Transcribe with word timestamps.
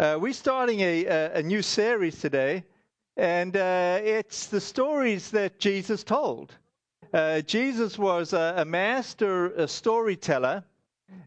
Uh, 0.00 0.16
we're 0.18 0.32
starting 0.32 0.80
a, 0.80 1.04
a, 1.34 1.42
new 1.42 1.60
series 1.60 2.18
today, 2.18 2.64
and 3.18 3.54
uh, 3.54 3.98
it's 4.02 4.46
the 4.46 4.58
stories 4.58 5.30
that 5.30 5.58
Jesus 5.58 6.02
told. 6.02 6.54
Uh, 7.12 7.42
Jesus 7.42 7.98
was 7.98 8.32
a, 8.32 8.54
a 8.56 8.64
master 8.64 9.52
a 9.56 9.68
storyteller, 9.68 10.64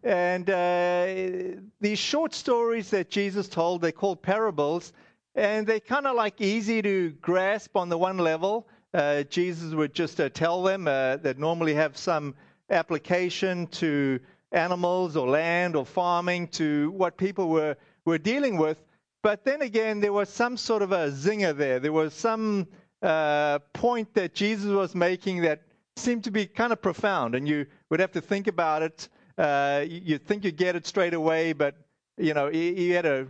and 0.01 0.49
uh, 0.49 1.61
these 1.81 1.99
short 1.99 2.33
stories 2.33 2.89
that 2.89 3.11
Jesus 3.11 3.47
told, 3.47 3.79
they're 3.79 3.91
called 3.91 4.23
parables, 4.23 4.91
and 5.35 5.67
they're 5.67 5.79
kind 5.79 6.07
of 6.07 6.15
like 6.15 6.41
easy 6.41 6.81
to 6.81 7.11
grasp 7.21 7.77
on 7.77 7.89
the 7.89 7.97
one 7.99 8.17
level. 8.17 8.67
Uh, 8.91 9.21
Jesus 9.21 9.75
would 9.75 9.93
just 9.93 10.19
uh, 10.19 10.29
tell 10.29 10.63
them 10.63 10.85
that 10.85 11.37
normally 11.37 11.75
have 11.75 11.95
some 11.95 12.33
application 12.71 13.67
to 13.67 14.19
animals 14.51 15.15
or 15.15 15.27
land 15.27 15.75
or 15.75 15.85
farming 15.85 16.47
to 16.47 16.89
what 16.91 17.17
people 17.17 17.49
were, 17.49 17.75
were 18.05 18.17
dealing 18.17 18.57
with. 18.57 18.83
But 19.21 19.45
then 19.45 19.61
again, 19.61 19.99
there 20.01 20.13
was 20.13 20.29
some 20.29 20.57
sort 20.57 20.81
of 20.81 20.91
a 20.91 21.09
zinger 21.09 21.55
there. 21.55 21.79
There 21.79 21.93
was 21.93 22.13
some 22.13 22.67
uh, 23.01 23.59
point 23.73 24.13
that 24.15 24.33
Jesus 24.33 24.71
was 24.71 24.95
making 24.95 25.41
that 25.41 25.61
seemed 25.95 26.23
to 26.25 26.31
be 26.31 26.45
kind 26.45 26.73
of 26.73 26.81
profound, 26.81 27.35
and 27.35 27.47
you 27.47 27.65
would 27.89 27.99
have 27.99 28.11
to 28.13 28.21
think 28.21 28.47
about 28.47 28.81
it. 28.81 29.09
Uh, 29.37 29.85
you 29.87 30.17
think 30.17 30.43
you 30.43 30.51
get 30.51 30.75
it 30.75 30.85
straight 30.85 31.13
away, 31.13 31.53
but 31.53 31.75
you 32.17 32.33
know 32.33 32.49
you, 32.49 32.93
had 32.93 33.03
to 33.03 33.27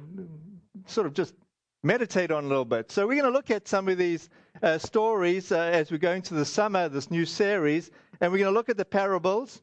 sort 0.85 1.07
of 1.07 1.13
just 1.13 1.33
meditate 1.83 2.31
on 2.31 2.45
a 2.45 2.47
little 2.47 2.65
bit. 2.65 2.91
So 2.91 3.05
we're 3.07 3.15
going 3.15 3.31
to 3.31 3.37
look 3.37 3.51
at 3.51 3.67
some 3.67 3.87
of 3.87 3.97
these 3.97 4.29
uh, 4.61 4.77
stories 4.77 5.51
uh, 5.51 5.59
as 5.59 5.91
we 5.91 5.97
go 5.97 6.11
into 6.11 6.33
the 6.33 6.45
summer, 6.45 6.89
this 6.89 7.11
new 7.11 7.25
series, 7.25 7.91
and 8.19 8.31
we're 8.31 8.39
going 8.39 8.51
to 8.51 8.57
look 8.57 8.69
at 8.69 8.77
the 8.77 8.85
parables. 8.85 9.61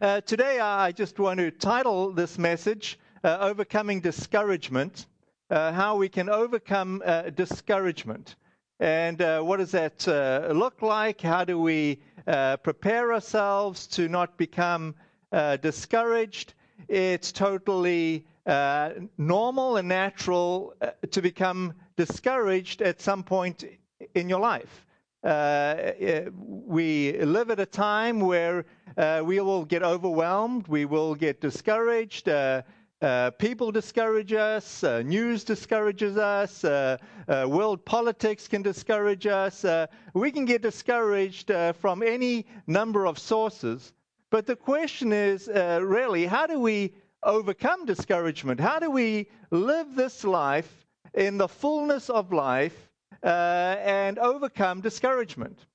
Uh, 0.00 0.20
today, 0.22 0.58
I 0.58 0.92
just 0.92 1.18
want 1.18 1.38
to 1.38 1.50
title 1.50 2.12
this 2.12 2.38
message 2.38 2.98
uh, 3.26 3.38
Overcoming 3.40 4.00
Discouragement 4.00 5.06
uh, 5.50 5.72
How 5.72 5.96
We 5.96 6.08
Can 6.08 6.28
Overcome 6.28 7.02
uh, 7.04 7.30
Discouragement. 7.30 8.36
And 8.78 9.20
uh, 9.20 9.42
what 9.42 9.56
does 9.56 9.72
that 9.72 10.06
uh, 10.06 10.52
look 10.52 10.80
like? 10.80 11.20
How 11.22 11.44
do 11.44 11.58
we 11.58 11.98
prepare 12.62 13.12
ourselves 13.12 13.88
to 13.88 14.08
not 14.08 14.36
become 14.36 14.94
discouraged? 15.60 16.54
It's 16.86 17.32
totally 17.32 18.24
normal 19.18 19.76
and 19.76 19.88
natural 19.88 20.74
to 21.10 21.20
become 21.20 21.74
discouraged 21.96 22.80
at 22.80 23.00
some 23.00 23.24
point 23.24 23.64
in 24.14 24.28
your 24.28 24.40
life. 24.40 24.86
Uh, 25.26 25.28
uh, 25.28 26.30
we 26.32 27.12
live 27.18 27.50
at 27.50 27.58
a 27.58 27.66
time 27.66 28.20
where 28.20 28.64
uh, 28.96 29.20
we 29.24 29.40
will 29.40 29.64
get 29.64 29.82
overwhelmed, 29.82 30.68
we 30.68 30.84
will 30.84 31.16
get 31.16 31.40
discouraged. 31.40 32.28
Uh, 32.28 32.62
uh 33.02 33.30
people 33.32 33.70
discourage 33.70 34.32
us, 34.32 34.82
uh, 34.82 35.02
news 35.02 35.44
discourages 35.44 36.16
us, 36.16 36.64
world 37.28 37.84
politics 37.84 38.48
can 38.48 38.62
discourage 38.62 39.26
us. 39.26 39.64
we 40.14 40.30
can 40.30 40.44
get 40.44 40.62
discouraged 40.62 41.50
from 41.74 42.02
any 42.02 42.46
number 42.66 43.06
of 43.06 43.18
sources. 43.18 43.92
But 44.30 44.46
the 44.46 44.56
question 44.56 45.12
is 45.12 45.48
really, 45.48 46.26
how 46.26 46.46
do 46.46 46.58
we 46.58 46.94
overcome 47.22 47.84
discouragement? 47.84 48.60
How 48.60 48.78
do 48.78 48.90
we 48.90 49.28
live 49.50 49.94
this 49.94 50.24
life 50.24 50.86
in 51.16 51.38
the 51.38 51.48
fullness 51.48 52.08
of 52.10 52.32
life 52.32 52.90
uh, 53.22 53.76
and 53.80 54.18
overcome 54.18 54.80
discouragement. 54.80 55.66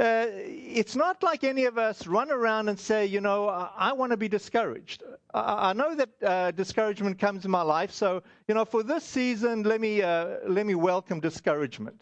Uh, 0.00 0.28
it's 0.32 0.96
not 0.96 1.22
like 1.22 1.44
any 1.44 1.66
of 1.66 1.76
us 1.76 2.06
run 2.06 2.30
around 2.30 2.70
and 2.70 2.80
say, 2.80 3.04
you 3.04 3.20
know, 3.20 3.50
I, 3.50 3.70
I 3.76 3.92
want 3.92 4.12
to 4.12 4.16
be 4.16 4.28
discouraged. 4.28 5.02
I, 5.34 5.70
I 5.70 5.72
know 5.74 5.94
that 5.94 6.08
uh, 6.22 6.50
discouragement 6.52 7.18
comes 7.18 7.44
in 7.44 7.50
my 7.50 7.60
life, 7.60 7.90
so 7.90 8.22
you 8.48 8.54
know, 8.54 8.64
for 8.64 8.82
this 8.82 9.04
season, 9.04 9.62
let 9.62 9.78
me 9.78 10.00
uh, 10.00 10.38
let 10.48 10.64
me 10.64 10.74
welcome 10.74 11.20
discouragement. 11.20 12.00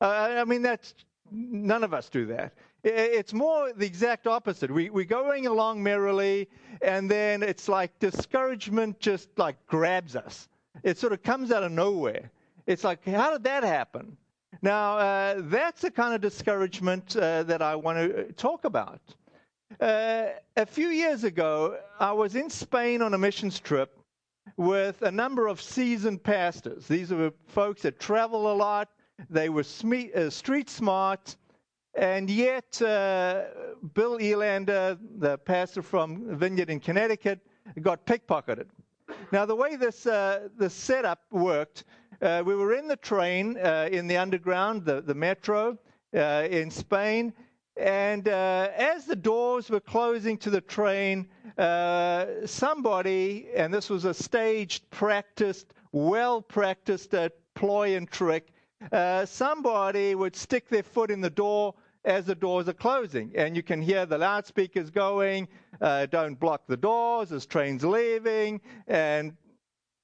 Uh, 0.00 0.36
I 0.38 0.44
mean, 0.44 0.62
that's 0.62 0.94
none 1.32 1.82
of 1.82 1.92
us 1.92 2.08
do 2.08 2.26
that. 2.26 2.52
It's 2.84 3.32
more 3.32 3.72
the 3.72 3.86
exact 3.86 4.28
opposite. 4.28 4.70
We, 4.70 4.90
we're 4.90 5.04
going 5.04 5.48
along 5.48 5.82
merrily, 5.82 6.48
and 6.80 7.10
then 7.10 7.42
it's 7.42 7.68
like 7.68 7.98
discouragement 7.98 9.00
just 9.00 9.28
like 9.36 9.56
grabs 9.66 10.14
us. 10.14 10.48
It 10.84 10.96
sort 10.96 11.12
of 11.12 11.24
comes 11.24 11.50
out 11.50 11.64
of 11.64 11.72
nowhere. 11.72 12.30
It's 12.68 12.84
like, 12.84 13.04
how 13.04 13.32
did 13.32 13.42
that 13.44 13.64
happen? 13.64 14.16
Now, 14.60 14.98
uh, 14.98 15.36
that's 15.44 15.80
the 15.80 15.90
kind 15.90 16.14
of 16.14 16.20
discouragement 16.20 17.16
uh, 17.16 17.42
that 17.44 17.62
I 17.62 17.74
want 17.74 17.98
to 17.98 18.32
talk 18.32 18.64
about. 18.64 19.00
Uh, 19.80 20.26
a 20.56 20.66
few 20.66 20.88
years 20.88 21.24
ago, 21.24 21.78
I 21.98 22.12
was 22.12 22.36
in 22.36 22.50
Spain 22.50 23.00
on 23.00 23.14
a 23.14 23.18
missions 23.18 23.58
trip 23.58 23.98
with 24.56 25.00
a 25.02 25.10
number 25.10 25.46
of 25.46 25.62
seasoned 25.62 26.22
pastors. 26.22 26.86
These 26.86 27.10
were 27.10 27.32
folks 27.46 27.82
that 27.82 27.98
travel 27.98 28.52
a 28.52 28.54
lot, 28.54 28.90
they 29.30 29.48
were 29.48 29.64
uh, 29.64 30.30
street 30.30 30.68
smart, 30.68 31.36
and 31.94 32.28
yet 32.28 32.80
uh, 32.82 33.44
Bill 33.94 34.18
Elander, 34.18 34.98
the 35.18 35.38
pastor 35.38 35.82
from 35.82 36.36
Vineyard 36.36 36.70
in 36.70 36.80
Connecticut, 36.80 37.40
got 37.80 38.04
pickpocketed. 38.06 38.66
Now, 39.30 39.46
the 39.46 39.56
way 39.56 39.76
this, 39.76 40.06
uh, 40.06 40.48
this 40.58 40.74
setup 40.74 41.20
worked, 41.30 41.84
uh, 42.20 42.42
we 42.44 42.54
were 42.54 42.74
in 42.74 42.86
the 42.86 42.96
train 42.96 43.56
uh, 43.58 43.88
in 43.90 44.06
the 44.06 44.16
underground, 44.16 44.84
the, 44.84 45.00
the 45.00 45.14
metro 45.14 45.78
uh, 46.14 46.46
in 46.50 46.70
Spain, 46.70 47.32
and 47.76 48.28
uh, 48.28 48.68
as 48.76 49.06
the 49.06 49.16
doors 49.16 49.70
were 49.70 49.80
closing 49.80 50.36
to 50.38 50.50
the 50.50 50.60
train, 50.60 51.26
uh, 51.56 52.26
somebody, 52.44 53.48
and 53.56 53.72
this 53.72 53.88
was 53.88 54.04
a 54.04 54.12
staged, 54.12 54.88
practiced, 54.90 55.72
well 55.92 56.42
practiced 56.42 57.14
ploy 57.54 57.96
and 57.96 58.10
trick, 58.10 58.48
somebody 59.24 60.14
would 60.14 60.36
stick 60.36 60.68
their 60.68 60.82
foot 60.82 61.10
in 61.10 61.20
the 61.20 61.30
door 61.30 61.74
as 62.04 62.24
the 62.24 62.34
doors 62.34 62.68
are 62.68 62.72
closing. 62.74 63.32
And 63.34 63.56
you 63.56 63.62
can 63.62 63.80
hear 63.80 64.06
the 64.06 64.18
loudspeakers 64.18 64.90
going, 64.90 65.48
uh, 65.80 66.06
don't 66.06 66.38
block 66.38 66.62
the 66.66 66.76
doors, 66.76 67.30
there's 67.30 67.46
trains 67.46 67.84
leaving. 67.84 68.60
And 68.88 69.36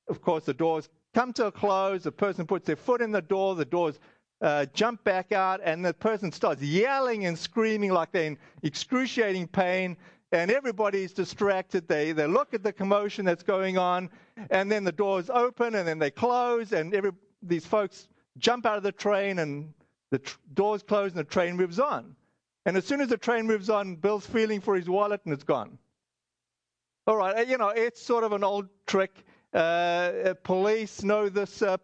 of 0.08 0.20
course, 0.20 0.44
the 0.44 0.54
doors 0.54 0.88
come 1.14 1.32
to 1.34 1.46
a 1.46 1.52
close, 1.52 2.04
the 2.04 2.12
person 2.12 2.46
puts 2.46 2.66
their 2.66 2.76
foot 2.76 3.00
in 3.00 3.10
the 3.10 3.22
door, 3.22 3.54
the 3.54 3.64
doors 3.64 3.98
uh, 4.40 4.66
jump 4.72 5.02
back 5.02 5.32
out, 5.32 5.60
and 5.64 5.84
the 5.84 5.92
person 5.92 6.30
starts 6.30 6.62
yelling 6.62 7.26
and 7.26 7.36
screaming 7.36 7.92
like 7.92 8.12
they're 8.12 8.26
in 8.26 8.38
excruciating 8.62 9.48
pain. 9.48 9.96
And 10.30 10.50
everybody's 10.50 11.12
distracted. 11.12 11.88
They, 11.88 12.12
they 12.12 12.26
look 12.26 12.52
at 12.52 12.62
the 12.62 12.72
commotion 12.72 13.24
that's 13.24 13.42
going 13.42 13.78
on, 13.78 14.10
and 14.50 14.70
then 14.70 14.84
the 14.84 14.92
doors 14.92 15.30
open, 15.30 15.74
and 15.74 15.88
then 15.88 15.98
they 15.98 16.10
close, 16.10 16.72
and 16.72 16.94
every, 16.94 17.12
these 17.42 17.64
folks 17.64 18.08
jump 18.36 18.66
out 18.66 18.76
of 18.76 18.82
the 18.82 18.92
train, 18.92 19.38
and 19.38 19.72
the 20.10 20.18
tr- 20.18 20.38
doors 20.54 20.82
close 20.82 21.10
and 21.12 21.20
the 21.20 21.24
train 21.24 21.56
moves 21.56 21.78
on. 21.78 22.16
And 22.66 22.76
as 22.76 22.84
soon 22.84 23.00
as 23.00 23.08
the 23.08 23.16
train 23.16 23.46
moves 23.46 23.70
on, 23.70 23.96
Bill's 23.96 24.26
feeling 24.26 24.60
for 24.60 24.74
his 24.74 24.88
wallet 24.88 25.20
and 25.24 25.32
it's 25.32 25.44
gone. 25.44 25.78
All 27.06 27.16
right, 27.16 27.38
uh, 27.38 27.40
you 27.40 27.56
know, 27.56 27.70
it's 27.70 28.02
sort 28.02 28.24
of 28.24 28.32
an 28.32 28.44
old 28.44 28.68
trick. 28.86 29.24
Uh, 29.54 29.56
uh 29.56 30.34
police 30.42 31.02
know 31.02 31.30
this 31.30 31.62
uh, 31.62 31.78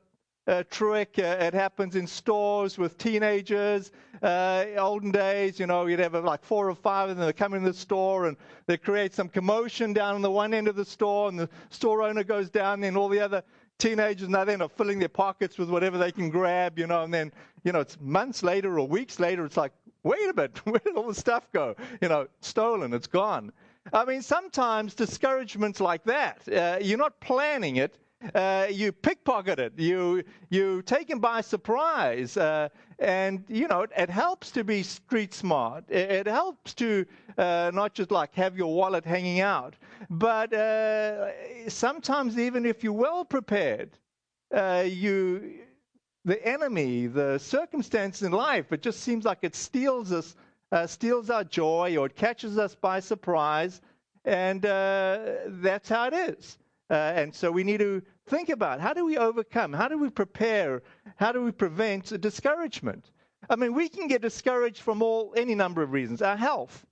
uh, 0.47 0.63
trick. 0.71 1.15
Uh, 1.19 1.39
it 1.41 1.55
happens 1.55 1.97
in 1.97 2.07
stores 2.07 2.77
with 2.77 2.99
teenagers. 2.99 3.91
olden 4.23 5.11
days, 5.11 5.59
you 5.59 5.67
know, 5.67 5.87
you'd 5.87 6.01
have 6.01 6.13
like 6.23 6.45
four 6.45 6.69
or 6.69 6.75
five 6.75 7.09
of 7.09 7.17
them 7.17 7.25
that 7.25 7.37
come 7.39 7.55
in 7.55 7.63
the 7.63 7.73
store 7.73 8.27
and 8.27 8.37
they 8.67 8.77
create 8.77 9.15
some 9.15 9.31
commotion 9.31 9.95
down 9.95 10.15
on 10.15 10.21
the 10.21 10.31
one 10.31 10.53
end 10.53 10.69
of 10.69 10.77
the 10.77 10.85
store, 10.85 11.29
and 11.29 11.39
the 11.39 11.49
store 11.71 12.03
owner 12.03 12.25
goes 12.25 12.51
down, 12.51 12.85
and 12.85 12.97
all 12.97 13.09
the 13.09 13.21
other 13.21 13.43
teenagers 13.79 14.29
now 14.29 14.45
they're 14.45 14.57
not 14.57 14.73
filling 14.73 14.99
their 14.99 15.09
pockets 15.09 15.59
with 15.59 15.69
whatever 15.69 15.99
they 15.99 16.13
can 16.13 16.31
grab, 16.31 16.79
you 16.79 16.87
know, 16.87 17.03
and 17.03 17.13
then, 17.13 17.33
you 17.65 17.73
know, 17.73 17.81
it's 17.81 17.99
months 18.01 18.43
later 18.43 18.79
or 18.79 18.87
weeks 18.87 19.19
later, 19.19 19.45
it's 19.45 19.57
like, 19.57 19.73
wait 20.03 20.29
a 20.31 20.35
minute, 20.35 20.61
where 20.67 20.81
did 20.85 20.97
all 20.97 21.09
the 21.09 21.15
stuff 21.15 21.51
go? 21.53 21.75
You 22.01 22.09
know, 22.09 22.29
stolen, 22.41 22.93
it's 22.93 23.07
gone. 23.07 23.53
I 23.93 24.05
mean, 24.05 24.23
sometimes 24.23 24.95
discouragements 24.95 25.81
like 25.81 26.05
that, 26.05 26.49
uh, 26.49 26.79
you're 26.81 26.99
not 26.99 27.21
planning 27.21 27.77
it, 27.77 27.99
uh, 28.35 28.67
you 28.71 28.93
pickpocket 28.93 29.59
it, 29.59 29.75
you 29.77 30.23
you 30.49 30.81
take 30.83 31.11
him 31.11 31.19
by 31.19 31.43
surprise, 31.43 32.37
uh, 32.39 32.69
and 32.99 33.45
you 33.49 33.69
know 33.69 33.87
it, 33.97 34.11
helps 34.11 34.51
to 34.53 34.65
be 34.65 34.83
street 34.83 35.35
smart. 35.35 35.85
It, 35.91 36.27
helps 36.27 36.75
to 36.75 37.07
uh, 37.39 37.71
not 37.75 37.95
just 37.95 38.11
like 38.11 38.35
have 38.35 38.57
your 38.57 38.75
wallet 38.75 39.05
hanging 39.05 39.41
out, 39.41 39.75
but 40.11 40.53
uh, 40.53 41.69
sometimes 41.69 42.39
even 42.39 42.67
if 42.67 42.85
you're 42.85 42.93
well 42.93 43.25
prepared, 43.25 43.91
uh, 44.55 44.85
you 44.87 45.61
the 46.25 46.45
enemy, 46.47 47.07
the 47.07 47.39
circumstance 47.39 48.23
in 48.23 48.33
life, 48.33 48.73
it 48.73 48.81
just 48.81 49.01
seems 49.01 49.25
like 49.25 49.39
it 49.43 49.55
steals 49.55 50.11
us, 50.11 50.37
uh, 50.73 50.87
steals 50.87 51.29
our 51.29 51.45
joy, 51.45 51.97
or 51.99 52.07
it 52.07 52.17
catches 52.17 52.57
us 52.57 52.75
by 52.75 52.99
surprise, 52.99 53.83
and 54.25 54.63
that's 54.63 55.89
how 55.89 56.07
it 56.07 56.15
is. 56.15 56.59
and 56.89 57.35
so 57.35 57.51
we 57.51 57.65
need 57.65 57.81
to 57.81 58.03
think 58.27 58.49
about 58.49 58.81
how 58.81 58.93
do 58.93 59.05
we 59.05 59.17
overcome? 59.19 59.73
How 59.73 59.89
do 59.89 59.99
we 59.99 60.11
prepare? 60.11 60.83
How 61.17 61.33
do 61.33 61.43
we 61.43 61.53
prevent 61.53 62.21
discouragement? 62.21 63.11
I 63.51 63.57
mean, 63.57 63.75
we 63.75 63.89
can 63.89 64.09
get 64.09 64.23
discouraged 64.23 64.81
from 64.81 65.03
all 65.03 65.35
any 65.37 65.55
number 65.55 65.83
of 65.83 65.93
reasons. 65.93 66.23
Our 66.23 66.37
health, 66.37 66.87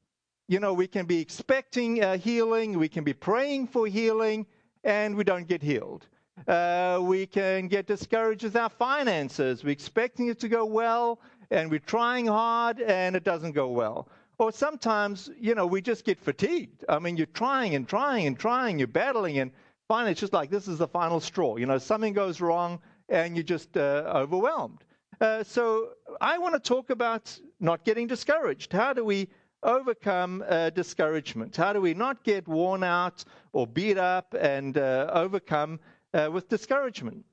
you 0.49 0.61
know, 0.61 0.75
we 0.75 0.87
can 0.87 1.07
be 1.07 1.21
expecting 1.21 2.03
uh, 2.03 2.19
healing, 2.19 2.79
we 2.79 2.89
can 2.89 3.05
be 3.05 3.15
praying 3.15 3.69
for 3.69 3.87
healing, 3.87 4.47
and 4.85 5.15
we 5.17 5.25
don't 5.25 5.49
get 5.49 5.63
healed. 5.63 6.07
Uh, 6.47 6.99
we 7.03 7.27
can 7.27 7.69
get 7.69 7.87
discouraged 7.87 8.45
with 8.45 8.57
our 8.57 8.69
finances. 8.69 9.65
We're 9.65 9.71
expecting 9.71 10.29
it 10.29 10.41
to 10.41 10.49
go 10.49 10.65
well, 10.65 11.21
and 11.51 11.71
we're 11.71 11.79
trying 11.81 12.27
hard, 12.27 12.81
and 12.81 13.17
it 13.17 13.25
doesn't 13.25 13.53
go 13.53 13.69
well. 13.69 14.09
Or 14.39 14.51
sometimes, 14.51 15.31
you 15.39 15.55
know, 15.55 15.67
we 15.67 15.81
just 15.81 16.05
get 16.05 16.19
fatigued. 16.19 16.85
I 16.89 16.99
mean, 16.99 17.17
you're 17.17 17.27
trying 17.27 17.75
and 17.75 17.89
trying 17.89 18.27
and 18.27 18.39
trying, 18.39 18.79
you're 18.79 18.89
battling, 18.89 19.39
and 19.39 19.53
finally 19.93 20.13
it's 20.13 20.21
just 20.23 20.33
like 20.33 20.49
this 20.49 20.69
is 20.69 20.79
the 20.79 20.89
final 20.89 21.21
straw. 21.21 21.57
You 21.57 21.67
know, 21.67 21.77
something 21.77 22.15
goes 22.15 22.41
wrong, 22.41 22.81
and 23.11 23.37
you're 23.37 23.43
just 23.43 23.77
uh, 23.77 24.11
overwhelmed. 24.15 24.83
Uh, 25.21 25.45
so 25.45 25.91
I 26.19 26.39
want 26.39 26.55
to 26.55 26.61
talk 26.61 26.89
about 26.89 27.39
not 27.61 27.85
getting 27.85 28.07
discouraged. 28.07 28.73
How 28.73 28.95
do 28.95 29.05
we 29.05 29.29
overcome 29.63 30.43
uh, 30.49 30.71
discouragement? 30.71 31.55
How 31.55 31.75
do 31.75 31.83
we 31.83 31.93
not 31.93 32.25
get 32.25 32.49
worn 32.49 32.83
out 32.83 33.23
or 33.53 33.67
beat 33.67 33.99
up 33.99 34.35
and 34.41 34.79
uh, 34.79 35.11
overcome 35.13 35.79
uh, 36.15 36.31
with 36.33 36.49
discouragement? 36.49 37.27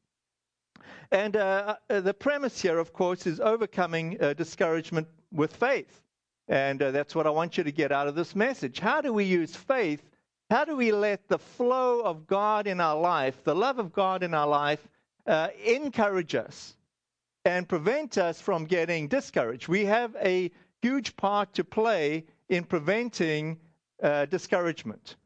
And 1.11 1.37
uh, 1.37 1.77
the 1.87 2.13
premise 2.13 2.61
here, 2.61 2.77
of 2.77 2.91
course, 2.91 3.25
is 3.25 3.39
overcoming 3.39 4.17
discouragement 4.35 5.07
with 5.31 5.55
faith. 5.55 6.01
And 6.49 6.81
that's 6.81 7.15
what 7.15 7.25
I 7.25 7.29
want 7.29 7.57
you 7.57 7.63
to 7.63 7.71
get 7.71 7.93
out 7.93 8.09
of 8.09 8.15
this 8.15 8.35
message. 8.35 8.79
How 8.79 8.99
do 8.99 9.13
we 9.13 9.23
use 9.23 9.55
faith? 9.55 10.08
How 10.49 10.65
do 10.65 10.75
we 10.75 10.91
let 10.91 11.27
the 11.27 11.37
flow 11.37 12.01
of 12.01 12.25
God 12.25 12.65
in 12.65 12.81
our 12.81 12.99
life, 12.99 13.43
the 13.43 13.55
love 13.55 13.77
of 13.77 13.93
God 13.93 14.23
in 14.23 14.33
our 14.33 14.47
life, 14.47 14.79
encourage 15.63 16.33
us 16.33 16.75
and 17.45 17.69
prevent 17.69 18.17
us 18.17 18.41
from 18.41 18.65
getting 18.65 19.07
discouraged? 19.07 19.67
We 19.67 19.85
have 19.85 20.15
a 20.19 20.49
huge 20.81 21.15
part 21.15 21.53
to 21.53 21.63
play 21.63 22.25
in 22.49 22.63
preventing 22.63 23.59
uh, 24.01 24.25
discouragement. 24.25 25.17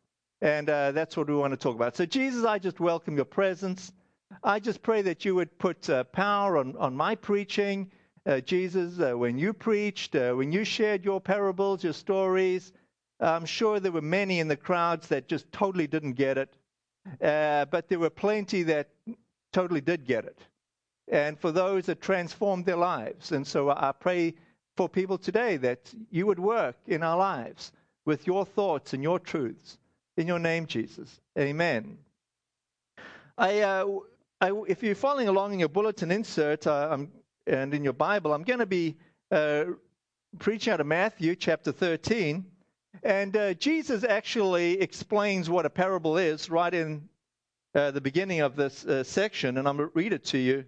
And 0.42 0.70
uh, 0.70 0.92
that's 0.92 1.16
what 1.16 1.28
we 1.30 1.36
want 1.36 1.54
to 1.54 1.58
talk 1.58 1.76
about. 1.76 1.96
So, 1.96 2.06
Jesus, 2.06 2.44
I 2.44 2.60
just 2.60 2.82
welcome 2.82 3.16
your 3.16 3.24
presence. 3.24 3.94
I 4.44 4.60
just 4.60 4.84
pray 4.84 5.04
that 5.04 5.24
you 5.24 5.36
would 5.36 5.58
put 5.58 5.90
uh, 5.90 6.04
power 6.04 6.58
on, 6.58 6.76
on 6.76 6.98
my 6.98 7.16
preaching. 7.16 7.90
Uh, 8.26 8.42
Jesus, 8.42 9.00
uh, 9.00 9.18
when 9.18 9.38
you 9.38 9.54
preached, 9.54 10.18
uh, 10.18 10.34
when 10.34 10.52
you 10.52 10.66
shared 10.66 11.06
your 11.06 11.22
parables, 11.22 11.82
your 11.82 11.94
stories, 11.94 12.74
I'm 13.20 13.46
sure 13.46 13.80
there 13.80 13.92
were 13.92 14.02
many 14.02 14.40
in 14.40 14.48
the 14.48 14.58
crowds 14.58 15.08
that 15.08 15.28
just 15.28 15.52
totally 15.52 15.88
didn't 15.88 16.14
get 16.14 16.38
it. 16.38 16.56
but 17.20 17.88
there 17.90 18.00
were 18.00 18.10
plenty 18.10 18.64
that 18.64 18.90
totally 19.52 19.82
did 19.82 20.06
get 20.06 20.26
it. 20.26 20.40
And 21.08 21.40
for 21.40 21.52
those 21.52 21.86
that 21.86 22.02
transformed 22.02 22.66
their 22.66 22.78
lives. 22.78 23.32
And 23.32 23.46
so 23.46 23.70
I 23.70 23.92
pray 23.98 24.36
for 24.76 24.90
people 24.90 25.18
today 25.18 25.58
that 25.58 25.94
you 26.10 26.26
would 26.26 26.40
work 26.40 26.76
in 26.88 27.04
our 27.04 27.18
lives 27.18 27.72
with 28.06 28.26
your 28.28 28.46
thoughts 28.46 28.94
and 28.94 29.04
your 29.04 29.20
truths. 29.20 29.78
In 30.18 30.28
your 30.28 30.40
name, 30.40 30.66
Jesus. 30.68 31.20
Amen. 31.38 31.98
I, 33.38 33.62
uh, 33.62 34.00
I, 34.40 34.52
if 34.68 34.84
you're 34.84 34.96
following 34.96 35.28
along 35.28 35.54
in 35.54 35.60
your 35.60 35.70
bulletin 35.70 36.12
insert 36.12 36.68
uh, 36.68 36.98
and 37.48 37.74
in 37.74 37.84
your 37.84 37.94
Bible, 37.94 38.34
I'm 38.34 38.44
going 38.44 38.60
to 38.60 38.66
be 38.66 38.96
uh, 39.32 39.66
preaching 40.40 40.74
out 40.74 40.82
of 40.82 40.88
Matthew 40.88 41.36
chapter 41.36 41.72
13. 41.72 42.46
And 43.02 43.36
uh, 43.36 43.54
Jesus 43.56 44.04
actually 44.04 44.80
explains 44.80 45.50
what 45.50 45.66
a 45.66 45.70
parable 45.70 46.18
is 46.18 46.50
right 46.50 46.74
in 46.74 47.10
uh, 47.74 47.92
the 47.92 48.02
beginning 48.02 48.42
of 48.42 48.56
this 48.56 48.86
uh, 48.86 49.04
section. 49.04 49.58
And 49.58 49.68
I'm 49.68 49.78
going 49.78 49.90
to 49.90 49.96
read 49.96 50.14
it 50.14 50.26
to 50.26 50.38
you. 50.38 50.66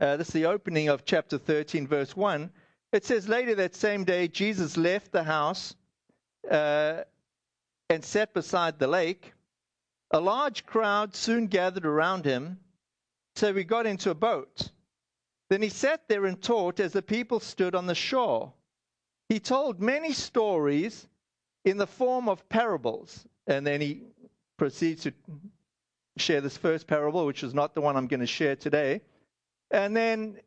this 0.00 0.28
is 0.28 0.34
the 0.34 0.46
opening 0.46 0.88
of 0.88 1.04
chapter 1.04 1.38
13, 1.38 1.86
verse 1.86 2.16
1. 2.16 2.50
It 2.92 3.04
says 3.04 3.28
later 3.28 3.54
that 3.56 3.74
same 3.74 4.04
day, 4.04 4.28
Jesus 4.28 4.76
left 4.76 5.12
the 5.12 5.22
house 5.22 5.76
uh, 6.50 7.02
and 7.90 8.04
sat 8.04 8.32
beside 8.34 8.78
the 8.78 8.86
lake. 8.86 9.32
A 10.10 10.20
large 10.20 10.64
crowd 10.64 11.14
soon 11.14 11.46
gathered 11.48 11.84
around 11.84 12.24
him, 12.24 12.58
so 13.36 13.52
he 13.52 13.62
got 13.64 13.86
into 13.86 14.10
a 14.10 14.14
boat. 14.14 14.70
Then 15.50 15.60
he 15.60 15.68
sat 15.68 16.08
there 16.08 16.24
and 16.24 16.40
taught 16.40 16.80
as 16.80 16.92
the 16.92 17.02
people 17.02 17.40
stood 17.40 17.74
on 17.74 17.86
the 17.86 17.94
shore. 17.94 18.52
He 19.28 19.40
told 19.40 19.80
many 19.80 20.12
stories 20.12 21.06
in 21.64 21.76
the 21.76 21.86
form 21.86 22.28
of 22.28 22.48
parables, 22.48 23.26
and 23.46 23.66
then 23.66 23.80
he 23.80 24.02
proceeds 24.56 25.02
to 25.02 25.12
share 26.16 26.40
this 26.40 26.56
first 26.56 26.86
parable, 26.86 27.26
which 27.26 27.44
is 27.44 27.54
not 27.54 27.74
the 27.74 27.80
one 27.80 27.96
I'm 27.96 28.06
going 28.06 28.20
to 28.20 28.26
share 28.26 28.56
today. 28.56 29.02
And 29.70 29.94
then 29.96 30.40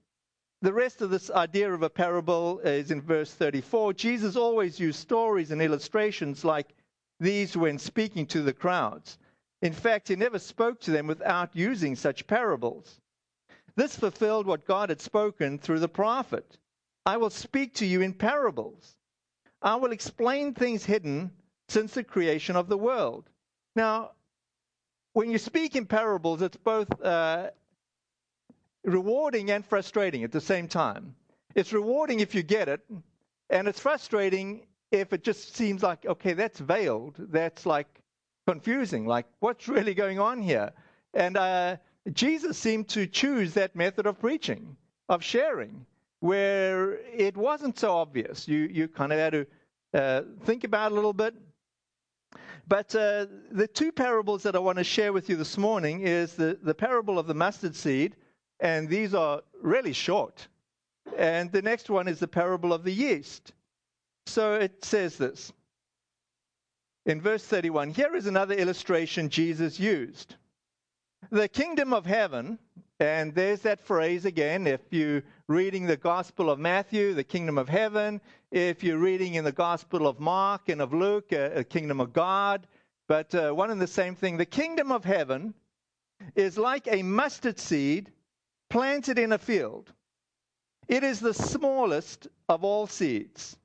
the 0.62 0.74
rest 0.74 1.02
of 1.02 1.10
this 1.10 1.30
idea 1.30 1.72
of 1.72 1.84
a 1.84 1.90
parable 1.90 2.60
is 2.60 2.92
in 2.92 3.02
verse 3.02 3.34
34. 3.34 3.94
Jesus 3.94 4.36
always 4.36 4.80
used 4.80 5.00
stories 5.00 5.52
and 5.52 5.62
illustrations 5.62 6.44
like 6.44 6.74
these 7.20 7.56
when 7.56 7.78
speaking 7.78 8.26
to 8.28 8.42
the 8.42 8.54
crowds. 8.54 9.20
In 9.62 9.74
fact, 9.74 10.08
he 10.08 10.16
never 10.16 10.40
spoke 10.40 10.80
to 10.82 10.92
them 10.92 11.06
without 11.06 11.56
using 11.56 11.96
such 11.96 12.26
parables. 12.26 13.00
This 13.76 13.96
fulfilled 13.96 14.48
what 14.48 14.66
God 14.66 14.90
had 14.90 15.00
spoken 15.00 15.60
through 15.60 15.80
the 15.80 15.88
prophet 15.88 16.58
I 17.06 17.18
will 17.18 17.30
speak 17.30 17.76
to 17.76 17.86
you 17.86 18.02
in 18.02 18.14
parables. 18.14 18.96
I 19.62 19.76
will 19.76 19.92
explain 19.92 20.54
things 20.54 20.86
hidden 20.86 21.32
since 21.68 21.94
the 21.94 22.04
creation 22.04 22.56
of 22.56 22.68
the 22.68 22.78
world. 22.78 23.30
Now, 23.76 24.12
when 25.14 25.32
you 25.32 25.38
speak 25.38 25.76
in 25.76 25.86
parables, 25.86 26.42
it's 26.42 26.58
both 26.58 26.90
uh, 27.02 27.52
rewarding 28.84 29.52
and 29.52 29.66
frustrating 29.66 30.24
at 30.24 30.32
the 30.32 30.42
same 30.42 30.68
time. 30.68 31.16
It's 31.56 31.74
rewarding 31.74 32.20
if 32.20 32.34
you 32.36 32.44
get 32.44 32.70
it, 32.70 32.82
and 33.50 33.68
it's 33.68 33.80
frustrating 33.80 34.66
if 34.92 35.14
it 35.14 35.24
just 35.24 35.56
seems 35.56 35.84
like, 35.84 36.06
okay, 36.06 36.34
that's 36.34 36.60
veiled. 36.60 37.16
That's 37.18 37.66
like 37.66 38.02
confusing. 38.48 39.06
Like, 39.06 39.26
what's 39.40 39.68
really 39.68 39.94
going 39.94 40.20
on 40.20 40.42
here? 40.42 40.72
And 41.14 41.36
uh, 41.36 41.78
Jesus 42.14 42.58
seemed 42.58 42.90
to 42.90 43.08
choose 43.08 43.54
that 43.54 43.76
method 43.76 44.06
of 44.06 44.20
preaching, 44.20 44.78
of 45.10 45.24
sharing, 45.24 45.86
where 46.22 46.94
it 47.14 47.36
wasn't 47.36 47.78
so 47.78 47.98
obvious. 47.98 48.48
You, 48.48 48.70
you 48.72 48.88
kind 48.88 49.12
of 49.12 49.20
had 49.20 49.34
to 49.34 49.48
uh, 49.94 50.22
think 50.46 50.64
about 50.64 50.92
a 50.92 50.96
little 50.96 51.14
bit. 51.14 51.36
But 52.68 52.96
uh, 52.96 53.26
the 53.52 53.68
two 53.68 53.92
parables 53.92 54.44
that 54.44 54.56
I 54.56 54.60
want 54.60 54.78
to 54.78 54.84
share 54.84 55.12
with 55.12 55.30
you 55.30 55.36
this 55.36 55.58
morning 55.58 56.02
is 56.02 56.34
the, 56.34 56.58
the 56.64 56.74
parable 56.74 57.20
of 57.20 57.28
the 57.28 57.34
mustard 57.34 57.76
seed 57.76 58.16
and 58.62 58.88
these 58.88 59.14
are 59.14 59.42
really 59.62 59.92
short. 59.92 60.48
And 61.18 61.52
the 61.52 61.64
next 61.64 61.90
one 61.90 62.08
is 62.08 62.20
the 62.20 62.28
parable 62.28 62.72
of 62.72 62.84
the 62.84 62.94
yeast. 62.94 63.54
So 64.28 64.54
it 64.54 64.86
says 64.86 65.18
this 65.18 65.52
in 67.08 67.20
verse 67.20 67.44
31 67.44 67.90
here 67.90 68.16
is 68.16 68.28
another 68.28 68.54
illustration 68.54 69.30
Jesus 69.30 69.80
used. 69.80 70.36
The 71.32 71.48
kingdom 71.48 71.94
of 71.94 72.06
heaven, 72.06 72.60
and 73.02 73.34
there's 73.34 73.62
that 73.62 73.82
phrase 73.82 74.26
again. 74.26 74.68
If 74.68 74.82
you're 74.92 75.24
reading 75.48 75.88
the 75.88 75.98
Gospel 75.98 76.52
of 76.52 76.60
Matthew, 76.60 77.16
the 77.16 77.24
kingdom 77.24 77.58
of 77.58 77.68
heaven. 77.68 78.22
If 78.52 78.84
you're 78.84 79.00
reading 79.00 79.34
in 79.34 79.44
the 79.44 79.52
Gospel 79.52 80.06
of 80.06 80.20
Mark 80.20 80.70
and 80.70 80.82
of 80.82 80.94
Luke, 80.94 81.32
a, 81.32 81.60
a 81.60 81.64
kingdom 81.64 82.00
of 82.00 82.14
God. 82.14 82.68
But 83.08 83.34
uh, 83.34 83.52
one 83.54 83.72
and 83.72 83.82
the 83.82 83.88
same 83.88 84.16
thing. 84.16 84.38
The 84.38 84.46
kingdom 84.46 84.92
of 84.92 85.04
heaven 85.04 85.56
is 86.36 86.60
like 86.60 86.88
a 86.88 87.02
mustard 87.02 87.60
seed 87.60 88.12
planted 88.70 89.18
in 89.18 89.32
a 89.32 89.40
field. 89.40 89.92
It 90.88 91.04
is 91.04 91.20
the 91.20 91.34
smallest 91.34 92.28
of 92.50 92.64
all 92.64 92.86
seeds, 92.86 93.58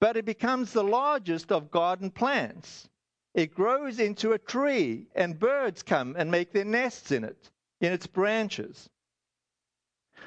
but 0.00 0.16
it 0.16 0.24
becomes 0.24 0.72
the 0.72 0.84
largest 0.84 1.50
of 1.50 1.70
garden 1.70 2.10
plants. 2.10 2.88
It 3.34 3.54
grows 3.54 3.98
into 3.98 4.32
a 4.32 4.38
tree, 4.38 5.08
and 5.14 5.38
birds 5.38 5.82
come 5.82 6.14
and 6.16 6.30
make 6.30 6.52
their 6.52 6.64
nests 6.64 7.10
in 7.10 7.24
it, 7.24 7.50
in 7.82 7.92
its 7.92 8.06
branches. 8.06 8.88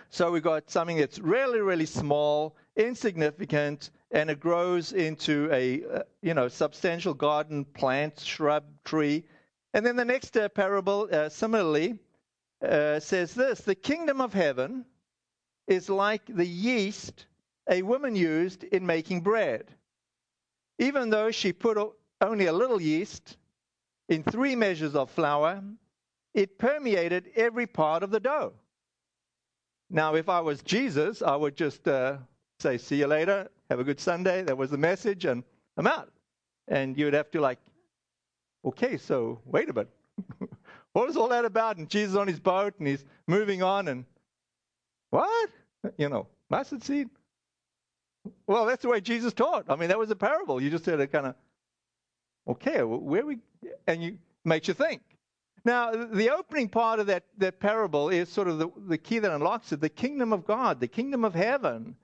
So 0.10 0.30
we've 0.30 0.44
got 0.44 0.70
something 0.70 0.98
that's 0.98 1.20
really, 1.20 1.62
really 1.62 1.86
small, 1.86 2.56
insignificant, 2.76 3.90
and 4.12 4.30
it 4.30 4.40
grows 4.40 4.94
into 4.94 5.50
a 5.52 5.84
uh, 5.84 6.04
you 6.22 6.34
know 6.34 6.48
substantial 6.48 7.14
garden 7.14 7.66
plant, 7.66 8.20
shrub, 8.20 8.66
tree. 8.84 9.24
And 9.74 9.86
then 9.86 9.96
the 9.96 10.06
next 10.06 10.38
uh, 10.38 10.50
parable, 10.50 11.10
uh, 11.12 11.30
similarly, 11.30 11.98
uh, 12.62 13.00
says 13.00 13.34
this 13.34 13.62
The 13.62 13.76
kingdom 13.76 14.22
of 14.22 14.34
heaven 14.34 14.86
is 15.68 15.90
like 15.90 16.22
the 16.28 16.46
yeast 16.46 17.26
a 17.70 17.82
woman 17.82 18.16
used 18.16 18.64
in 18.64 18.86
making 18.86 19.22
bread. 19.22 19.66
Even 20.78 21.10
though 21.10 21.32
she 21.32 21.54
put 21.54 21.78
only 22.22 22.46
a 22.46 22.54
little 22.54 22.82
yeast 22.82 23.38
in 24.08 24.24
three 24.24 24.56
measures 24.56 24.94
of 24.94 25.10
flour, 25.10 25.64
it 26.36 26.60
permeated 26.60 27.32
every 27.36 27.66
part 27.66 28.04
of 28.04 28.12
the 28.12 28.20
dough. 28.20 28.54
Now, 29.90 30.16
if 30.16 30.30
I 30.30 30.42
was 30.42 30.62
Jesus, 30.62 31.22
I 31.22 31.36
would 31.36 31.56
just 31.56 31.88
uh, 31.88 32.18
say, 32.60 32.78
See 32.78 32.98
you 32.98 33.08
later, 33.08 33.50
have 33.70 33.80
a 33.80 33.84
good 33.84 34.00
Sunday. 34.00 34.44
That 34.44 34.58
was 34.58 34.70
the 34.70 34.78
message, 34.78 35.26
and 35.26 35.44
I'm 35.78 35.88
out. 35.88 36.12
And 36.68 36.98
you'd 36.98 37.14
have 37.14 37.32
to, 37.32 37.42
like, 37.42 37.60
okay, 38.66 38.98
so 38.98 39.40
wait 39.46 39.70
a 39.70 39.74
minute. 39.74 39.90
What 40.96 41.08
was 41.08 41.18
all 41.18 41.28
that 41.28 41.44
about? 41.44 41.76
And 41.76 41.90
Jesus 41.90 42.16
on 42.16 42.26
his 42.26 42.40
boat 42.40 42.76
and 42.80 42.88
he's 42.88 43.04
moving 43.28 43.62
on 43.62 43.90
and 43.90 44.06
what? 45.10 45.50
You 45.98 46.08
know, 46.08 46.28
mustard 46.50 46.86
seed? 46.86 47.10
Well, 48.48 48.66
that's 48.66 48.82
the 48.82 48.88
way 48.88 49.02
Jesus 49.02 49.34
taught. 49.34 49.66
I 49.68 49.76
mean, 49.76 49.90
that 49.90 50.00
was 50.00 50.10
a 50.10 50.16
parable. 50.16 50.62
You 50.62 50.70
just 50.70 50.86
had 50.86 51.00
to 51.00 51.08
kind 51.08 51.28
of, 51.28 51.36
okay, 52.48 52.82
where 52.82 53.26
we, 53.26 53.40
and 53.88 54.02
you 54.02 54.18
makes 54.46 54.70
you 54.70 54.74
think. 54.74 55.02
Now, 55.66 55.92
the 55.92 56.30
opening 56.30 56.70
part 56.70 57.00
of 57.00 57.08
that, 57.08 57.24
that 57.40 57.60
parable 57.60 58.10
is 58.10 58.30
sort 58.30 58.48
of 58.48 58.60
the, 58.60 58.70
the 58.88 59.00
key 59.00 59.18
that 59.18 59.32
unlocks 59.32 59.72
it 59.72 59.82
the 59.82 59.90
kingdom 59.90 60.32
of 60.32 60.46
God, 60.46 60.80
the 60.80 60.88
kingdom 60.88 61.26
of 61.26 61.34
heaven. 61.34 61.96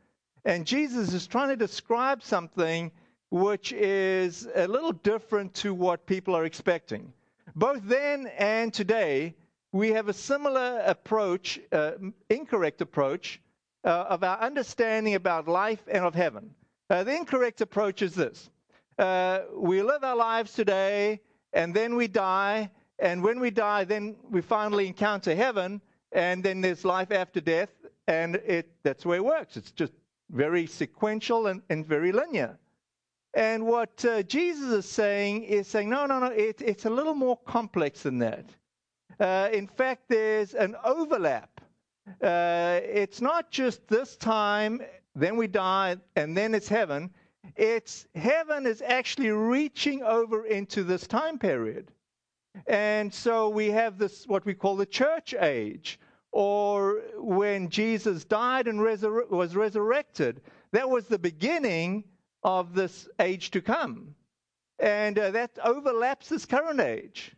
And 0.43 0.65
Jesus 0.65 1.13
is 1.13 1.27
trying 1.27 1.49
to 1.49 1.55
describe 1.55 2.23
something 2.23 2.91
which 3.29 3.71
is 3.71 4.47
a 4.55 4.67
little 4.67 4.91
different 4.91 5.53
to 5.53 5.75
what 5.75 6.07
people 6.07 6.35
are 6.35 6.45
expecting. 6.45 7.13
Both 7.55 7.83
then 7.83 8.27
and 8.37 8.73
today, 8.73 9.35
we 9.71 9.89
have 9.91 10.09
a 10.09 10.13
similar 10.13 10.81
approach, 10.85 11.59
uh, 11.71 11.91
incorrect 12.29 12.81
approach, 12.81 13.39
uh, 13.85 14.05
of 14.09 14.23
our 14.23 14.39
understanding 14.39 15.15
about 15.15 15.47
life 15.47 15.83
and 15.87 16.03
of 16.03 16.15
heaven. 16.15 16.53
Uh, 16.89 17.03
the 17.03 17.15
incorrect 17.15 17.61
approach 17.61 18.01
is 18.01 18.15
this 18.15 18.49
uh, 18.97 19.41
we 19.55 19.81
live 19.81 20.03
our 20.03 20.15
lives 20.15 20.53
today, 20.53 21.21
and 21.53 21.73
then 21.73 21.95
we 21.95 22.07
die, 22.07 22.69
and 23.01 23.23
when 23.23 23.39
we 23.39 23.49
die, 23.49 23.83
then 23.83 24.15
we 24.29 24.41
finally 24.41 24.87
encounter 24.87 25.35
heaven, 25.35 25.81
and 26.11 26.43
then 26.43 26.61
there's 26.61 26.85
life 26.85 27.11
after 27.11 27.41
death, 27.41 27.69
and 28.07 28.35
it, 28.35 28.69
that's 28.83 29.03
the 29.03 29.09
way 29.09 29.17
it 29.17 29.25
works. 29.25 29.57
It's 29.57 29.71
just 29.71 29.93
very 30.29 30.67
sequential 30.67 31.47
and, 31.47 31.61
and 31.69 31.85
very 31.85 32.11
linear. 32.11 32.57
And 33.33 33.65
what 33.65 34.05
uh, 34.05 34.23
Jesus 34.23 34.71
is 34.71 34.85
saying 34.89 35.43
is 35.43 35.67
saying, 35.67 35.89
no, 35.89 36.05
no, 36.05 36.19
no, 36.19 36.27
it, 36.27 36.61
it's 36.61 36.85
a 36.85 36.89
little 36.89 37.15
more 37.15 37.37
complex 37.45 38.03
than 38.03 38.19
that. 38.19 38.45
Uh, 39.19 39.49
in 39.51 39.67
fact, 39.67 40.03
there's 40.07 40.53
an 40.53 40.75
overlap. 40.83 41.61
Uh, 42.21 42.79
it's 42.83 43.21
not 43.21 43.51
just 43.51 43.87
this 43.87 44.15
time, 44.17 44.81
then 45.15 45.37
we 45.37 45.47
die, 45.47 45.95
and 46.15 46.35
then 46.35 46.53
it's 46.53 46.67
heaven. 46.67 47.09
It's 47.55 48.05
heaven 48.15 48.65
is 48.65 48.81
actually 48.81 49.31
reaching 49.31 50.03
over 50.03 50.45
into 50.45 50.83
this 50.83 51.07
time 51.07 51.39
period. 51.39 51.91
And 52.67 53.13
so 53.13 53.49
we 53.49 53.71
have 53.71 53.97
this, 53.97 54.27
what 54.27 54.45
we 54.45 54.53
call 54.53 54.75
the 54.75 54.85
church 54.85 55.33
age, 55.33 55.99
or 56.31 57.01
when 57.17 57.69
Jesus 57.69 58.23
died 58.23 58.67
and 58.67 58.79
resur- 58.79 59.29
was 59.29 59.55
resurrected. 59.55 60.41
That 60.71 60.89
was 60.89 61.07
the 61.07 61.19
beginning 61.19 62.03
of 62.43 62.73
this 62.73 63.07
age 63.19 63.51
to 63.51 63.61
come. 63.61 64.15
And 64.79 65.17
uh, 65.19 65.31
that 65.31 65.51
overlaps 65.63 66.29
this 66.29 66.45
current 66.45 66.79
age. 66.79 67.33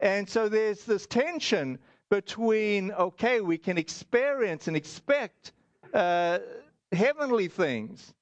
And 0.00 0.28
so 0.28 0.48
there's 0.48 0.84
this 0.84 1.06
tension 1.06 1.78
between, 2.10 2.92
okay, 2.92 3.40
we 3.40 3.56
can 3.56 3.78
experience 3.78 4.68
and 4.68 4.76
expect 4.76 5.52
uh, 5.92 6.40
heavenly 6.92 7.48
things 7.48 8.12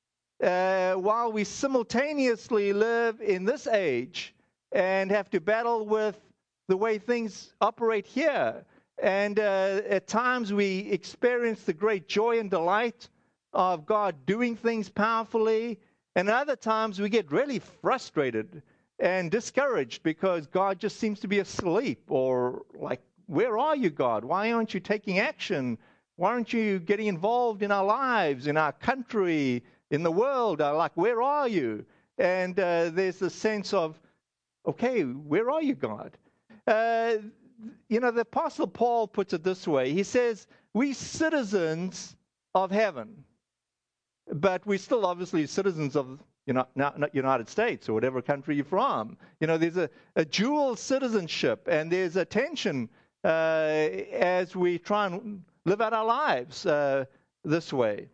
uh, 0.42 0.94
while 0.94 1.32
we 1.32 1.44
simultaneously 1.44 2.72
live 2.72 3.20
in 3.20 3.44
this 3.44 3.66
age 3.66 4.34
and 4.72 5.10
have 5.10 5.30
to 5.30 5.40
battle 5.40 5.86
with 5.86 6.16
the 6.68 6.76
way 6.76 6.98
things 6.98 7.54
operate 7.60 8.06
here. 8.06 8.64
And 9.02 9.38
uh, 9.38 9.80
at 9.88 10.06
times 10.06 10.52
we 10.52 10.80
experience 10.90 11.62
the 11.64 11.72
great 11.72 12.08
joy 12.08 12.38
and 12.38 12.50
delight 12.50 13.08
of 13.52 13.84
God 13.84 14.14
doing 14.26 14.56
things 14.56 14.88
powerfully 14.88 15.78
and 16.14 16.28
other 16.28 16.56
times 16.56 17.00
we 17.00 17.08
get 17.08 17.30
really 17.32 17.58
frustrated 17.58 18.62
and 18.98 19.30
discouraged 19.30 20.02
because 20.02 20.46
God 20.46 20.78
just 20.78 20.98
seems 20.98 21.20
to 21.20 21.28
be 21.28 21.38
asleep 21.38 22.04
or 22.08 22.62
like, 22.74 23.00
where 23.26 23.58
are 23.58 23.74
you, 23.74 23.88
God? 23.88 24.24
Why 24.24 24.52
aren't 24.52 24.74
you 24.74 24.80
taking 24.80 25.20
action? 25.20 25.78
Why 26.16 26.32
aren't 26.32 26.52
you 26.52 26.78
getting 26.80 27.06
involved 27.06 27.62
in 27.62 27.72
our 27.72 27.84
lives, 27.84 28.46
in 28.46 28.58
our 28.58 28.72
country, 28.72 29.64
in 29.90 30.02
the 30.02 30.10
world? 30.10 30.60
Uh, 30.60 30.76
like, 30.76 30.92
where 30.96 31.22
are 31.22 31.48
you? 31.48 31.84
And 32.18 32.58
uh, 32.60 32.90
there's 32.90 33.22
a 33.22 33.30
sense 33.30 33.72
of, 33.72 33.98
okay, 34.66 35.02
where 35.02 35.50
are 35.50 35.62
you, 35.62 35.74
God? 35.74 36.16
Uh, 36.66 37.14
you 37.88 38.00
know, 38.00 38.10
the 38.10 38.22
Apostle 38.22 38.66
Paul 38.66 39.06
puts 39.06 39.32
it 39.32 39.44
this 39.44 39.66
way 39.66 39.92
he 39.92 40.02
says, 40.02 40.46
We 40.74 40.92
citizens 40.92 42.16
of 42.54 42.70
heaven 42.70 43.24
but 44.30 44.64
we're 44.66 44.78
still 44.78 45.04
obviously 45.04 45.46
citizens 45.46 45.96
of 45.96 46.18
you 46.46 46.52
know, 46.52 46.66
not, 46.74 47.14
United 47.14 47.48
States 47.48 47.88
or 47.88 47.92
whatever 47.92 48.20
country 48.20 48.56
you're 48.56 48.64
from. 48.64 49.16
You 49.38 49.46
know, 49.46 49.56
there's 49.56 49.76
a, 49.76 49.88
a 50.16 50.24
dual 50.24 50.74
citizenship 50.74 51.68
and 51.70 51.90
there's 51.90 52.16
a 52.16 52.24
tension 52.24 52.88
uh, 53.24 53.28
as 53.28 54.56
we 54.56 54.78
try 54.78 55.06
and 55.06 55.42
live 55.64 55.80
out 55.80 55.92
our 55.92 56.04
lives 56.04 56.66
uh, 56.66 57.04
this 57.44 57.72
way. 57.72 58.08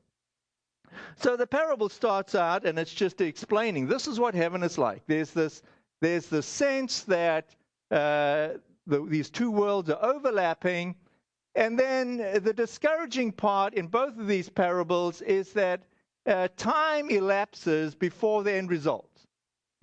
So 1.17 1.37
the 1.37 1.47
parable 1.47 1.89
starts 1.89 2.35
out 2.35 2.67
and 2.67 2.79
it's 2.79 2.93
just 2.93 3.23
explaining 3.23 3.87
this 3.87 4.07
is 4.07 4.21
what 4.21 4.35
heaven 4.35 4.63
is 4.63 4.77
like. 4.77 5.03
There's 5.07 5.31
this, 5.31 5.63
there's 6.01 6.27
the 6.27 6.43
sense 6.43 7.03
that 7.03 7.55
uh, 7.91 8.49
the, 8.87 9.05
these 9.07 9.31
two 9.31 9.51
worlds 9.51 9.91
are 9.91 10.03
overlapping. 10.03 10.95
And 11.55 11.79
then 11.79 12.19
the 12.19 12.53
discouraging 12.53 13.33
part 13.33 13.75
in 13.75 13.89
both 13.89 14.17
of 14.19 14.27
these 14.27 14.49
parables 14.49 15.23
is 15.23 15.53
that 15.55 15.83
uh, 16.27 16.49
time 16.57 17.11
elapses 17.11 17.95
before 17.95 18.43
the 18.45 18.53
end 18.53 18.71
result. 18.71 19.11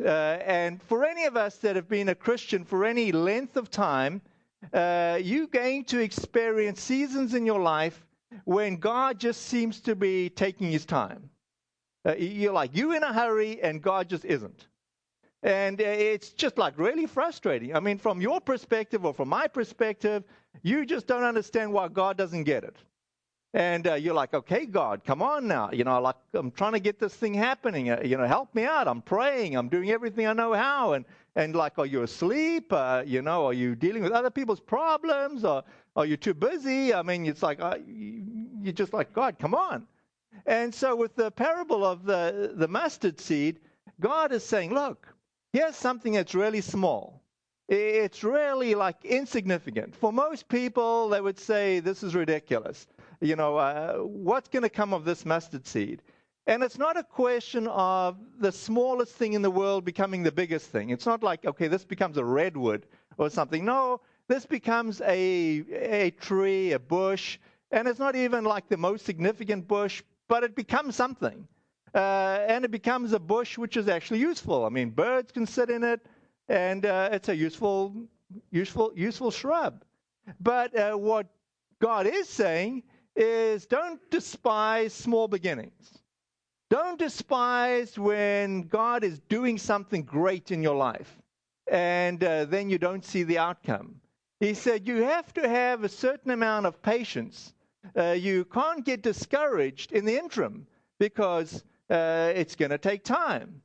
Uh, 0.03 0.07
and 0.07 0.81
for 0.81 1.05
any 1.05 1.25
of 1.25 1.36
us 1.36 1.57
that 1.57 1.75
have 1.75 1.88
been 1.88 2.10
a 2.10 2.15
Christian 2.15 2.63
for 2.65 2.86
any 2.86 3.12
length 3.12 3.57
of 3.57 3.69
time, 3.69 4.22
uh, 4.74 5.19
you're 5.22 5.48
going 5.48 5.86
to 5.86 6.00
experience 6.00 6.81
seasons 6.81 7.34
in 7.34 7.45
your 7.45 7.62
life 7.62 8.05
when 8.43 8.77
God 8.77 9.19
just 9.19 9.43
seems 9.43 9.79
to 9.81 9.95
be 9.95 10.29
taking 10.29 10.72
his 10.72 10.86
time. 10.86 11.29
Uh, 12.05 12.15
you're 12.15 12.53
like, 12.53 12.72
you're 12.74 12.95
in 12.95 13.03
a 13.03 13.13
hurry, 13.13 13.62
and 13.62 13.81
God 13.81 14.10
just 14.10 14.25
isn't. 14.25 14.67
And 15.45 15.79
uh, 15.79 15.83
it's 15.85 16.31
just 16.31 16.57
like 16.57 16.73
really 16.79 17.05
frustrating. 17.05 17.75
I 17.75 17.79
mean, 17.79 17.99
from 17.99 18.19
your 18.19 18.41
perspective 18.41 19.05
or 19.05 19.13
from 19.13 19.29
my 19.29 19.45
perspective, 19.45 20.23
you 20.63 20.87
just 20.87 21.05
don't 21.05 21.23
understand 21.23 21.71
why 21.71 21.87
God 21.87 22.17
doesn't 22.17 22.45
get 22.45 22.63
it. 22.63 22.75
And 23.53 23.87
uh, 23.87 23.93
you're 23.93 24.15
like, 24.15 24.33
okay, 24.33 24.65
God, 24.65 25.03
come 25.05 25.21
on 25.21 25.47
now. 25.47 25.69
You 25.71 25.83
know, 25.83 26.01
like 26.01 26.15
I'm 26.33 26.49
trying 26.49 26.73
to 26.73 26.79
get 26.79 26.99
this 26.99 27.13
thing 27.13 27.35
happening. 27.35 27.91
Uh, 27.91 28.01
you 28.03 28.17
know, 28.17 28.25
help 28.25 28.55
me 28.55 28.63
out. 28.63 28.87
I'm 28.87 29.03
praying. 29.03 29.55
I'm 29.55 29.69
doing 29.69 29.91
everything 29.91 30.25
I 30.25 30.33
know 30.33 30.53
how. 30.53 30.93
And 30.93 31.05
and 31.35 31.55
like, 31.55 31.77
are 31.77 31.85
you 31.85 32.01
asleep? 32.01 32.73
Uh, 32.73 33.03
you 33.05 33.21
know, 33.21 33.45
are 33.45 33.53
you 33.53 33.75
dealing 33.75 34.01
with 34.01 34.13
other 34.13 34.31
people's 34.31 34.59
problems? 34.59 35.45
Or 35.45 35.63
are 35.95 36.07
you 36.07 36.17
too 36.17 36.33
busy? 36.33 36.91
I 36.91 37.03
mean, 37.03 37.27
it's 37.27 37.43
like 37.43 37.61
uh, 37.61 37.77
you're 37.85 38.73
just 38.73 38.93
like, 38.93 39.13
God, 39.13 39.37
come 39.37 39.53
on. 39.53 39.85
And 40.47 40.73
so 40.73 40.95
with 40.95 41.15
the 41.15 41.29
parable 41.29 41.85
of 41.85 42.03
the 42.03 42.53
the 42.55 42.67
mustard 42.67 43.21
seed, 43.21 43.59
God 43.99 44.31
is 44.31 44.43
saying, 44.43 44.73
look, 44.73 45.14
here's 45.55 45.75
something 45.75 46.13
that's 46.13 46.35
really 46.35 46.62
small. 46.62 47.21
It's 47.67 48.24
really 48.24 48.75
like 48.75 49.03
insignificant. 49.03 49.95
For 49.95 50.12
most 50.13 50.47
people, 50.50 51.09
they 51.09 51.21
would 51.21 51.39
say 51.39 51.79
this 51.79 52.03
is 52.03 52.13
ridiculous 52.13 52.88
you 53.21 53.35
know, 53.35 53.57
uh, 53.57 53.97
what's 53.97 54.50
going 54.50 54.63
to 54.63 54.69
come 54.69 54.93
of 54.93 55.05
this 55.05 55.25
mustard 55.25 55.65
seed? 55.65 56.01
And 56.47 56.62
it's 56.62 56.77
not 56.77 56.97
a 56.97 57.03
question 57.03 57.67
of 57.67 58.17
the 58.39 58.51
smallest 58.51 59.15
thing 59.15 59.33
in 59.33 59.41
the 59.41 59.50
world 59.50 59.83
becoming 59.83 60.21
the 60.21 60.31
biggest 60.31 60.69
thing. 60.69 60.91
It's 60.91 61.05
not 61.05 61.24
like, 61.24 61.43
okay, 61.45 61.67
this 61.67 61.83
becomes 61.83 62.17
a 62.17 62.25
redwood 62.25 62.85
or 63.17 63.29
something. 63.29 63.65
No, 63.65 64.01
this 64.27 64.45
becomes 64.45 65.01
a, 65.01 65.63
a 65.71 66.12
tree, 66.12 66.74
a 66.74 66.79
bush, 66.79 67.39
and 67.71 67.88
it's 67.88 68.00
not 68.00 68.15
even 68.15 68.43
like 68.43 68.69
the 68.69 68.77
most 68.77 69.05
significant 69.05 69.67
bush, 69.67 70.03
but 70.27 70.43
it 70.43 70.55
becomes 70.55 70.95
something. 70.95 71.47
Uh, 71.95 72.43
and 72.47 72.65
it 72.65 72.71
becomes 72.71 73.13
a 73.13 73.19
bush 73.19 73.57
which 73.57 73.77
is 73.77 73.87
actually 73.87 74.19
useful. 74.19 74.65
I 74.65 74.69
mean, 74.69 74.89
birds 74.89 75.31
can 75.31 75.47
sit 75.47 75.69
in 75.69 75.83
it, 75.83 76.05
and 76.49 76.85
uh, 76.85 77.09
it's 77.11 77.29
a 77.29 77.35
useful, 77.35 77.95
useful, 78.51 78.91
useful 78.95 79.31
shrub. 79.31 79.83
But 80.41 80.77
uh, 80.77 80.93
what 80.93 81.27
God 81.81 82.05
is 82.05 82.27
saying 82.27 82.83
is 83.15 83.65
don't 83.65 83.99
despise 84.11 84.93
small 84.93 85.27
beginnings. 85.29 85.99
Don't 86.69 86.99
despise 86.99 87.97
when 87.97 88.63
God 88.63 89.03
is 89.03 89.19
doing 89.29 89.57
something 89.57 90.03
great 90.03 90.51
in 90.51 90.61
your 90.61 90.75
life 90.75 91.21
and 91.71 92.23
uh, 92.23 92.45
then 92.45 92.69
you 92.69 92.77
don't 92.77 93.05
see 93.05 93.23
the 93.23 93.37
outcome. 93.37 93.95
He 94.39 94.53
said 94.53 94.87
you 94.87 95.03
have 95.03 95.33
to 95.35 95.47
have 95.47 95.83
a 95.83 95.89
certain 95.89 96.31
amount 96.31 96.65
of 96.65 96.81
patience. 96.81 97.53
Uh, 97.95 98.11
you 98.11 98.45
can't 98.45 98.83
get 98.83 99.01
discouraged 99.01 99.91
in 99.91 100.05
the 100.05 100.17
interim 100.17 100.67
because 100.99 101.63
uh, 101.89 102.31
it's 102.35 102.55
going 102.55 102.71
to 102.71 102.77
take 102.77 103.03
time. 103.03 103.61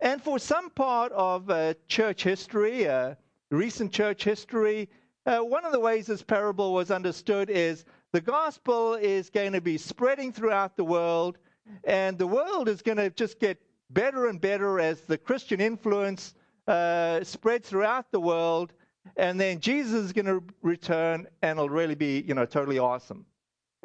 And 0.00 0.22
for 0.22 0.38
some 0.38 0.70
part 0.70 1.12
of 1.12 1.48
uh, 1.48 1.74
church 1.88 2.22
history, 2.22 2.88
uh, 2.88 3.14
recent 3.50 3.92
church 3.92 4.24
history, 4.24 4.88
uh, 5.24 5.38
one 5.38 5.64
of 5.64 5.72
the 5.72 5.80
ways 5.80 6.06
this 6.06 6.22
parable 6.22 6.72
was 6.72 6.90
understood 6.90 7.50
is 7.50 7.84
the 8.12 8.20
gospel 8.20 8.94
is 8.94 9.30
going 9.30 9.52
to 9.52 9.60
be 9.60 9.78
spreading 9.78 10.32
throughout 10.32 10.76
the 10.76 10.84
world, 10.84 11.38
and 11.84 12.18
the 12.18 12.26
world 12.26 12.68
is 12.68 12.82
going 12.82 12.98
to 12.98 13.10
just 13.10 13.40
get 13.40 13.58
better 13.90 14.26
and 14.28 14.40
better 14.40 14.78
as 14.80 15.00
the 15.02 15.18
Christian 15.18 15.60
influence 15.60 16.34
uh, 16.68 17.24
spreads 17.24 17.68
throughout 17.68 18.10
the 18.12 18.20
world. 18.20 18.72
And 19.16 19.40
then 19.40 19.60
Jesus 19.60 20.04
is 20.04 20.12
going 20.12 20.26
to 20.26 20.42
return, 20.62 21.26
and 21.42 21.58
it'll 21.58 21.70
really 21.70 21.94
be, 21.94 22.24
you 22.26 22.34
know, 22.34 22.44
totally 22.44 22.78
awesome. 22.78 23.24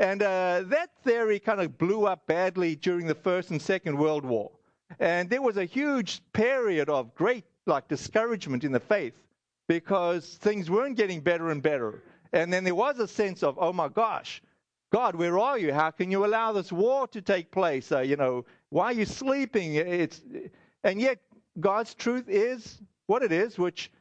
And 0.01 0.23
uh, 0.23 0.63
that 0.65 0.89
theory 1.03 1.37
kind 1.39 1.61
of 1.61 1.77
blew 1.77 2.07
up 2.07 2.25
badly 2.25 2.75
during 2.75 3.05
the 3.05 3.13
First 3.13 3.51
and 3.51 3.61
Second 3.61 3.95
World 3.95 4.25
War. 4.25 4.49
And 4.99 5.29
there 5.29 5.43
was 5.43 5.57
a 5.57 5.63
huge 5.63 6.21
period 6.33 6.89
of 6.89 7.13
great, 7.13 7.45
like, 7.67 7.87
discouragement 7.87 8.63
in 8.63 8.71
the 8.71 8.79
faith 8.79 9.13
because 9.67 10.37
things 10.37 10.71
weren't 10.71 10.97
getting 10.97 11.19
better 11.21 11.51
and 11.51 11.61
better. 11.61 12.01
And 12.33 12.51
then 12.51 12.63
there 12.63 12.73
was 12.73 12.97
a 12.97 13.07
sense 13.07 13.43
of, 13.43 13.59
oh 13.59 13.71
my 13.71 13.89
gosh, 13.89 14.41
God, 14.91 15.13
where 15.13 15.37
are 15.37 15.59
you? 15.59 15.71
How 15.71 15.91
can 15.91 16.09
you 16.09 16.25
allow 16.25 16.51
this 16.51 16.71
war 16.71 17.07
to 17.09 17.21
take 17.21 17.51
place? 17.51 17.91
Uh, 17.91 17.99
you 17.99 18.15
know, 18.15 18.43
why 18.69 18.85
are 18.85 18.93
you 18.93 19.05
sleeping? 19.05 19.75
It's, 19.75 20.23
and 20.83 20.99
yet, 20.99 21.19
God's 21.59 21.93
truth 21.93 22.27
is 22.27 22.81
what 23.05 23.21
it 23.21 23.31
is, 23.31 23.59
which 23.59 23.91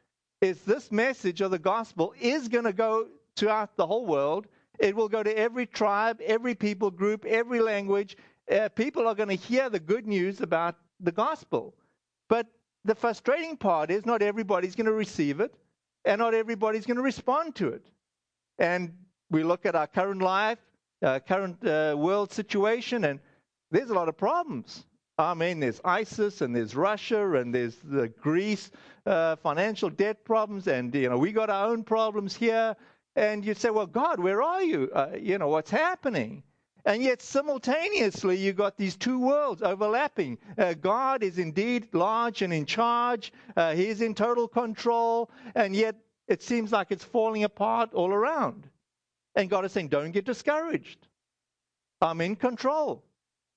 is 0.40 0.62
this 0.62 0.90
message 0.90 1.42
of 1.42 1.50
the 1.50 1.58
gospel 1.58 2.14
is 2.18 2.48
going 2.48 2.64
to 2.64 2.72
go 2.72 3.06
throughout 3.36 3.76
the 3.76 3.86
whole 3.86 4.06
world. 4.06 4.46
It 4.80 4.96
will 4.96 5.08
go 5.08 5.22
to 5.22 5.38
every 5.38 5.66
tribe, 5.66 6.20
every 6.24 6.54
people 6.54 6.90
group, 6.90 7.26
every 7.26 7.60
language. 7.60 8.16
Uh, 8.50 8.70
people 8.70 9.06
are 9.06 9.14
going 9.14 9.28
to 9.28 9.34
hear 9.34 9.68
the 9.68 9.78
good 9.78 10.06
news 10.06 10.40
about 10.40 10.74
the 10.98 11.12
gospel. 11.12 11.74
But 12.28 12.46
the 12.84 12.94
frustrating 12.94 13.58
part 13.58 13.90
is 13.90 14.06
not 14.06 14.22
everybody's 14.22 14.74
going 14.74 14.86
to 14.86 14.92
receive 14.92 15.38
it, 15.40 15.54
and 16.06 16.18
not 16.18 16.32
everybody's 16.32 16.86
going 16.86 16.96
to 16.96 17.02
respond 17.02 17.54
to 17.56 17.68
it. 17.68 17.86
And 18.58 18.94
we 19.30 19.44
look 19.44 19.66
at 19.66 19.74
our 19.74 19.86
current 19.86 20.22
life, 20.22 20.58
uh, 21.02 21.20
current 21.20 21.62
uh, 21.66 21.94
world 21.98 22.32
situation, 22.32 23.04
and 23.04 23.20
there's 23.70 23.90
a 23.90 23.94
lot 23.94 24.08
of 24.08 24.16
problems. 24.16 24.86
I 25.18 25.34
mean, 25.34 25.60
there's 25.60 25.82
ISIS 25.84 26.40
and 26.40 26.56
there's 26.56 26.74
Russia 26.74 27.34
and 27.34 27.54
there's 27.54 27.76
the 27.84 28.08
Greece 28.08 28.70
uh, 29.04 29.36
financial 29.36 29.90
debt 29.90 30.24
problems, 30.24 30.66
and 30.66 30.94
you 30.94 31.10
know 31.10 31.18
we 31.18 31.32
got 31.32 31.50
our 31.50 31.68
own 31.68 31.84
problems 31.84 32.34
here. 32.34 32.74
And 33.16 33.44
you 33.44 33.54
say, 33.54 33.70
well, 33.70 33.86
God, 33.86 34.20
where 34.20 34.42
are 34.42 34.62
you? 34.62 34.90
Uh, 34.94 35.10
you 35.20 35.38
know 35.38 35.48
what's 35.48 35.70
happening? 35.70 36.42
And 36.84 37.02
yet, 37.02 37.20
simultaneously, 37.20 38.38
you've 38.38 38.56
got 38.56 38.78
these 38.78 38.96
two 38.96 39.18
worlds 39.18 39.62
overlapping. 39.62 40.38
Uh, 40.56 40.74
God 40.74 41.22
is 41.22 41.38
indeed 41.38 41.88
large 41.92 42.40
and 42.40 42.52
in 42.52 42.64
charge, 42.64 43.32
uh, 43.56 43.74
He 43.74 43.86
is 43.88 44.00
in 44.00 44.14
total 44.14 44.48
control, 44.48 45.30
and 45.54 45.76
yet 45.76 45.96
it 46.26 46.42
seems 46.42 46.72
like 46.72 46.90
it's 46.90 47.04
falling 47.04 47.44
apart 47.44 47.92
all 47.92 48.12
around. 48.12 48.68
And 49.34 49.50
God 49.50 49.64
is 49.64 49.72
saying, 49.72 49.88
don't 49.88 50.12
get 50.12 50.24
discouraged. 50.24 51.06
I'm 52.00 52.20
in 52.20 52.36
control. 52.36 53.04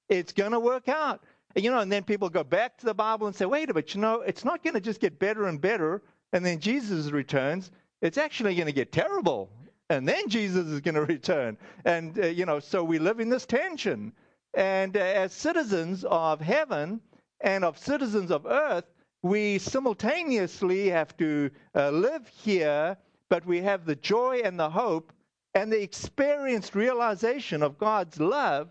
It's 0.10 0.34
going 0.34 0.52
to 0.52 0.60
work 0.60 0.90
out. 0.90 1.24
And, 1.56 1.64
you 1.64 1.72
know, 1.72 1.80
and 1.80 1.92
then 1.92 2.04
people 2.04 2.30
go 2.30 2.44
back 2.44 2.78
to 2.80 2.86
the 2.86 2.94
Bible 2.94 3.28
and 3.28 3.36
say, 3.36 3.46
wait 3.46 3.70
a 3.70 3.74
minute, 3.74 3.96
you 3.96 4.02
know, 4.02 4.22
it's 4.22 4.44
not 4.44 4.64
going 4.64 4.74
to 4.74 4.82
just 4.82 5.00
get 5.00 5.20
better 5.20 5.48
and 5.48 5.62
better, 5.62 6.02
and 6.34 6.46
then 6.46 6.60
Jesus 6.60 7.12
returns. 7.12 7.72
It's 8.04 8.20
actually 8.20 8.54
going 8.54 8.68
to 8.68 8.74
get 8.74 8.92
terrible 8.92 9.50
and 9.90 10.08
then 10.08 10.28
Jesus 10.30 10.68
is 10.68 10.82
going 10.82 10.96
to 10.96 11.06
return. 11.06 11.58
And, 11.86 12.18
uh, 12.20 12.28
you 12.28 12.46
know, 12.46 12.60
so 12.60 12.84
we 12.84 13.00
live 13.00 13.20
in 13.20 13.30
this 13.30 13.46
tension. 13.46 14.14
And 14.54 14.96
uh, 14.96 15.00
as 15.00 15.34
citizens 15.34 16.06
of 16.06 16.42
heaven 16.42 17.02
and 17.42 17.64
of 17.64 17.78
citizens 17.78 18.32
of 18.32 18.46
earth, 18.46 18.86
we 19.22 19.58
simultaneously 19.58 20.90
have 20.90 21.16
to 21.18 21.50
uh, 21.76 21.90
live 21.92 22.28
here, 22.28 22.98
but 23.30 23.46
we 23.46 23.62
have 23.62 23.86
the 23.86 23.96
joy 23.96 24.42
and 24.44 24.60
the 24.60 24.70
hope 24.70 25.14
and 25.56 25.72
the 25.72 25.82
experienced 25.82 26.76
realization 26.76 27.64
of 27.64 27.78
God's 27.78 28.20
love 28.20 28.70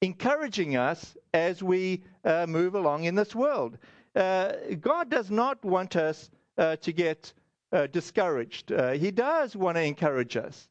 encouraging 0.00 0.76
us 0.76 1.16
as 1.34 1.62
we 1.62 2.04
uh, 2.24 2.46
move 2.46 2.74
along 2.74 3.04
in 3.04 3.16
this 3.16 3.34
world. 3.34 3.78
Uh, 4.14 4.52
God 4.80 5.10
does 5.10 5.30
not 5.30 5.62
want 5.64 5.96
us 5.96 6.30
uh, 6.58 6.76
to 6.76 6.92
get 6.92 7.32
uh, 7.72 7.86
discouraged. 7.86 8.72
Uh, 8.72 8.92
he 8.92 9.10
does 9.10 9.54
want 9.56 9.76
to 9.76 9.82
encourage 9.82 10.36
us. 10.36 10.68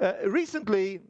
Uh, 0.00 0.14
recently, 0.26 1.00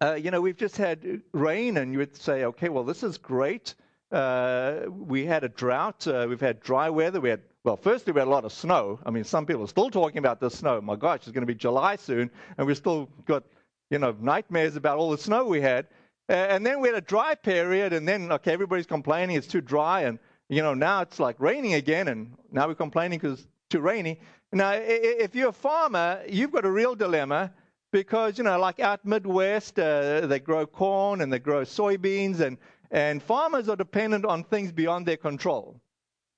uh, 0.00 0.14
you 0.14 0.30
know, 0.30 0.40
we've 0.40 0.56
just 0.56 0.76
had 0.76 1.22
rain, 1.32 1.76
and 1.76 1.92
you 1.92 1.98
would 1.98 2.16
say, 2.16 2.44
okay, 2.44 2.68
well, 2.68 2.84
this 2.84 3.02
is 3.02 3.18
great. 3.18 3.74
Uh, 4.10 4.80
we 4.88 5.24
had 5.24 5.44
a 5.44 5.48
drought. 5.48 6.06
Uh, 6.06 6.26
we've 6.28 6.40
had 6.40 6.60
dry 6.60 6.88
weather. 6.88 7.20
We 7.20 7.28
had, 7.28 7.40
well, 7.64 7.76
firstly, 7.76 8.12
we 8.12 8.20
had 8.20 8.28
a 8.28 8.30
lot 8.30 8.44
of 8.44 8.52
snow. 8.52 8.98
I 9.04 9.10
mean, 9.10 9.24
some 9.24 9.44
people 9.46 9.64
are 9.64 9.68
still 9.68 9.90
talking 9.90 10.18
about 10.18 10.40
the 10.40 10.50
snow. 10.50 10.80
My 10.80 10.96
gosh, 10.96 11.20
it's 11.22 11.30
going 11.30 11.42
to 11.42 11.46
be 11.46 11.54
July 11.54 11.96
soon, 11.96 12.30
and 12.56 12.66
we've 12.66 12.76
still 12.76 13.08
got, 13.26 13.44
you 13.90 13.98
know, 13.98 14.14
nightmares 14.20 14.76
about 14.76 14.98
all 14.98 15.10
the 15.10 15.18
snow 15.18 15.44
we 15.44 15.60
had. 15.60 15.86
and 16.28 16.64
then 16.64 16.80
we 16.80 16.88
had 16.88 16.96
a 16.96 17.02
dry 17.02 17.34
period, 17.34 17.92
and 17.92 18.08
then, 18.08 18.32
okay, 18.32 18.52
everybody's 18.52 18.86
complaining 18.86 19.36
it's 19.36 19.46
too 19.46 19.60
dry, 19.60 20.02
and, 20.02 20.18
you 20.48 20.62
know, 20.62 20.72
now 20.72 21.02
it's 21.02 21.20
like 21.20 21.36
raining 21.38 21.74
again, 21.74 22.08
and 22.08 22.32
now 22.50 22.66
we're 22.66 22.74
complaining 22.74 23.18
because 23.18 23.46
too 23.74 23.80
rainy. 23.80 24.20
Now, 24.52 24.72
if 24.72 25.34
you're 25.34 25.48
a 25.48 25.52
farmer, 25.52 26.22
you've 26.28 26.52
got 26.52 26.64
a 26.64 26.70
real 26.70 26.94
dilemma 26.94 27.52
because, 27.90 28.38
you 28.38 28.44
know, 28.44 28.56
like 28.56 28.78
out 28.78 29.04
Midwest, 29.04 29.80
uh, 29.80 30.28
they 30.28 30.38
grow 30.38 30.64
corn 30.64 31.22
and 31.22 31.32
they 31.32 31.40
grow 31.40 31.62
soybeans, 31.62 32.38
and, 32.38 32.56
and 32.92 33.20
farmers 33.20 33.68
are 33.68 33.74
dependent 33.74 34.24
on 34.24 34.44
things 34.44 34.70
beyond 34.70 35.06
their 35.06 35.16
control. 35.16 35.80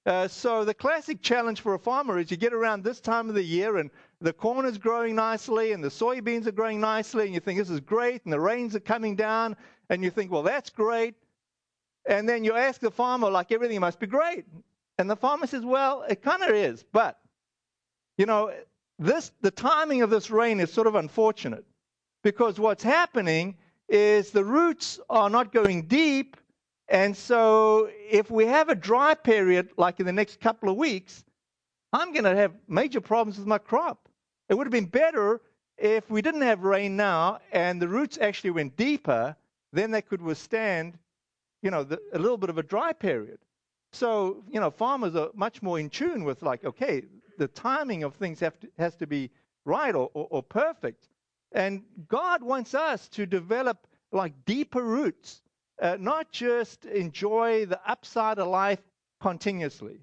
Uh, 0.06 0.26
so 0.26 0.64
the 0.64 0.72
classic 0.72 1.20
challenge 1.20 1.60
for 1.60 1.74
a 1.74 1.78
farmer 1.78 2.18
is 2.18 2.30
you 2.30 2.38
get 2.38 2.54
around 2.54 2.82
this 2.82 3.00
time 3.00 3.28
of 3.28 3.34
the 3.34 3.42
year 3.42 3.76
and 3.76 3.90
the 4.20 4.32
corn 4.32 4.64
is 4.64 4.78
growing 4.78 5.14
nicely 5.14 5.72
and 5.72 5.84
the 5.84 5.88
soybeans 5.88 6.46
are 6.46 6.52
growing 6.52 6.80
nicely 6.80 7.24
and 7.26 7.34
you 7.34 7.40
think 7.40 7.58
this 7.58 7.68
is 7.68 7.80
great 7.80 8.24
and 8.24 8.32
the 8.32 8.40
rains 8.40 8.74
are 8.76 8.80
coming 8.80 9.16
down 9.16 9.56
and 9.90 10.02
you 10.02 10.10
think, 10.10 10.30
well, 10.30 10.44
that's 10.44 10.70
great. 10.70 11.16
And 12.06 12.26
then 12.28 12.44
you 12.44 12.54
ask 12.54 12.80
the 12.80 12.90
farmer, 12.90 13.28
like 13.28 13.50
everything 13.50 13.80
must 13.80 13.98
be 13.98 14.06
great. 14.06 14.46
And 14.98 15.10
the 15.10 15.16
farmer 15.16 15.46
says, 15.46 15.64
Well, 15.64 16.04
it 16.08 16.22
kind 16.22 16.42
of 16.42 16.50
is, 16.50 16.84
but 16.92 17.18
you 18.16 18.26
know, 18.26 18.52
this 18.98 19.32
the 19.42 19.50
timing 19.50 20.02
of 20.02 20.10
this 20.10 20.30
rain 20.30 20.60
is 20.60 20.72
sort 20.72 20.86
of 20.86 20.94
unfortunate 20.94 21.64
because 22.22 22.58
what's 22.58 22.82
happening 22.82 23.56
is 23.88 24.30
the 24.30 24.44
roots 24.44 24.98
are 25.10 25.30
not 25.30 25.52
going 25.52 25.82
deep, 25.82 26.36
and 26.88 27.16
so 27.16 27.88
if 28.10 28.30
we 28.30 28.46
have 28.46 28.68
a 28.68 28.74
dry 28.74 29.14
period 29.14 29.70
like 29.76 30.00
in 30.00 30.06
the 30.06 30.12
next 30.12 30.40
couple 30.40 30.68
of 30.68 30.76
weeks, 30.76 31.24
I'm 31.92 32.12
going 32.12 32.24
to 32.24 32.34
have 32.34 32.52
major 32.68 33.00
problems 33.00 33.38
with 33.38 33.46
my 33.46 33.58
crop. 33.58 34.08
It 34.48 34.54
would 34.54 34.66
have 34.66 34.72
been 34.72 34.86
better 34.86 35.40
if 35.78 36.08
we 36.10 36.22
didn't 36.22 36.42
have 36.42 36.64
rain 36.64 36.96
now 36.96 37.38
and 37.52 37.80
the 37.80 37.88
roots 37.88 38.18
actually 38.20 38.50
went 38.50 38.76
deeper, 38.76 39.36
then 39.72 39.90
they 39.90 40.02
could 40.02 40.22
withstand, 40.22 40.98
you 41.62 41.70
know, 41.70 41.84
the, 41.84 42.00
a 42.12 42.18
little 42.18 42.38
bit 42.38 42.50
of 42.50 42.58
a 42.58 42.62
dry 42.62 42.92
period. 42.92 43.38
So, 43.92 44.42
you 44.50 44.60
know, 44.60 44.70
farmers 44.70 45.14
are 45.16 45.30
much 45.34 45.62
more 45.62 45.78
in 45.78 45.90
tune 45.90 46.24
with 46.24 46.42
like, 46.42 46.64
okay, 46.64 47.02
the 47.36 47.48
timing 47.48 48.02
of 48.02 48.14
things 48.14 48.38
to, 48.40 48.52
has 48.78 48.96
to 48.96 49.06
be 49.06 49.30
right 49.64 49.94
or, 49.94 50.10
or, 50.14 50.26
or 50.30 50.42
perfect. 50.42 51.08
And 51.52 51.82
God 52.08 52.42
wants 52.42 52.74
us 52.74 53.08
to 53.10 53.26
develop 53.26 53.86
like 54.12 54.32
deeper 54.44 54.82
roots, 54.82 55.42
uh, 55.80 55.96
not 55.98 56.30
just 56.30 56.84
enjoy 56.86 57.66
the 57.66 57.80
upside 57.88 58.38
of 58.38 58.48
life 58.48 58.82
continuously. 59.20 59.98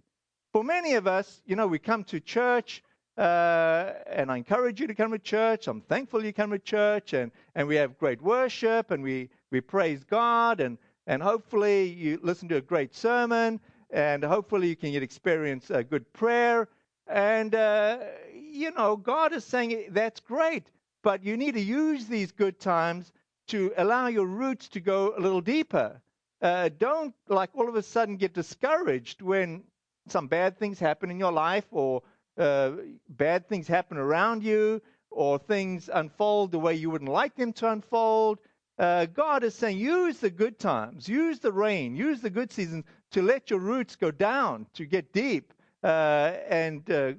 For 0.51 0.63
many 0.63 0.93
of 0.93 1.07
us, 1.07 1.41
you 1.45 1.55
know, 1.55 1.67
we 1.67 1.79
come 1.79 2.03
to 2.05 2.19
church, 2.19 2.83
uh, 3.17 3.93
and 4.07 4.31
I 4.31 4.37
encourage 4.37 4.79
you 4.79 4.87
to 4.87 4.95
come 4.95 5.11
to 5.11 5.19
church. 5.19 5.67
I'm 5.67 5.81
thankful 5.81 6.23
you 6.23 6.33
come 6.33 6.51
to 6.51 6.59
church, 6.59 7.13
and, 7.13 7.31
and 7.55 7.67
we 7.67 7.75
have 7.75 7.97
great 7.97 8.21
worship, 8.21 8.91
and 8.91 9.01
we, 9.01 9.29
we 9.51 9.61
praise 9.61 10.03
God, 10.03 10.59
and, 10.59 10.77
and 11.07 11.23
hopefully 11.23 11.85
you 11.89 12.19
listen 12.21 12.47
to 12.49 12.57
a 12.57 12.61
great 12.61 12.93
sermon, 12.93 13.59
and 13.89 14.23
hopefully 14.23 14.67
you 14.67 14.75
can 14.75 14.91
get 14.91 15.03
experience 15.03 15.69
a 15.69 15.83
good 15.83 16.11
prayer. 16.13 16.67
And, 17.07 17.53
uh, 17.53 17.97
you 18.33 18.71
know, 18.71 18.95
God 18.95 19.33
is 19.33 19.43
saying 19.43 19.87
that's 19.89 20.19
great, 20.19 20.67
but 21.01 21.23
you 21.23 21.37
need 21.37 21.55
to 21.55 21.61
use 21.61 22.07
these 22.07 22.31
good 22.31 22.59
times 22.59 23.11
to 23.47 23.73
allow 23.77 24.07
your 24.07 24.25
roots 24.25 24.69
to 24.69 24.79
go 24.79 25.13
a 25.17 25.19
little 25.19 25.41
deeper. 25.41 26.01
Uh, 26.41 26.69
don't, 26.77 27.13
like, 27.27 27.49
all 27.53 27.67
of 27.67 27.75
a 27.75 27.83
sudden 27.83 28.17
get 28.17 28.33
discouraged 28.33 29.21
when 29.21 29.63
some 30.07 30.27
bad 30.27 30.57
things 30.57 30.79
happen 30.79 31.09
in 31.09 31.19
your 31.19 31.31
life 31.31 31.65
or 31.71 32.01
uh, 32.37 32.71
bad 33.09 33.47
things 33.47 33.67
happen 33.67 33.97
around 33.97 34.43
you 34.43 34.81
or 35.09 35.37
things 35.37 35.89
unfold 35.93 36.51
the 36.51 36.59
way 36.59 36.73
you 36.73 36.89
wouldn't 36.89 37.11
like 37.11 37.35
them 37.35 37.53
to 37.53 37.69
unfold. 37.69 38.39
Uh, 38.79 39.05
God 39.05 39.43
is 39.43 39.53
saying, 39.53 39.77
use 39.77 40.17
the 40.17 40.31
good 40.31 40.57
times, 40.57 41.07
use 41.07 41.39
the 41.39 41.51
rain, 41.51 41.95
use 41.95 42.21
the 42.21 42.29
good 42.29 42.51
seasons 42.51 42.85
to 43.11 43.21
let 43.21 43.49
your 43.49 43.59
roots 43.59 43.95
go 43.95 44.09
down, 44.09 44.65
to 44.73 44.85
get 44.85 45.13
deep, 45.13 45.53
and 45.83 46.89
uh, 46.89 47.13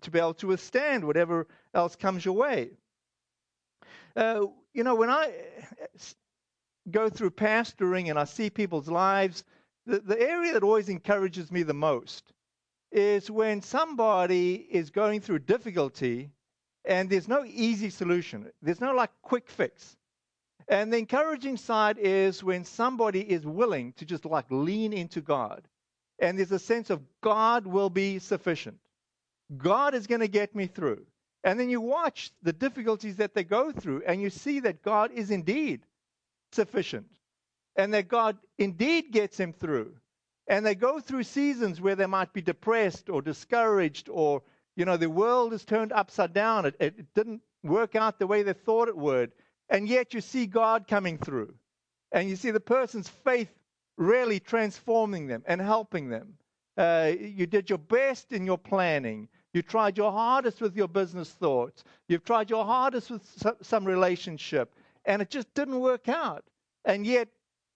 to 0.00 0.10
be 0.10 0.18
able 0.18 0.34
to 0.34 0.48
withstand 0.48 1.04
whatever 1.04 1.46
else 1.74 1.96
comes 1.96 2.24
your 2.24 2.34
way. 2.34 2.70
Uh, 4.16 4.46
you 4.72 4.84
know, 4.84 4.94
when 4.94 5.10
I 5.10 5.32
go 6.90 7.08
through 7.08 7.30
pastoring 7.30 8.10
and 8.10 8.18
I 8.18 8.24
see 8.24 8.50
people's 8.50 8.88
lives, 8.88 9.44
the, 9.86 10.00
the 10.00 10.20
area 10.20 10.52
that 10.52 10.62
always 10.62 10.88
encourages 10.88 11.50
me 11.50 11.62
the 11.62 11.74
most 11.74 12.32
is 12.92 13.30
when 13.30 13.60
somebody 13.60 14.66
is 14.70 14.90
going 14.90 15.20
through 15.20 15.40
difficulty 15.40 16.30
and 16.84 17.10
there's 17.10 17.28
no 17.28 17.44
easy 17.44 17.90
solution. 17.90 18.50
There's 18.62 18.80
no 18.80 18.94
like 18.94 19.10
quick 19.22 19.48
fix. 19.48 19.96
And 20.68 20.92
the 20.92 20.98
encouraging 20.98 21.56
side 21.56 21.98
is 21.98 22.42
when 22.42 22.64
somebody 22.64 23.20
is 23.20 23.44
willing 23.44 23.92
to 23.94 24.04
just 24.04 24.24
like 24.24 24.46
lean 24.50 24.92
into 24.92 25.20
God. 25.20 25.66
And 26.18 26.38
there's 26.38 26.52
a 26.52 26.58
sense 26.58 26.90
of 26.90 27.02
God 27.20 27.66
will 27.66 27.90
be 27.90 28.18
sufficient. 28.18 28.78
God 29.56 29.94
is 29.94 30.06
going 30.06 30.20
to 30.20 30.28
get 30.28 30.54
me 30.54 30.66
through. 30.66 31.04
And 31.42 31.60
then 31.60 31.68
you 31.68 31.80
watch 31.80 32.32
the 32.42 32.52
difficulties 32.52 33.16
that 33.16 33.34
they 33.34 33.44
go 33.44 33.72
through 33.72 34.02
and 34.06 34.22
you 34.22 34.30
see 34.30 34.60
that 34.60 34.82
God 34.82 35.12
is 35.12 35.30
indeed 35.30 35.82
sufficient 36.52 37.06
and 37.76 37.92
that 37.92 38.08
God 38.08 38.38
indeed 38.58 39.10
gets 39.12 39.38
him 39.38 39.52
through. 39.52 39.94
And 40.46 40.64
they 40.64 40.74
go 40.74 41.00
through 41.00 41.24
seasons 41.24 41.80
where 41.80 41.96
they 41.96 42.06
might 42.06 42.32
be 42.32 42.42
depressed 42.42 43.10
or 43.10 43.22
discouraged 43.22 44.08
or 44.08 44.42
You 44.76 44.84
know, 44.84 44.96
the 44.96 45.10
world 45.10 45.52
is 45.52 45.64
turned 45.64 45.92
upside 45.92 46.32
down. 46.32 46.66
It, 46.66 46.76
it 46.80 47.14
didn't 47.14 47.42
work 47.62 47.94
out 47.94 48.18
the 48.18 48.26
way 48.26 48.42
they 48.42 48.52
thought 48.52 48.88
it 48.88 48.96
would. 48.96 49.32
And 49.68 49.88
yet 49.88 50.14
you 50.14 50.20
see 50.20 50.46
God 50.46 50.88
coming 50.88 51.18
through. 51.18 51.54
And 52.12 52.28
you 52.28 52.36
see 52.36 52.50
the 52.50 52.60
person's 52.60 53.08
faith 53.08 53.50
really 53.96 54.40
transforming 54.40 55.26
them 55.26 55.42
and 55.46 55.60
helping 55.60 56.08
them. 56.08 56.34
Uh, 56.76 57.12
you 57.18 57.46
did 57.46 57.68
your 57.70 57.78
best 57.78 58.32
in 58.32 58.44
your 58.44 58.58
planning. 58.58 59.28
You 59.52 59.62
tried 59.62 59.96
your 59.96 60.10
hardest 60.10 60.60
with 60.60 60.76
your 60.76 60.88
business 60.88 61.30
thoughts. 61.30 61.84
You've 62.08 62.24
tried 62.24 62.50
your 62.50 62.64
hardest 62.64 63.10
with 63.10 63.22
some 63.62 63.84
relationship, 63.84 64.74
and 65.04 65.22
it 65.22 65.30
just 65.30 65.52
didn't 65.54 65.78
work 65.78 66.08
out. 66.08 66.44
And 66.84 67.06
yet, 67.06 67.28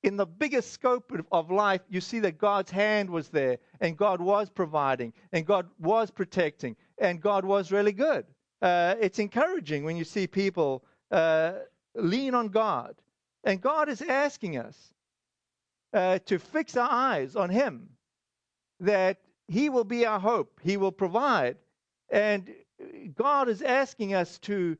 in 0.02 0.16
the 0.16 0.26
biggest 0.26 0.72
scope 0.72 1.12
of 1.32 1.50
life, 1.50 1.80
you 1.88 2.00
see 2.00 2.20
that 2.20 2.38
God's 2.38 2.70
hand 2.70 3.08
was 3.08 3.28
there, 3.28 3.58
and 3.80 3.96
God 3.96 4.20
was 4.20 4.50
providing, 4.50 5.12
and 5.32 5.46
God 5.46 5.68
was 5.78 6.10
protecting, 6.10 6.76
and 6.98 7.20
God 7.20 7.44
was 7.44 7.70
really 7.70 7.92
good. 7.92 8.24
Uh, 8.60 8.96
it's 9.00 9.20
encouraging 9.20 9.84
when 9.84 9.96
you 9.96 10.04
see 10.04 10.26
people 10.26 10.84
uh, 11.12 11.52
lean 11.94 12.34
on 12.34 12.48
God. 12.48 12.94
And 13.44 13.60
God 13.60 13.88
is 13.88 14.02
asking 14.02 14.58
us 14.58 14.94
uh, 15.92 16.18
to 16.26 16.38
fix 16.38 16.76
our 16.76 16.90
eyes 16.90 17.36
on 17.36 17.50
Him, 17.50 17.88
that 18.80 19.18
He 19.48 19.68
will 19.68 19.84
be 19.84 20.06
our 20.06 20.20
hope, 20.20 20.60
He 20.62 20.76
will 20.76 20.92
provide. 20.92 21.56
And 22.10 22.54
God 23.14 23.48
is 23.48 23.62
asking 23.62 24.14
us 24.14 24.38
to 24.40 24.76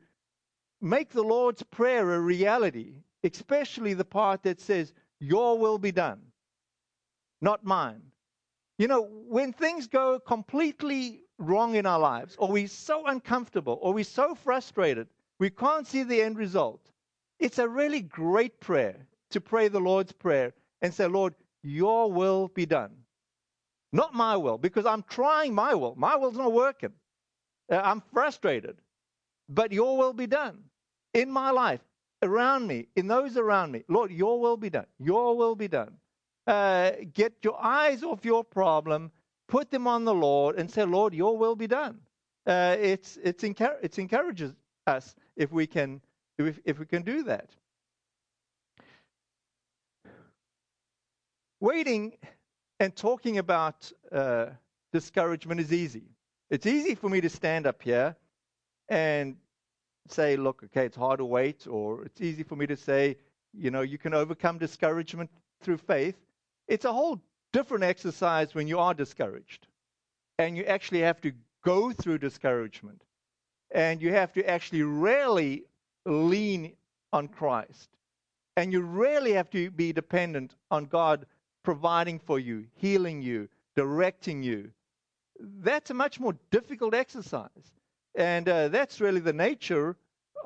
make 0.80 1.10
the 1.10 1.22
Lord's 1.22 1.62
Prayer 1.62 2.14
a 2.14 2.20
reality, 2.20 3.02
especially 3.24 3.94
the 3.94 4.04
part 4.04 4.42
that 4.44 4.60
says, 4.60 4.92
Your 5.20 5.58
will 5.58 5.78
be 5.78 5.92
done, 5.92 6.20
not 7.40 7.64
mine. 7.64 8.02
You 8.78 8.86
know, 8.86 9.08
when 9.26 9.52
things 9.52 9.88
go 9.88 10.20
completely 10.20 11.22
wrong 11.38 11.74
in 11.74 11.86
our 11.86 11.98
lives, 11.98 12.36
or 12.38 12.48
we're 12.48 12.68
so 12.68 13.06
uncomfortable, 13.06 13.78
or 13.82 13.92
we're 13.92 14.04
so 14.04 14.34
frustrated, 14.34 15.08
we 15.40 15.50
can't 15.50 15.86
see 15.86 16.04
the 16.04 16.22
end 16.22 16.38
result, 16.38 16.80
it's 17.38 17.58
a 17.58 17.68
really 17.68 18.00
great 18.00 18.60
prayer 18.60 19.06
to 19.30 19.40
pray 19.40 19.68
the 19.68 19.80
Lord's 19.80 20.12
Prayer 20.12 20.52
and 20.82 20.92
say, 20.92 21.06
Lord, 21.06 21.34
your 21.62 22.12
will 22.12 22.48
be 22.48 22.66
done. 22.66 22.92
Not 23.92 24.14
my 24.14 24.36
will, 24.36 24.58
because 24.58 24.86
I'm 24.86 25.02
trying 25.08 25.54
my 25.54 25.74
will. 25.74 25.94
My 25.96 26.16
will's 26.16 26.36
not 26.36 26.52
working. 26.52 26.92
Uh, 27.70 27.80
I'm 27.82 28.02
frustrated. 28.12 28.76
But 29.48 29.72
your 29.72 29.96
will 29.96 30.12
be 30.12 30.26
done 30.26 30.64
in 31.14 31.30
my 31.30 31.50
life, 31.50 31.80
around 32.22 32.66
me, 32.66 32.88
in 32.96 33.06
those 33.06 33.36
around 33.36 33.72
me. 33.72 33.84
Lord, 33.88 34.10
your 34.10 34.40
will 34.40 34.56
be 34.56 34.70
done. 34.70 34.86
Your 34.98 35.36
will 35.36 35.56
be 35.56 35.68
done. 35.68 35.94
Uh, 36.46 36.92
get 37.14 37.34
your 37.42 37.62
eyes 37.62 38.02
off 38.02 38.24
your 38.24 38.44
problem, 38.44 39.10
put 39.48 39.70
them 39.70 39.86
on 39.86 40.04
the 40.04 40.14
Lord, 40.14 40.56
and 40.56 40.70
say, 40.70 40.84
Lord, 40.84 41.14
your 41.14 41.36
will 41.36 41.56
be 41.56 41.66
done. 41.66 42.00
Uh, 42.46 42.76
it's, 42.78 43.18
it's, 43.22 43.42
encour- 43.44 43.78
it 43.82 43.98
encourages 43.98 44.54
us 44.86 45.14
if 45.36 45.52
we 45.52 45.66
can 45.66 46.00
if, 46.38 46.58
if 46.64 46.78
we 46.78 46.86
can 46.86 47.02
do 47.02 47.22
that. 47.24 47.50
Waiting 51.60 52.12
and 52.78 52.94
talking 52.94 53.38
about 53.38 53.90
uh, 54.12 54.46
discouragement 54.92 55.60
is 55.60 55.72
easy. 55.72 56.04
It's 56.50 56.66
easy 56.66 56.94
for 56.94 57.08
me 57.08 57.20
to 57.20 57.28
stand 57.28 57.66
up 57.66 57.82
here 57.82 58.14
and 58.88 59.36
say, 60.06 60.36
look, 60.36 60.62
okay, 60.66 60.86
it's 60.86 60.96
hard 60.96 61.18
to 61.18 61.24
wait, 61.24 61.66
or 61.66 62.04
it's 62.04 62.20
easy 62.20 62.44
for 62.44 62.54
me 62.54 62.66
to 62.68 62.76
say, 62.76 63.16
you 63.52 63.72
know, 63.72 63.82
you 63.82 63.98
can 63.98 64.14
overcome 64.14 64.58
discouragement 64.58 65.30
through 65.60 65.78
faith. 65.78 66.14
It's 66.68 66.84
a 66.84 66.92
whole 66.92 67.20
different 67.52 67.82
exercise 67.82 68.54
when 68.54 68.68
you 68.68 68.78
are 68.78 68.94
discouraged 68.94 69.66
and 70.38 70.56
you 70.56 70.64
actually 70.64 71.00
have 71.00 71.20
to 71.22 71.32
go 71.64 71.92
through 71.92 72.18
discouragement 72.18 73.02
and 73.72 74.00
you 74.00 74.12
have 74.12 74.32
to 74.34 74.48
actually 74.48 74.82
really 74.82 75.64
lean 76.06 76.72
on 77.12 77.26
Christ. 77.26 77.88
And 78.56 78.72
you 78.72 78.80
really 78.80 79.32
have 79.32 79.50
to 79.50 79.70
be 79.70 79.92
dependent 79.92 80.54
on 80.70 80.86
God 80.86 81.26
providing 81.68 82.18
for 82.18 82.38
you, 82.38 82.64
healing 82.76 83.20
you, 83.20 83.46
directing 83.76 84.42
you. 84.42 84.70
That's 85.38 85.90
a 85.90 85.94
much 85.94 86.18
more 86.18 86.35
difficult 86.50 86.94
exercise. 86.94 87.74
And 88.14 88.48
uh, 88.48 88.68
that's 88.68 89.02
really 89.02 89.20
the 89.20 89.35
nature 89.35 89.94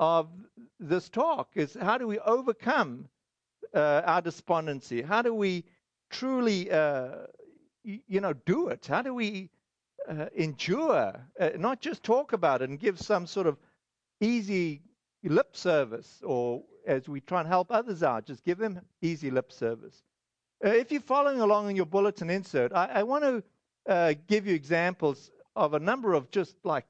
of 0.00 0.26
this 0.80 1.08
talk 1.08 1.50
is 1.54 1.76
how 1.80 1.96
do 1.96 2.08
we 2.08 2.18
overcome 2.18 3.08
uh, 3.72 4.02
our 4.04 4.20
despondency? 4.20 5.00
How 5.00 5.22
do 5.22 5.32
we 5.32 5.62
truly, 6.10 6.72
uh, 6.72 7.28
you 7.84 8.20
know, 8.20 8.32
do 8.32 8.66
it? 8.66 8.84
How 8.84 9.02
do 9.02 9.14
we 9.14 9.48
uh, 10.08 10.26
endure, 10.34 11.24
uh, 11.38 11.50
not 11.56 11.80
just 11.80 12.02
talk 12.02 12.32
about 12.32 12.62
it 12.62 12.68
and 12.68 12.80
give 12.80 12.98
some 12.98 13.28
sort 13.28 13.46
of 13.46 13.58
easy 14.20 14.82
lip 15.22 15.56
service, 15.56 16.20
or 16.24 16.64
as 16.84 17.08
we 17.08 17.20
try 17.20 17.38
and 17.38 17.48
help 17.48 17.70
others 17.70 18.02
out, 18.02 18.26
just 18.26 18.42
give 18.42 18.58
them 18.58 18.80
easy 19.02 19.30
lip 19.30 19.52
service. 19.52 20.02
Uh, 20.64 20.68
if 20.68 20.92
you're 20.92 21.00
following 21.00 21.40
along 21.40 21.68
in 21.68 21.74
your 21.74 21.86
bulletin 21.86 22.30
insert, 22.30 22.72
I, 22.72 22.86
I 22.86 23.02
want 23.02 23.24
to 23.24 23.42
uh, 23.92 24.14
give 24.28 24.46
you 24.46 24.54
examples 24.54 25.30
of 25.56 25.74
a 25.74 25.80
number 25.80 26.14
of 26.14 26.30
just 26.30 26.54
like, 26.62 26.86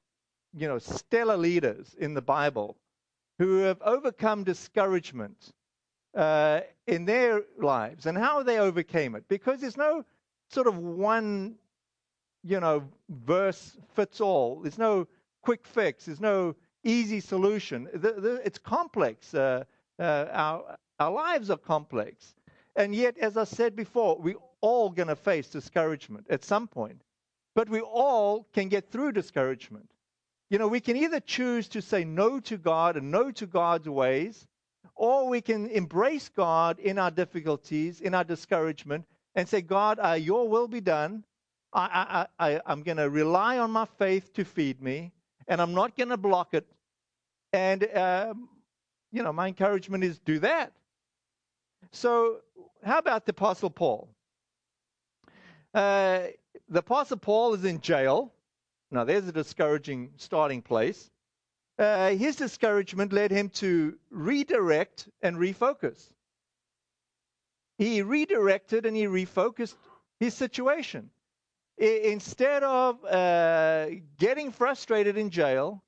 you 0.54 0.68
know, 0.68 0.78
stellar 0.78 1.38
leaders 1.38 1.96
in 1.98 2.12
the 2.12 2.20
Bible 2.20 2.76
who 3.38 3.58
have 3.58 3.80
overcome 3.80 4.44
discouragement 4.44 5.52
uh, 6.14 6.60
in 6.86 7.06
their 7.06 7.42
lives 7.58 8.04
and 8.04 8.18
how 8.18 8.42
they 8.42 8.58
overcame 8.58 9.14
it. 9.14 9.26
Because 9.28 9.62
there's 9.62 9.78
no 9.78 10.04
sort 10.50 10.66
of 10.66 10.76
one, 10.76 11.54
you 12.44 12.60
know, 12.60 12.86
verse 13.08 13.78
fits 13.94 14.20
all. 14.20 14.60
There's 14.60 14.76
no 14.76 15.08
quick 15.40 15.66
fix. 15.66 16.04
There's 16.04 16.20
no 16.20 16.54
easy 16.84 17.20
solution. 17.20 17.88
The, 17.94 18.12
the, 18.12 18.42
it's 18.44 18.58
complex. 18.58 19.32
Uh, 19.32 19.64
uh, 19.98 20.26
our, 20.30 20.78
our 21.00 21.10
lives 21.10 21.48
are 21.48 21.56
complex. 21.56 22.34
And 22.76 22.94
yet, 22.94 23.18
as 23.18 23.36
I 23.36 23.44
said 23.44 23.76
before, 23.76 24.18
we're 24.18 24.36
all 24.60 24.90
going 24.90 25.08
to 25.08 25.16
face 25.16 25.48
discouragement 25.48 26.26
at 26.30 26.44
some 26.44 26.66
point. 26.66 27.02
But 27.54 27.68
we 27.68 27.80
all 27.80 28.48
can 28.54 28.68
get 28.68 28.90
through 28.90 29.12
discouragement. 29.12 29.90
You 30.48 30.58
know, 30.58 30.68
we 30.68 30.80
can 30.80 30.96
either 30.96 31.20
choose 31.20 31.68
to 31.68 31.82
say 31.82 32.04
no 32.04 32.40
to 32.40 32.56
God 32.56 32.96
and 32.96 33.10
no 33.10 33.30
to 33.32 33.46
God's 33.46 33.88
ways, 33.88 34.46
or 34.94 35.28
we 35.28 35.40
can 35.40 35.68
embrace 35.68 36.28
God 36.28 36.78
in 36.78 36.98
our 36.98 37.10
difficulties, 37.10 38.00
in 38.00 38.14
our 38.14 38.24
discouragement, 38.24 39.04
and 39.34 39.48
say, 39.48 39.60
God, 39.60 39.98
uh, 40.02 40.12
your 40.12 40.48
will 40.48 40.68
be 40.68 40.80
done. 40.80 41.24
I, 41.72 42.26
I, 42.38 42.52
I, 42.52 42.60
I'm 42.66 42.82
going 42.82 42.98
to 42.98 43.08
rely 43.08 43.58
on 43.58 43.70
my 43.70 43.86
faith 43.98 44.32
to 44.34 44.44
feed 44.44 44.82
me 44.82 45.12
and 45.48 45.60
I'm 45.60 45.74
not 45.74 45.96
going 45.96 46.10
to 46.10 46.16
block 46.16 46.54
it. 46.54 46.66
And, 47.52 47.88
um, 47.96 48.48
you 49.10 49.22
know, 49.22 49.32
my 49.32 49.48
encouragement 49.48 50.04
is 50.04 50.18
do 50.18 50.38
that. 50.40 50.72
So, 51.90 52.38
how 52.84 52.98
about 52.98 53.26
the 53.26 53.30
Apostle 53.30 53.70
Paul? 53.70 54.08
Uh, 55.74 56.28
the 56.68 56.80
Apostle 56.80 57.16
Paul 57.16 57.54
is 57.54 57.64
in 57.64 57.80
jail. 57.80 58.32
Now, 58.90 59.04
there's 59.04 59.26
a 59.26 59.32
discouraging 59.32 60.10
starting 60.16 60.62
place. 60.62 61.10
Uh, 61.78 62.10
his 62.10 62.36
discouragement 62.36 63.12
led 63.12 63.30
him 63.30 63.48
to 63.48 63.98
redirect 64.10 65.08
and 65.22 65.36
refocus. 65.36 66.12
He 67.78 68.02
redirected 68.02 68.86
and 68.86 68.96
he 68.96 69.06
refocused 69.06 69.74
his 70.20 70.34
situation 70.34 71.10
instead 71.78 72.62
of 72.62 73.04
uh, 73.04 73.86
getting 74.18 74.52
frustrated 74.52 75.16
in 75.16 75.30
jail 75.30 75.82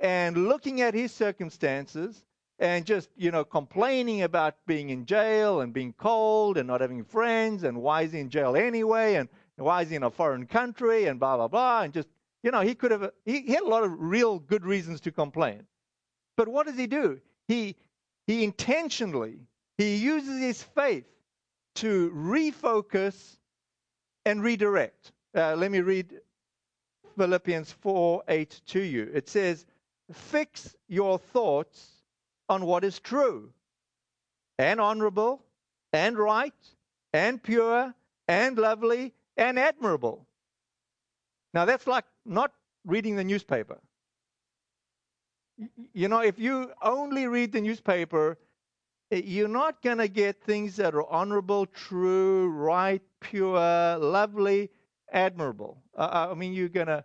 and 0.00 0.48
looking 0.48 0.80
at 0.80 0.94
his 0.94 1.12
circumstances 1.12 2.24
and 2.58 2.86
just 2.86 3.10
you 3.16 3.30
know 3.30 3.44
complaining 3.44 4.22
about 4.22 4.54
being 4.66 4.90
in 4.90 5.04
jail 5.04 5.60
and 5.60 5.72
being 5.72 5.92
cold 5.92 6.56
and 6.56 6.66
not 6.66 6.80
having 6.80 7.04
friends 7.04 7.64
and 7.64 7.76
why 7.76 8.02
is 8.02 8.12
he 8.12 8.20
in 8.20 8.30
jail 8.30 8.56
anyway 8.56 9.14
and 9.14 9.28
why 9.56 9.82
is 9.82 9.90
he 9.90 9.96
in 9.96 10.02
a 10.02 10.10
foreign 10.10 10.46
country 10.46 11.06
and 11.06 11.20
blah 11.20 11.36
blah 11.36 11.48
blah 11.48 11.82
and 11.82 11.92
just 11.92 12.08
you 12.42 12.50
know 12.50 12.60
he 12.60 12.74
could 12.74 12.90
have 12.90 13.10
he, 13.24 13.40
he 13.42 13.52
had 13.52 13.62
a 13.62 13.68
lot 13.68 13.84
of 13.84 13.92
real 13.98 14.38
good 14.38 14.64
reasons 14.64 15.00
to 15.00 15.12
complain. 15.12 15.62
But 16.36 16.48
what 16.48 16.66
does 16.66 16.76
he 16.76 16.86
do? 16.86 17.20
He 17.48 17.76
he 18.26 18.44
intentionally 18.44 19.40
he 19.78 19.96
uses 19.96 20.40
his 20.40 20.62
faith 20.62 21.06
to 21.76 22.10
refocus 22.10 23.36
and 24.24 24.42
redirect. 24.42 25.12
Uh, 25.34 25.54
let 25.54 25.70
me 25.70 25.80
read 25.80 26.20
Philippians 27.16 27.72
4 27.72 28.22
8 28.28 28.60
to 28.66 28.80
you. 28.80 29.10
It 29.12 29.28
says, 29.28 29.66
Fix 30.12 30.74
your 30.88 31.18
thoughts 31.18 31.95
on 32.48 32.64
what 32.64 32.84
is 32.84 33.00
true 33.00 33.52
and 34.58 34.80
honorable 34.80 35.44
and 35.92 36.18
right 36.18 36.54
and 37.12 37.42
pure 37.42 37.94
and 38.28 38.58
lovely 38.58 39.14
and 39.36 39.58
admirable. 39.58 40.26
Now, 41.54 41.64
that's 41.64 41.86
like 41.86 42.04
not 42.24 42.52
reading 42.84 43.16
the 43.16 43.24
newspaper. 43.24 43.78
You 45.94 46.08
know, 46.08 46.20
if 46.20 46.38
you 46.38 46.70
only 46.82 47.26
read 47.26 47.52
the 47.52 47.60
newspaper, 47.62 48.36
eh, 49.10 49.22
you're 49.24 49.48
not 49.48 49.80
going 49.80 49.98
to 49.98 50.08
get 50.08 50.42
things 50.42 50.76
that 50.76 50.94
are 50.94 51.08
honorable, 51.10 51.64
true, 51.66 52.48
right, 52.48 53.00
pure, 53.20 53.96
lovely, 53.98 54.70
admirable. 55.12 55.82
Uh, 55.96 56.00
uh, 56.00 56.28
I 56.30 56.34
mean, 56.34 56.52
you're 56.52 56.68
going 56.68 56.88
to 56.88 57.04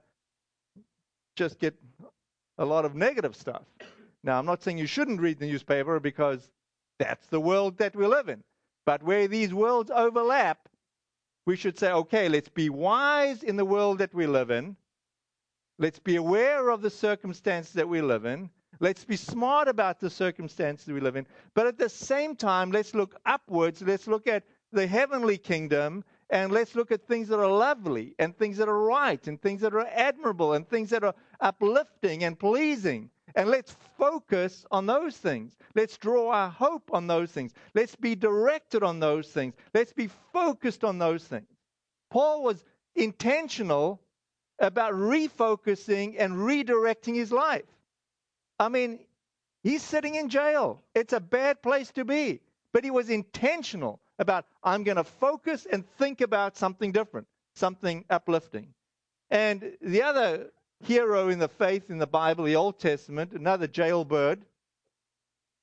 just 1.37 1.59
get 1.59 1.75
a 2.57 2.65
lot 2.65 2.83
of 2.83 2.93
negative 2.93 3.35
stuff. 3.35 3.63
Now, 4.23 4.37
I'm 4.37 4.45
not 4.45 4.61
saying 4.61 4.77
you 4.77 4.87
shouldn't 4.87 5.21
read 5.21 5.39
the 5.39 5.47
newspaper 5.47 5.99
because 5.99 6.51
that's 6.99 7.27
the 7.27 7.39
world 7.39 7.77
that 7.77 7.95
we 7.95 8.05
live 8.05 8.29
in. 8.29 8.43
But 8.85 9.03
where 9.03 9.27
these 9.27 9.53
worlds 9.53 9.91
overlap, 9.91 10.69
we 11.45 11.55
should 11.55 11.77
say, 11.77 11.91
okay, 11.91 12.29
let's 12.29 12.49
be 12.49 12.69
wise 12.69 13.43
in 13.43 13.55
the 13.55 13.65
world 13.65 13.97
that 13.99 14.13
we 14.13 14.27
live 14.27 14.51
in. 14.51 14.75
Let's 15.79 15.99
be 15.99 16.17
aware 16.17 16.69
of 16.69 16.81
the 16.81 16.89
circumstances 16.89 17.73
that 17.73 17.89
we 17.89 18.01
live 18.01 18.25
in. 18.25 18.49
Let's 18.79 19.03
be 19.03 19.15
smart 19.15 19.67
about 19.67 19.99
the 19.99 20.09
circumstances 20.09 20.87
we 20.87 20.99
live 20.99 21.15
in. 21.15 21.25
But 21.55 21.67
at 21.67 21.77
the 21.77 21.89
same 21.89 22.35
time, 22.35 22.71
let's 22.71 22.93
look 22.93 23.15
upwards. 23.25 23.81
Let's 23.81 24.07
look 24.07 24.27
at 24.27 24.43
the 24.71 24.87
heavenly 24.87 25.37
kingdom 25.37 26.03
and 26.29 26.51
let's 26.51 26.75
look 26.75 26.91
at 26.91 27.07
things 27.07 27.27
that 27.27 27.39
are 27.39 27.51
lovely 27.51 28.15
and 28.17 28.37
things 28.37 28.57
that 28.57 28.69
are 28.69 28.83
right 28.83 29.27
and 29.27 29.41
things 29.41 29.61
that 29.61 29.73
are 29.73 29.87
admirable 29.91 30.53
and 30.53 30.67
things 30.67 30.89
that 30.91 31.03
are 31.03 31.15
uplifting 31.41 32.23
and 32.23 32.39
pleasing. 32.39 33.09
And 33.35 33.49
let's 33.49 33.75
focus 33.97 34.65
on 34.71 34.85
those 34.85 35.17
things. 35.17 35.57
Let's 35.75 35.97
draw 35.97 36.31
our 36.31 36.49
hope 36.49 36.89
on 36.93 37.07
those 37.07 37.31
things. 37.31 37.53
Let's 37.73 37.95
be 37.95 38.15
directed 38.15 38.83
on 38.83 38.99
those 38.99 39.27
things. 39.27 39.53
Let's 39.73 39.93
be 39.93 40.09
focused 40.33 40.83
on 40.83 40.99
those 40.99 41.23
things. 41.23 41.47
Paul 42.09 42.43
was 42.43 42.63
intentional 42.95 44.01
about 44.59 44.93
refocusing 44.93 46.15
and 46.19 46.33
redirecting 46.33 47.15
his 47.15 47.31
life. 47.31 47.65
I 48.59 48.69
mean, 48.69 48.99
he's 49.63 49.81
sitting 49.81 50.15
in 50.15 50.29
jail. 50.29 50.83
It's 50.93 51.13
a 51.13 51.19
bad 51.19 51.61
place 51.61 51.91
to 51.93 52.05
be. 52.05 52.41
But 52.73 52.83
he 52.83 52.91
was 52.91 53.09
intentional 53.09 53.99
about, 54.19 54.45
I'm 54.63 54.83
going 54.83 54.97
to 54.97 55.03
focus 55.03 55.67
and 55.71 55.83
think 55.97 56.21
about 56.21 56.57
something 56.57 56.91
different, 56.91 57.27
something 57.55 58.05
uplifting. 58.09 58.73
And 59.29 59.73
the 59.81 60.03
other 60.03 60.51
hero 60.83 61.29
in 61.29 61.39
the 61.39 61.47
faith 61.47 61.89
in 61.89 61.97
the 61.97 62.07
Bible, 62.07 62.45
the 62.45 62.55
Old 62.55 62.79
Testament, 62.79 63.33
another 63.33 63.67
jailbird, 63.67 64.43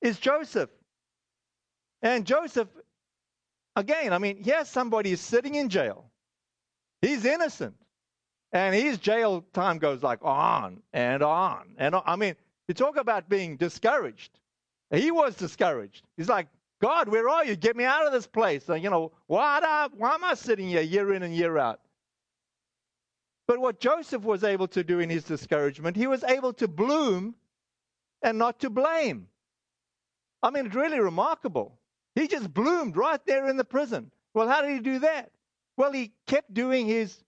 is 0.01 0.19
Joseph. 0.19 0.69
And 2.01 2.25
Joseph, 2.25 2.69
again, 3.75 4.13
I 4.13 4.17
mean, 4.17 4.39
yes, 4.41 4.69
somebody 4.69 5.11
is 5.11 5.21
sitting 5.21 5.55
in 5.55 5.69
jail. 5.69 6.05
He's 7.01 7.25
innocent. 7.25 7.75
And 8.51 8.73
his 8.73 8.97
jail 8.97 9.45
time 9.53 9.77
goes 9.77 10.01
like 10.01 10.23
on 10.23 10.81
and 10.91 11.21
on 11.21 11.75
and 11.77 11.93
on. 11.93 12.03
I 12.05 12.15
mean, 12.15 12.35
you 12.67 12.73
talk 12.73 12.97
about 12.97 13.29
being 13.29 13.57
discouraged. 13.57 14.39
He 14.91 15.11
was 15.11 15.35
discouraged. 15.35 16.03
He's 16.17 16.29
like, 16.29 16.47
God, 16.81 17.09
where 17.09 17.29
are 17.29 17.45
you? 17.45 17.55
Get 17.55 17.75
me 17.75 17.83
out 17.83 18.07
of 18.07 18.13
this 18.13 18.25
place. 18.25 18.67
you 18.67 18.89
know, 18.89 19.11
why, 19.27 19.87
why 19.95 20.15
am 20.15 20.23
I 20.23 20.33
sitting 20.33 20.67
here 20.67 20.81
year 20.81 21.13
in 21.13 21.23
and 21.23 21.35
year 21.35 21.57
out? 21.57 21.79
But 23.49 23.61
what 23.61 23.79
Joseph 23.79 24.21
was 24.21 24.43
able 24.43 24.67
to 24.67 24.83
do 24.83 24.99
in 24.99 25.09
his 25.09 25.23
discouragement, 25.23 25.97
he 25.97 26.05
was 26.05 26.23
able 26.23 26.53
to 26.53 26.67
bloom 26.67 27.33
and 28.21 28.37
not 28.37 28.59
to 28.59 28.69
blame. 28.69 29.27
I 30.43 30.51
mean, 30.51 30.67
it's 30.67 30.75
really 30.75 30.99
remarkable. 30.99 31.79
He 32.13 32.27
just 32.27 32.53
bloomed 32.53 32.95
right 32.95 33.19
there 33.25 33.49
in 33.49 33.57
the 33.57 33.63
prison. 33.63 34.11
Well, 34.35 34.47
how 34.47 34.61
did 34.61 34.73
he 34.73 34.79
do 34.81 34.99
that? 34.99 35.31
Well, 35.77 35.91
he 35.91 36.11
kept 36.27 36.53
doing 36.53 36.85
his 36.85 37.23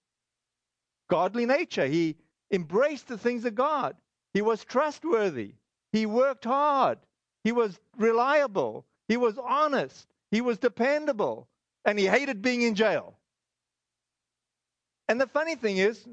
godly 1.09 1.47
nature. 1.47 1.87
He 1.87 2.17
embraced 2.51 3.07
the 3.07 3.17
things 3.17 3.43
of 3.45 3.55
God. 3.55 3.95
He 4.35 4.43
was 4.43 4.63
trustworthy. 4.63 5.55
He 5.91 6.05
worked 6.05 6.45
hard. 6.45 6.99
He 7.43 7.51
was 7.51 7.79
reliable. 7.97 8.85
He 9.07 9.17
was 9.17 9.39
honest. 9.39 10.05
He 10.29 10.41
was 10.41 10.59
dependable. 10.59 11.47
And 11.83 11.97
he 11.97 12.05
hated 12.05 12.43
being 12.43 12.61
in 12.61 12.75
jail. 12.75 13.17
And 15.11 15.19
the 15.19 15.27
funny 15.27 15.55
thing 15.55 15.75
is, 15.75 16.07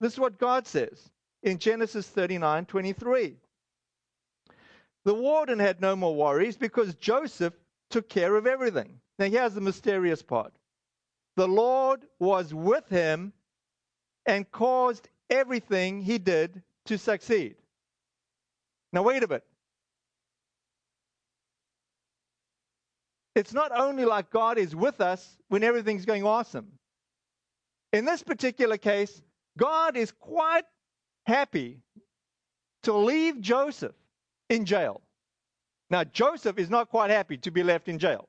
this 0.00 0.14
is 0.14 0.18
what 0.18 0.36
God 0.36 0.66
says 0.66 1.08
in 1.44 1.58
Genesis 1.58 2.08
39 2.08 2.66
23. 2.66 3.36
The 5.04 5.14
warden 5.14 5.60
had 5.60 5.80
no 5.80 5.94
more 5.94 6.16
worries 6.16 6.56
because 6.56 6.96
Joseph 6.96 7.54
took 7.90 8.08
care 8.08 8.34
of 8.34 8.48
everything. 8.48 8.98
Now, 9.20 9.26
here's 9.26 9.54
the 9.54 9.60
mysterious 9.60 10.20
part 10.20 10.52
the 11.36 11.46
Lord 11.46 12.00
was 12.18 12.52
with 12.52 12.88
him 12.88 13.32
and 14.26 14.50
caused 14.50 15.08
everything 15.30 16.00
he 16.02 16.18
did 16.18 16.60
to 16.86 16.98
succeed. 16.98 17.54
Now, 18.92 19.04
wait 19.04 19.22
a 19.22 19.28
bit. 19.28 19.44
It's 23.36 23.52
not 23.52 23.70
only 23.70 24.04
like 24.04 24.28
God 24.30 24.58
is 24.58 24.74
with 24.74 25.00
us 25.00 25.36
when 25.46 25.62
everything's 25.62 26.04
going 26.04 26.24
awesome. 26.24 26.79
In 27.92 28.04
this 28.04 28.22
particular 28.22 28.76
case, 28.76 29.22
God 29.58 29.96
is 29.96 30.12
quite 30.12 30.64
happy 31.26 31.80
to 32.84 32.92
leave 32.92 33.40
Joseph 33.40 33.94
in 34.48 34.64
jail. 34.64 35.02
Now, 35.90 36.04
Joseph 36.04 36.58
is 36.58 36.70
not 36.70 36.88
quite 36.88 37.10
happy 37.10 37.36
to 37.38 37.50
be 37.50 37.62
left 37.62 37.88
in 37.88 37.98
jail. 37.98 38.28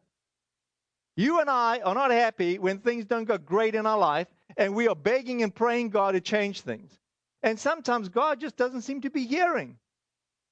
You 1.15 1.39
and 1.39 1.49
I 1.49 1.79
are 1.79 1.93
not 1.93 2.11
happy 2.11 2.57
when 2.57 2.79
things 2.79 3.05
don't 3.05 3.25
go 3.25 3.37
great 3.37 3.75
in 3.75 3.85
our 3.85 3.99
life 3.99 4.27
and 4.57 4.73
we 4.73 4.87
are 4.87 4.95
begging 4.95 5.43
and 5.43 5.53
praying 5.53 5.89
God 5.89 6.13
to 6.13 6.21
change 6.21 6.61
things. 6.61 6.97
And 7.43 7.59
sometimes 7.59 8.09
God 8.09 8.39
just 8.39 8.57
doesn't 8.57 8.81
seem 8.81 9.01
to 9.01 9.09
be 9.09 9.25
hearing, 9.25 9.77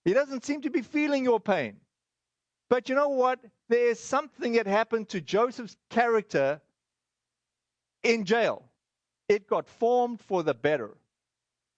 He 0.06 0.13
doesn't 0.13 0.45
seem 0.45 0.62
to 0.62 0.69
be 0.69 0.82
feeling 0.82 1.24
your 1.24 1.39
pain. 1.39 1.78
But 2.69 2.89
you 2.89 2.95
know 2.95 3.10
what? 3.10 3.39
There 3.69 3.89
is 3.89 4.00
something 4.00 4.54
that 4.54 4.67
happened 4.67 5.10
to 5.10 5.22
Joseph's 5.22 5.78
character 5.89 6.62
in 8.04 8.26
jail. 8.26 8.68
It 9.30 9.48
got 9.48 9.70
formed 9.70 10.20
for 10.20 10.44
the 10.44 10.54
better. 10.54 10.98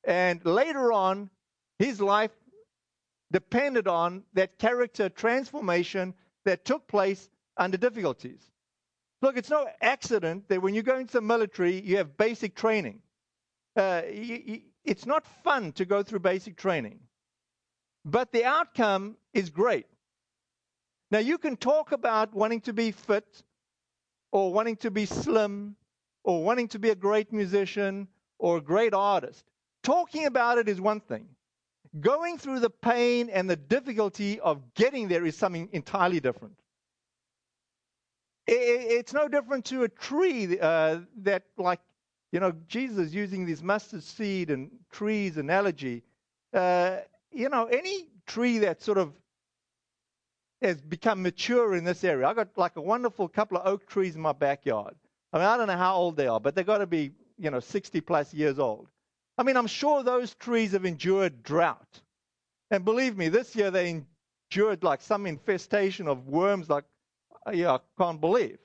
And 0.06 0.44
later 0.46 0.92
on, 0.92 1.30
his 1.78 2.02
life 2.02 2.32
depended 3.32 3.88
on 3.88 4.24
that 4.34 4.58
character 4.58 5.10
transformation 5.10 6.14
that 6.46 6.66
took 6.66 6.88
place 6.88 7.30
under 7.58 7.78
difficulties. 7.78 8.42
Look, 9.22 9.38
it's 9.38 9.50
no 9.50 9.68
accident 9.82 10.48
that 10.50 10.62
when 10.62 10.74
you 10.74 10.82
go 10.82 10.98
into 10.98 11.14
the 11.14 11.22
military, 11.22 11.80
you 11.80 11.98
have 11.98 12.18
basic 12.18 12.56
training. 12.56 13.02
Uh, 13.76 14.02
you, 14.12 14.42
you, 14.46 14.62
it's 14.84 15.06
not 15.06 15.26
fun 15.44 15.72
to 15.74 15.86
go 15.86 16.02
through 16.02 16.20
basic 16.20 16.58
training, 16.58 17.00
but 18.04 18.32
the 18.32 18.46
outcome 18.46 19.16
is 19.34 19.50
great. 19.50 19.86
Now, 21.12 21.20
you 21.20 21.38
can 21.38 21.56
talk 21.58 21.92
about 21.92 22.34
wanting 22.34 22.62
to 22.62 22.74
be 22.74 22.92
fit 22.92 23.44
or 24.32 24.52
wanting 24.52 24.78
to 24.78 24.90
be 24.90 25.06
slim 25.06 25.76
or 26.24 26.44
wanting 26.44 26.68
to 26.70 26.80
be 26.80 26.90
a 26.90 26.96
great 26.96 27.32
musician 27.34 28.08
or 28.40 28.58
a 28.58 28.62
great 28.62 28.94
artist. 28.94 29.46
Talking 29.84 30.26
about 30.26 30.58
it 30.58 30.70
is 30.70 30.80
one 30.80 31.00
thing. 31.00 31.28
Going 32.00 32.38
through 32.38 32.60
the 32.60 32.70
pain 32.70 33.30
and 33.30 33.50
the 33.50 33.56
difficulty 33.56 34.40
of 34.40 34.74
getting 34.76 35.08
there 35.08 35.26
is 35.26 35.36
something 35.36 35.70
entirely 35.72 36.20
different. 36.20 36.56
It's 38.48 39.14
no 39.14 39.28
different 39.28 39.66
to 39.66 39.84
a 39.84 39.90
tree 39.90 40.60
uh, 40.60 41.00
that, 41.24 41.44
like, 41.58 41.80
you 42.32 42.40
know, 42.40 42.54
Jesus 42.68 43.14
using 43.14 43.46
this 43.46 43.62
mustard 43.62 44.04
seed 44.04 44.50
and 44.50 44.72
trees 44.92 45.38
analogy. 45.38 46.04
Uh, 46.54 46.98
you 47.32 47.50
know, 47.50 47.66
any 47.66 48.08
tree 48.26 48.60
that 48.60 48.82
sort 48.82 48.98
of 48.98 49.14
has 50.62 50.82
become 50.82 51.22
mature 51.24 51.76
in 51.76 51.84
this 51.84 52.04
area. 52.04 52.28
I 52.28 52.34
got 52.34 52.50
like 52.58 52.76
a 52.76 52.82
wonderful 52.82 53.28
couple 53.28 53.58
of 53.58 53.66
oak 53.66 53.88
trees 53.88 54.16
in 54.16 54.22
my 54.22 54.34
backyard. 54.34 54.96
I 55.34 55.38
mean, 55.38 55.48
I 55.48 55.58
don't 55.58 55.68
know 55.68 55.78
how 55.78 55.96
old 55.96 56.18
they 56.18 56.28
are, 56.28 56.40
but 56.40 56.56
they've 56.56 56.66
got 56.66 56.80
to 56.80 56.88
be, 56.88 57.12
you 57.38 57.52
know, 57.52 57.60
60 57.60 58.02
plus 58.02 58.34
years 58.34 58.60
old. 58.60 58.88
I 59.38 59.44
mean, 59.44 59.58
I'm 59.58 59.68
sure 59.68 60.04
those 60.04 60.36
trees 60.36 60.74
have 60.74 60.86
endured 60.86 61.44
drought. 61.44 62.02
And 62.70 62.86
believe 62.86 63.18
me, 63.18 63.30
this 63.30 63.56
year 63.56 63.72
they 63.72 64.04
endured 64.52 64.84
like 64.84 65.02
some 65.02 65.26
infestation 65.26 66.08
of 66.08 66.28
worms 66.28 66.70
like 66.70 66.86
uh, 67.48 67.52
yeah, 67.52 67.74
I 67.74 67.80
can't 67.98 68.22
believe. 68.22 68.58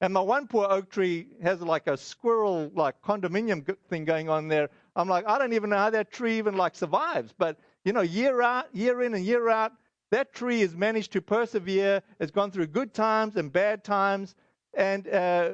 And 0.00 0.14
my 0.14 0.20
one 0.20 0.46
poor 0.46 0.66
oak 0.70 0.90
tree 0.90 1.26
has 1.42 1.60
like 1.60 1.86
a 1.86 1.96
squirrel 1.96 2.70
like 2.74 3.00
condominium 3.02 3.76
thing 3.88 4.04
going 4.04 4.28
on 4.28 4.48
there. 4.48 4.70
I'm 4.96 5.08
like, 5.08 5.26
I 5.26 5.38
don't 5.38 5.52
even 5.52 5.70
know 5.70 5.76
how 5.76 5.90
that 5.90 6.10
tree 6.10 6.38
even 6.38 6.56
like 6.56 6.74
survives. 6.74 7.34
But 7.36 7.58
you 7.84 7.92
know, 7.92 8.00
year 8.00 8.40
out, 8.42 8.74
year 8.74 9.02
in 9.02 9.14
and 9.14 9.24
year 9.24 9.48
out, 9.50 9.72
that 10.10 10.32
tree 10.32 10.60
has 10.60 10.74
managed 10.74 11.12
to 11.12 11.22
persevere. 11.22 12.02
It's 12.18 12.30
gone 12.30 12.50
through 12.50 12.68
good 12.68 12.94
times 12.94 13.36
and 13.36 13.52
bad 13.52 13.84
times, 13.84 14.34
and 14.74 15.06
uh, 15.08 15.52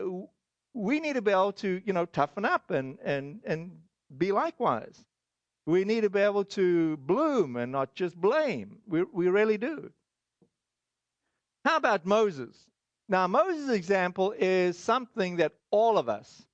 we 0.76 1.00
need 1.00 1.14
to 1.14 1.22
be 1.22 1.30
able 1.30 1.52
to, 1.52 1.80
you 1.84 1.92
know, 1.92 2.04
toughen 2.04 2.44
up 2.44 2.70
and 2.70 2.98
and 3.02 3.40
and 3.44 3.72
be 4.16 4.30
likewise. 4.30 5.04
We 5.64 5.84
need 5.84 6.02
to 6.02 6.10
be 6.10 6.20
able 6.20 6.44
to 6.44 6.96
bloom 6.98 7.56
and 7.56 7.72
not 7.72 7.94
just 7.94 8.14
blame. 8.20 8.78
We 8.86 9.02
we 9.04 9.28
really 9.28 9.56
do. 9.56 9.90
How 11.64 11.76
about 11.76 12.04
Moses? 12.04 12.54
Now, 13.08 13.26
Moses' 13.26 13.70
example 13.70 14.34
is 14.38 14.78
something 14.78 15.36
that 15.36 15.52
all 15.70 15.96
of 15.96 16.08
us, 16.08 16.46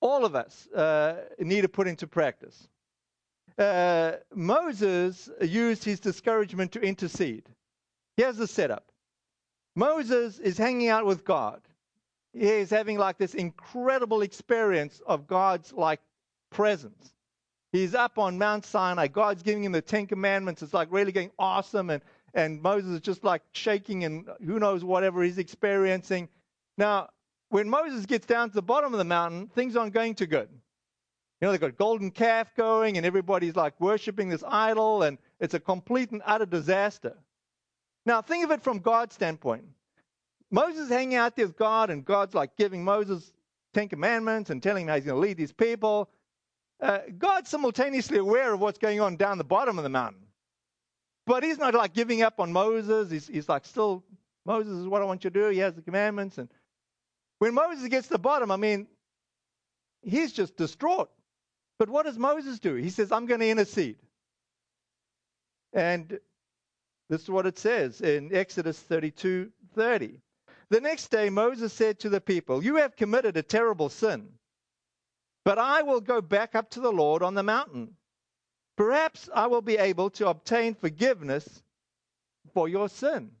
all 0.00 0.24
of 0.24 0.34
us 0.34 0.66
uh, 0.68 1.24
need 1.38 1.62
to 1.62 1.68
put 1.68 1.86
into 1.86 2.06
practice. 2.06 2.68
Uh, 3.58 4.12
Moses 4.34 5.30
used 5.40 5.84
his 5.84 6.00
discouragement 6.00 6.72
to 6.72 6.80
intercede. 6.80 7.48
Here's 8.16 8.36
the 8.38 8.46
setup 8.46 8.90
Moses 9.76 10.38
is 10.38 10.58
hanging 10.58 10.88
out 10.88 11.06
with 11.06 11.24
God. 11.24 11.62
He 12.32 12.46
is 12.46 12.70
having 12.70 12.98
like 12.98 13.18
this 13.18 13.34
incredible 13.34 14.22
experience 14.22 15.00
of 15.06 15.26
God's 15.26 15.72
like 15.72 16.00
presence. 16.50 17.12
He's 17.72 17.94
up 17.94 18.18
on 18.18 18.38
Mount 18.38 18.66
Sinai. 18.66 19.06
God's 19.08 19.42
giving 19.42 19.64
him 19.64 19.72
the 19.72 19.80
Ten 19.80 20.06
Commandments. 20.06 20.62
It's 20.62 20.74
like 20.74 20.88
really 20.90 21.12
getting 21.12 21.30
awesome. 21.38 21.90
And, 21.90 22.02
and 22.34 22.60
Moses 22.60 22.90
is 22.90 23.00
just 23.00 23.24
like 23.24 23.42
shaking 23.52 24.04
and 24.04 24.28
who 24.44 24.58
knows 24.58 24.84
whatever 24.84 25.22
he's 25.22 25.38
experiencing. 25.38 26.28
Now, 26.76 27.08
when 27.48 27.68
Moses 27.68 28.06
gets 28.06 28.26
down 28.26 28.48
to 28.50 28.54
the 28.54 28.62
bottom 28.62 28.92
of 28.92 28.98
the 28.98 29.04
mountain, 29.04 29.48
things 29.48 29.76
aren't 29.76 29.94
going 29.94 30.14
too 30.14 30.26
good. 30.26 30.48
You 31.40 31.46
know, 31.46 31.52
they've 31.52 31.60
got 31.60 31.76
golden 31.76 32.10
calf 32.10 32.54
going 32.56 32.98
and 32.98 33.04
everybody's 33.04 33.56
like 33.56 33.78
worshiping 33.80 34.28
this 34.28 34.44
idol 34.46 35.02
and 35.02 35.18
it's 35.40 35.54
a 35.54 35.60
complete 35.60 36.10
and 36.10 36.22
utter 36.24 36.46
disaster. 36.46 37.16
Now, 38.06 38.22
think 38.22 38.44
of 38.44 38.50
it 38.50 38.62
from 38.62 38.78
God's 38.78 39.14
standpoint. 39.14 39.64
Moses 40.52 40.90
hanging 40.90 41.16
out 41.16 41.34
there 41.34 41.46
with 41.46 41.56
God 41.56 41.90
and 41.90 42.04
God's 42.04 42.34
like 42.34 42.56
giving 42.56 42.84
Moses 42.84 43.32
Ten 43.72 43.88
Commandments 43.88 44.50
and 44.50 44.62
telling 44.62 44.82
him 44.82 44.88
how 44.88 44.96
he's 44.96 45.06
going 45.06 45.16
to 45.16 45.20
lead 45.20 45.38
these 45.38 45.52
people. 45.52 46.10
Uh, 46.80 46.98
God's 47.18 47.48
simultaneously 47.48 48.18
aware 48.18 48.52
of 48.52 48.60
what's 48.60 48.78
going 48.78 49.00
on 49.00 49.16
down 49.16 49.38
the 49.38 49.44
bottom 49.44 49.78
of 49.78 49.82
the 49.82 49.88
mountain. 49.88 50.26
But 51.26 51.42
he's 51.42 51.56
not 51.56 51.74
like 51.74 51.94
giving 51.94 52.20
up 52.20 52.38
on 52.38 52.52
Moses. 52.52 53.10
He's, 53.10 53.26
he's 53.26 53.48
like, 53.48 53.64
still, 53.64 54.04
Moses 54.44 54.72
is 54.72 54.86
what 54.86 55.00
I 55.00 55.06
want 55.06 55.24
you 55.24 55.30
to 55.30 55.40
do. 55.40 55.48
He 55.48 55.60
has 55.60 55.74
the 55.74 55.82
commandments. 55.82 56.36
And 56.36 56.50
when 57.38 57.54
Moses 57.54 57.88
gets 57.88 58.08
to 58.08 58.14
the 58.14 58.18
bottom, 58.18 58.50
I 58.50 58.56
mean, 58.56 58.88
he's 60.02 60.32
just 60.32 60.56
distraught. 60.56 61.10
But 61.78 61.88
what 61.88 62.04
does 62.04 62.18
Moses 62.18 62.58
do? 62.58 62.74
He 62.74 62.90
says, 62.90 63.10
I'm 63.10 63.26
going 63.26 63.40
to 63.40 63.48
intercede. 63.48 63.96
And 65.72 66.18
this 67.08 67.22
is 67.22 67.30
what 67.30 67.46
it 67.46 67.58
says 67.58 68.00
in 68.02 68.34
Exodus 68.34 68.78
32 68.78 69.50
30. 69.74 70.20
The 70.72 70.80
next 70.80 71.08
day, 71.10 71.28
Moses 71.28 71.70
said 71.70 71.98
to 71.98 72.08
the 72.08 72.22
people, 72.22 72.64
You 72.64 72.76
have 72.76 72.96
committed 72.96 73.36
a 73.36 73.42
terrible 73.42 73.90
sin, 73.90 74.26
but 75.44 75.58
I 75.58 75.82
will 75.82 76.00
go 76.00 76.22
back 76.22 76.54
up 76.54 76.70
to 76.70 76.80
the 76.80 76.90
Lord 76.90 77.22
on 77.22 77.34
the 77.34 77.42
mountain. 77.42 77.94
Perhaps 78.76 79.28
I 79.34 79.48
will 79.48 79.60
be 79.60 79.76
able 79.76 80.08
to 80.08 80.30
obtain 80.30 80.74
forgiveness 80.74 81.62
for 82.54 82.70
your 82.70 82.88
sin. 82.88 83.32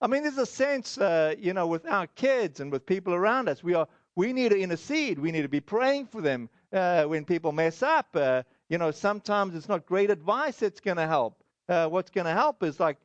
I 0.00 0.06
mean, 0.06 0.22
there's 0.22 0.38
a 0.38 0.46
sense, 0.46 0.96
uh, 0.96 1.34
you 1.36 1.54
know, 1.54 1.66
with 1.66 1.86
our 1.86 2.06
kids 2.06 2.60
and 2.60 2.70
with 2.70 2.86
people 2.86 3.14
around 3.14 3.48
us, 3.48 3.64
we 3.64 3.74
are 3.74 3.88
we 4.14 4.32
need 4.32 4.50
to 4.50 4.60
intercede. 4.60 5.18
We 5.18 5.32
need 5.32 5.42
to 5.42 5.48
be 5.48 5.58
praying 5.58 6.06
for 6.06 6.20
them 6.20 6.48
uh, 6.72 7.02
when 7.06 7.24
people 7.24 7.50
mess 7.50 7.82
up. 7.82 8.14
Uh, 8.14 8.44
you 8.68 8.78
know, 8.78 8.92
sometimes 8.92 9.56
it's 9.56 9.68
not 9.68 9.86
great 9.86 10.08
advice 10.08 10.58
that's 10.58 10.78
going 10.78 10.98
to 10.98 11.08
help. 11.08 11.42
Uh, 11.68 11.88
what's 11.88 12.10
going 12.10 12.26
to 12.26 12.32
help 12.32 12.62
is 12.62 12.78
like 12.78 12.98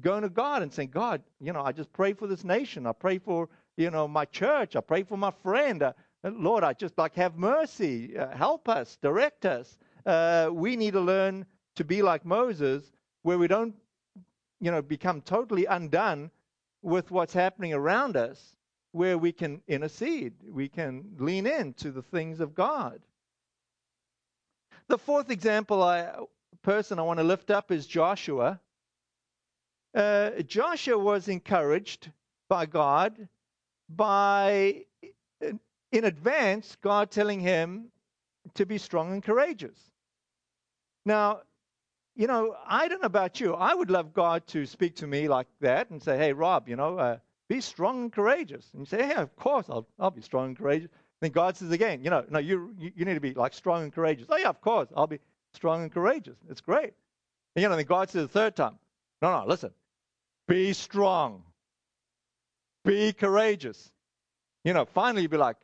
going 0.00 0.22
to 0.22 0.28
God 0.28 0.62
and 0.62 0.72
saying, 0.72 0.90
God, 0.90 1.22
you 1.40 1.52
know, 1.52 1.62
I 1.62 1.72
just 1.72 1.92
pray 1.92 2.12
for 2.12 2.26
this 2.26 2.44
nation. 2.44 2.86
I 2.86 2.92
pray 2.92 3.18
for, 3.18 3.48
you 3.76 3.90
know, 3.90 4.06
my 4.06 4.24
church. 4.26 4.76
I 4.76 4.80
pray 4.80 5.02
for 5.02 5.16
my 5.16 5.32
friend. 5.42 5.82
Uh, 5.82 5.92
Lord, 6.22 6.62
I 6.64 6.72
just 6.72 6.96
like 6.96 7.14
have 7.16 7.36
mercy. 7.36 8.16
Uh, 8.16 8.30
help 8.36 8.68
us, 8.68 8.98
direct 9.02 9.46
us. 9.46 9.78
Uh, 10.06 10.50
we 10.52 10.76
need 10.76 10.92
to 10.92 11.00
learn 11.00 11.44
to 11.76 11.84
be 11.84 12.02
like 12.02 12.24
Moses, 12.24 12.92
where 13.22 13.38
we 13.38 13.48
don't, 13.48 13.74
you 14.60 14.70
know, 14.70 14.82
become 14.82 15.20
totally 15.22 15.66
undone 15.66 16.30
with 16.82 17.10
what's 17.10 17.34
happening 17.34 17.72
around 17.72 18.16
us, 18.16 18.56
where 18.92 19.18
we 19.18 19.32
can 19.32 19.60
intercede. 19.68 20.34
We 20.48 20.68
can 20.68 21.04
lean 21.18 21.46
into 21.46 21.90
the 21.90 22.02
things 22.02 22.40
of 22.40 22.54
God. 22.54 23.00
The 24.88 24.98
fourth 24.98 25.30
example 25.30 25.82
I 25.82 26.10
person 26.62 26.98
I 26.98 27.02
want 27.02 27.18
to 27.18 27.24
lift 27.24 27.50
up 27.50 27.70
is 27.70 27.86
Joshua 27.86 28.60
uh, 29.94 30.30
Joshua 30.42 30.98
was 30.98 31.28
encouraged 31.28 32.10
by 32.48 32.66
God 32.66 33.28
by, 33.88 34.84
in 35.92 36.04
advance, 36.04 36.76
God 36.80 37.10
telling 37.10 37.40
him 37.40 37.86
to 38.54 38.66
be 38.66 38.78
strong 38.78 39.12
and 39.12 39.22
courageous. 39.22 39.78
Now, 41.04 41.40
you 42.16 42.26
know, 42.26 42.56
I 42.66 42.88
don't 42.88 43.02
know 43.02 43.06
about 43.06 43.40
you. 43.40 43.54
I 43.54 43.74
would 43.74 43.90
love 43.90 44.12
God 44.12 44.46
to 44.48 44.66
speak 44.66 44.96
to 44.96 45.06
me 45.06 45.28
like 45.28 45.46
that 45.60 45.90
and 45.90 46.02
say, 46.02 46.18
hey, 46.18 46.32
Rob, 46.32 46.68
you 46.68 46.76
know, 46.76 46.98
uh, 46.98 47.18
be 47.48 47.60
strong 47.60 48.02
and 48.02 48.12
courageous. 48.12 48.68
And 48.72 48.82
you 48.82 48.86
say, 48.86 49.08
yeah, 49.08 49.22
of 49.22 49.34
course, 49.36 49.66
I'll, 49.68 49.86
I'll 49.98 50.10
be 50.10 50.22
strong 50.22 50.48
and 50.48 50.58
courageous. 50.58 50.90
Then 51.20 51.32
God 51.32 51.56
says 51.56 51.70
again, 51.70 52.02
you 52.02 52.10
know, 52.10 52.24
no, 52.30 52.38
you, 52.38 52.74
you 52.78 53.04
need 53.04 53.14
to 53.14 53.20
be 53.20 53.34
like 53.34 53.54
strong 53.54 53.82
and 53.82 53.92
courageous. 53.92 54.26
Oh, 54.28 54.36
yeah, 54.36 54.48
of 54.48 54.60
course, 54.60 54.88
I'll 54.96 55.06
be 55.06 55.18
strong 55.54 55.82
and 55.82 55.92
courageous. 55.92 56.36
It's 56.48 56.60
great. 56.60 56.92
And, 57.54 57.62
you 57.62 57.68
know, 57.68 57.76
then 57.76 57.86
God 57.86 58.08
says 58.08 58.22
the 58.22 58.28
third 58.28 58.56
time, 58.56 58.78
no, 59.20 59.40
no, 59.40 59.46
listen, 59.46 59.70
be 60.50 60.72
strong. 60.72 61.44
Be 62.84 63.12
courageous. 63.12 63.92
You 64.64 64.74
know, 64.74 64.84
finally 64.84 65.22
you'd 65.22 65.30
be 65.30 65.36
like, 65.36 65.56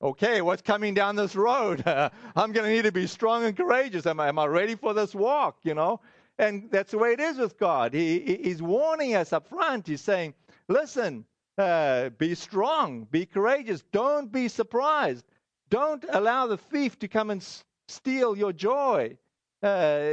okay, 0.00 0.40
what's 0.42 0.62
coming 0.62 0.94
down 0.94 1.16
this 1.16 1.34
road? 1.34 1.82
I'm 1.86 2.52
going 2.52 2.64
to 2.64 2.70
need 2.70 2.84
to 2.84 2.92
be 2.92 3.08
strong 3.08 3.44
and 3.44 3.56
courageous. 3.56 4.06
Am 4.06 4.20
I, 4.20 4.28
am 4.28 4.38
I 4.38 4.46
ready 4.46 4.76
for 4.76 4.94
this 4.94 5.12
walk? 5.12 5.58
You 5.64 5.74
know? 5.74 6.00
And 6.38 6.70
that's 6.70 6.92
the 6.92 6.98
way 6.98 7.14
it 7.14 7.20
is 7.20 7.38
with 7.38 7.58
God. 7.58 7.92
He, 7.92 8.38
he's 8.44 8.62
warning 8.62 9.16
us 9.16 9.32
up 9.32 9.48
front. 9.48 9.88
He's 9.88 10.00
saying, 10.00 10.34
listen, 10.68 11.24
uh, 11.58 12.10
be 12.10 12.36
strong, 12.36 13.08
be 13.10 13.26
courageous. 13.26 13.82
Don't 13.90 14.30
be 14.30 14.46
surprised. 14.46 15.24
Don't 15.68 16.04
allow 16.10 16.46
the 16.46 16.58
thief 16.58 16.96
to 17.00 17.08
come 17.08 17.30
and 17.30 17.42
s- 17.42 17.64
steal 17.88 18.38
your 18.38 18.52
joy. 18.52 19.16
Uh, 19.64 20.12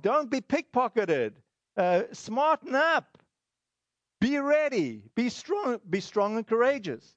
don't 0.00 0.30
be 0.30 0.40
pickpocketed. 0.40 1.32
Uh, 1.76 2.02
smarten 2.12 2.74
up. 2.74 3.18
Be 4.20 4.38
ready. 4.38 5.02
Be 5.14 5.28
strong. 5.28 5.80
Be 5.88 6.00
strong 6.00 6.36
and 6.36 6.46
courageous. 6.46 7.16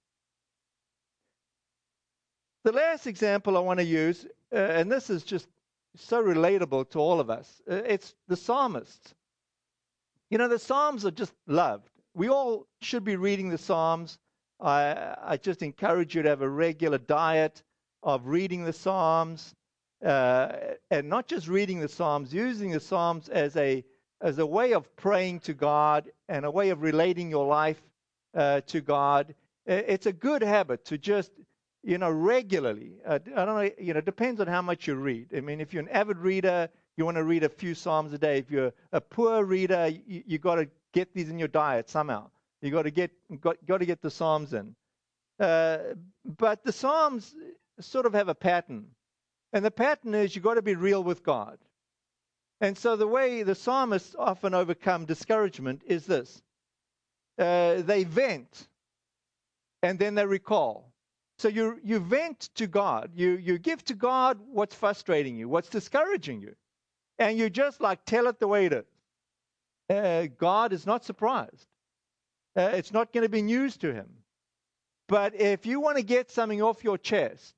The 2.64 2.72
last 2.72 3.06
example 3.06 3.58
I 3.58 3.60
want 3.60 3.80
to 3.80 3.86
use, 3.86 4.26
uh, 4.52 4.58
and 4.58 4.92
this 4.92 5.10
is 5.10 5.24
just 5.24 5.48
so 5.96 6.24
relatable 6.24 6.90
to 6.92 7.00
all 7.00 7.20
of 7.20 7.30
us, 7.30 7.62
uh, 7.70 7.76
it's 7.76 8.16
the 8.28 8.36
psalmists. 8.36 9.14
You 10.30 10.40
know, 10.40 10.48
the 10.48 10.60
Psalms 10.60 11.06
are 11.06 11.12
just 11.12 11.34
loved. 11.46 11.90
We 12.16 12.30
all 12.30 12.68
should 12.82 13.04
be 13.04 13.16
reading 13.16 13.50
the 13.50 13.58
Psalms. 13.58 14.18
I, 14.60 15.16
I 15.22 15.38
just 15.38 15.62
encourage 15.62 16.16
you 16.16 16.24
to 16.24 16.30
have 16.30 16.42
a 16.42 16.50
regular 16.50 16.98
diet 16.98 17.62
of 18.02 18.26
reading 18.26 18.64
the 18.64 18.74
Psalms, 18.74 19.54
uh, 20.04 20.52
and 20.90 21.10
not 21.10 21.28
just 21.28 21.48
reading 21.48 21.80
the 21.80 21.88
Psalms, 21.88 22.34
using 22.34 22.72
the 22.72 22.80
Psalms 22.80 23.30
as 23.30 23.56
a 23.56 23.84
as 24.22 24.40
a 24.40 24.46
way 24.46 24.74
of 24.74 24.96
praying 24.96 25.40
to 25.42 25.54
God 25.54 26.10
and 26.30 26.46
a 26.46 26.52
way 26.52 26.70
of 26.70 26.82
relating 26.82 27.30
your 27.30 27.46
life 27.46 27.82
uh, 28.36 28.62
to 28.62 28.82
God. 28.82 29.36
It's 29.66 30.06
a 30.06 30.14
good 30.14 30.42
habit 30.42 30.86
to 30.86 30.98
just, 30.98 31.32
you 31.84 31.98
know, 31.98 32.12
regularly. 32.12 32.94
Uh, 33.06 33.20
I 33.36 33.46
don't 33.46 33.56
know, 33.56 33.72
you 33.80 33.94
know, 33.94 34.02
depends 34.02 34.40
on 34.40 34.48
how 34.48 34.62
much 34.62 34.88
you 34.88 34.96
read. 34.96 35.30
I 35.36 35.42
mean, 35.42 35.60
if 35.60 35.74
you're 35.74 35.84
an 35.84 35.90
avid 35.90 36.18
reader, 36.18 36.70
you 36.98 37.06
want 37.06 37.18
to 37.18 37.24
read 37.24 37.44
a 37.44 37.50
few 37.50 37.74
Psalms 37.74 38.14
a 38.14 38.18
day. 38.18 38.38
If 38.38 38.52
you're 38.52 38.74
a 38.92 39.02
poor 39.02 39.44
reader, 39.44 39.88
you, 39.88 40.24
you 40.26 40.38
got 40.38 40.56
to 40.56 40.70
get 40.94 41.14
these 41.14 41.30
in 41.30 41.40
your 41.40 41.48
diet 41.48 41.90
somehow. 41.90 42.30
You 42.62 42.72
got 42.72 42.84
to 42.84 42.92
get 42.92 43.12
got, 43.42 43.58
got 43.66 43.80
to 43.80 43.86
get 43.86 44.02
the 44.02 44.10
Psalms 44.10 44.54
in. 44.54 44.76
Uh, 45.40 45.80
but 46.38 46.64
the 46.64 46.72
Psalms 46.72 47.36
sort 47.80 48.06
of 48.06 48.14
have 48.14 48.30
a 48.30 48.36
pattern, 48.36 48.86
and 49.52 49.66
the 49.66 49.72
pattern 49.72 50.16
is 50.16 50.36
you 50.36 50.42
got 50.42 50.54
to 50.54 50.62
be 50.62 50.76
real 50.76 51.04
with 51.04 51.24
God. 51.24 51.58
And 52.62 52.78
so 52.78 52.96
the 52.96 53.08
way 53.08 53.44
the 53.44 53.56
psalmists 53.56 54.16
often 54.18 54.54
overcome 54.54 55.06
discouragement 55.06 55.82
is 55.86 56.06
this 56.06 56.42
uh, 57.38 57.82
they 57.82 58.04
vent 58.04 58.68
and 59.84 60.00
then 60.00 60.16
they 60.16 60.26
recall. 60.26 60.92
So 61.38 61.50
you, 61.50 61.80
you 61.84 62.00
vent 62.00 62.50
to 62.56 62.68
God. 62.68 63.12
You, 63.14 63.32
you 63.32 63.58
give 63.58 63.84
to 63.86 63.94
God 63.94 64.40
what's 64.52 64.74
frustrating 64.74 65.36
you, 65.36 65.50
what's 65.50 65.70
discouraging 65.70 66.42
you. 66.42 66.56
And 67.20 67.38
you 67.38 67.50
just 67.50 67.82
like 67.82 68.06
tell 68.06 68.28
it 68.28 68.40
the 68.40 68.48
way 68.48 68.68
it 68.68 68.74
is. 68.74 68.86
Uh, 69.90 70.28
God 70.38 70.74
is 70.74 70.86
not 70.86 71.06
surprised. 71.06 71.68
Uh, 72.58 72.72
it's 72.74 72.94
not 72.94 73.12
going 73.12 73.24
to 73.24 73.30
be 73.30 73.42
news 73.42 73.78
to 73.78 73.94
him. 73.94 74.08
But 75.08 75.36
if 75.36 75.66
you 75.66 75.80
want 75.82 75.98
to 75.98 76.04
get 76.04 76.32
something 76.32 76.62
off 76.62 76.84
your 76.84 76.98
chest, 76.98 77.54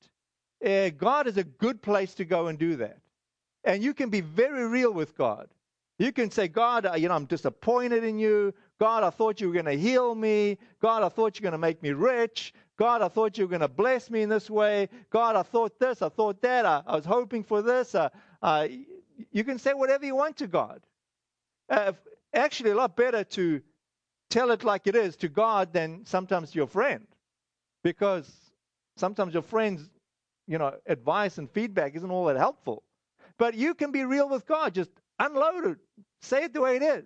uh, 0.65 0.89
God 0.89 1.27
is 1.27 1.37
a 1.37 1.43
good 1.43 1.81
place 1.81 2.15
to 2.15 2.25
go 2.25 2.47
and 2.47 2.57
do 2.57 2.77
that. 2.77 2.97
And 3.67 3.83
you 3.83 3.93
can 3.93 4.09
be 4.09 4.21
very 4.21 4.65
real 4.65 4.93
with 4.93 5.17
God. 5.17 5.49
You 5.99 6.13
can 6.13 6.31
say, 6.31 6.47
God, 6.47 6.87
you 6.97 7.09
know, 7.09 7.15
I'm 7.15 7.25
disappointed 7.25 8.05
in 8.05 8.17
you. 8.17 8.53
God, 8.79 9.03
I 9.03 9.09
thought 9.09 9.41
you 9.41 9.47
were 9.47 9.53
going 9.53 9.65
to 9.65 9.77
heal 9.77 10.15
me. 10.15 10.57
God, 10.81 11.03
I 11.03 11.09
thought 11.09 11.37
you 11.37 11.43
were 11.43 11.51
going 11.51 11.59
to 11.59 11.67
make 11.67 11.83
me 11.83 11.91
rich. 11.91 12.53
God, 12.77 13.01
I 13.01 13.09
thought 13.09 13.37
you 13.37 13.43
were 13.43 13.49
going 13.49 13.59
to 13.59 13.67
bless 13.67 14.09
me 14.09 14.21
in 14.21 14.29
this 14.29 14.49
way. 14.49 14.87
God, 15.09 15.35
I 15.35 15.43
thought 15.43 15.79
this. 15.79 16.01
I 16.01 16.07
thought 16.07 16.41
that. 16.43 16.65
I, 16.65 16.81
I 16.87 16.95
was 16.95 17.03
hoping 17.03 17.43
for 17.43 17.61
this. 17.61 17.93
Uh, 17.93 18.07
uh, 18.41 18.69
you 19.33 19.43
can 19.43 19.59
say 19.59 19.73
whatever 19.73 20.05
you 20.05 20.15
want 20.15 20.37
to 20.37 20.47
God. 20.47 20.79
Uh, 21.67 21.91
actually, 22.33 22.71
a 22.71 22.75
lot 22.75 22.95
better 22.95 23.25
to 23.25 23.61
tell 24.29 24.51
it 24.51 24.63
like 24.63 24.87
it 24.87 24.95
is 24.95 25.17
to 25.17 25.27
God 25.27 25.73
than 25.73 26.05
sometimes 26.05 26.51
to 26.51 26.55
your 26.57 26.67
friend. 26.67 27.05
Because 27.83 28.31
sometimes 28.95 29.33
your 29.33 29.43
friend's, 29.43 29.89
you 30.47 30.57
know, 30.57 30.73
advice 30.85 31.37
and 31.37 31.51
feedback 31.51 31.95
isn't 31.95 32.11
all 32.11 32.25
that 32.27 32.37
helpful. 32.37 32.83
But 33.39 33.55
you 33.55 33.73
can 33.73 33.91
be 33.91 34.03
real 34.05 34.29
with 34.29 34.45
God. 34.47 34.73
Just 34.73 34.91
unload 35.19 35.65
it. 35.65 35.77
Say 36.21 36.43
it 36.45 36.53
the 36.53 36.61
way 36.61 36.77
it 36.77 36.83
is. 36.83 37.05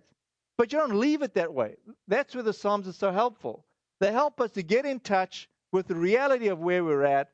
But 0.58 0.72
you 0.72 0.80
don't 0.80 0.96
leave 1.00 1.22
it 1.22 1.34
that 1.36 1.54
way. 1.54 1.76
That's 2.08 2.36
where 2.36 2.44
the 2.44 2.54
Psalms 2.54 2.88
are 2.88 2.94
so 2.94 3.12
helpful. 3.12 3.66
They 4.00 4.12
help 4.12 4.40
us 4.42 4.52
to 4.52 4.64
get 4.64 4.86
in 4.86 5.00
touch 5.00 5.50
with 5.72 5.88
the 5.88 5.96
reality 5.96 6.48
of 6.50 6.60
where 6.60 6.84
we're 6.84 7.04
at, 7.04 7.30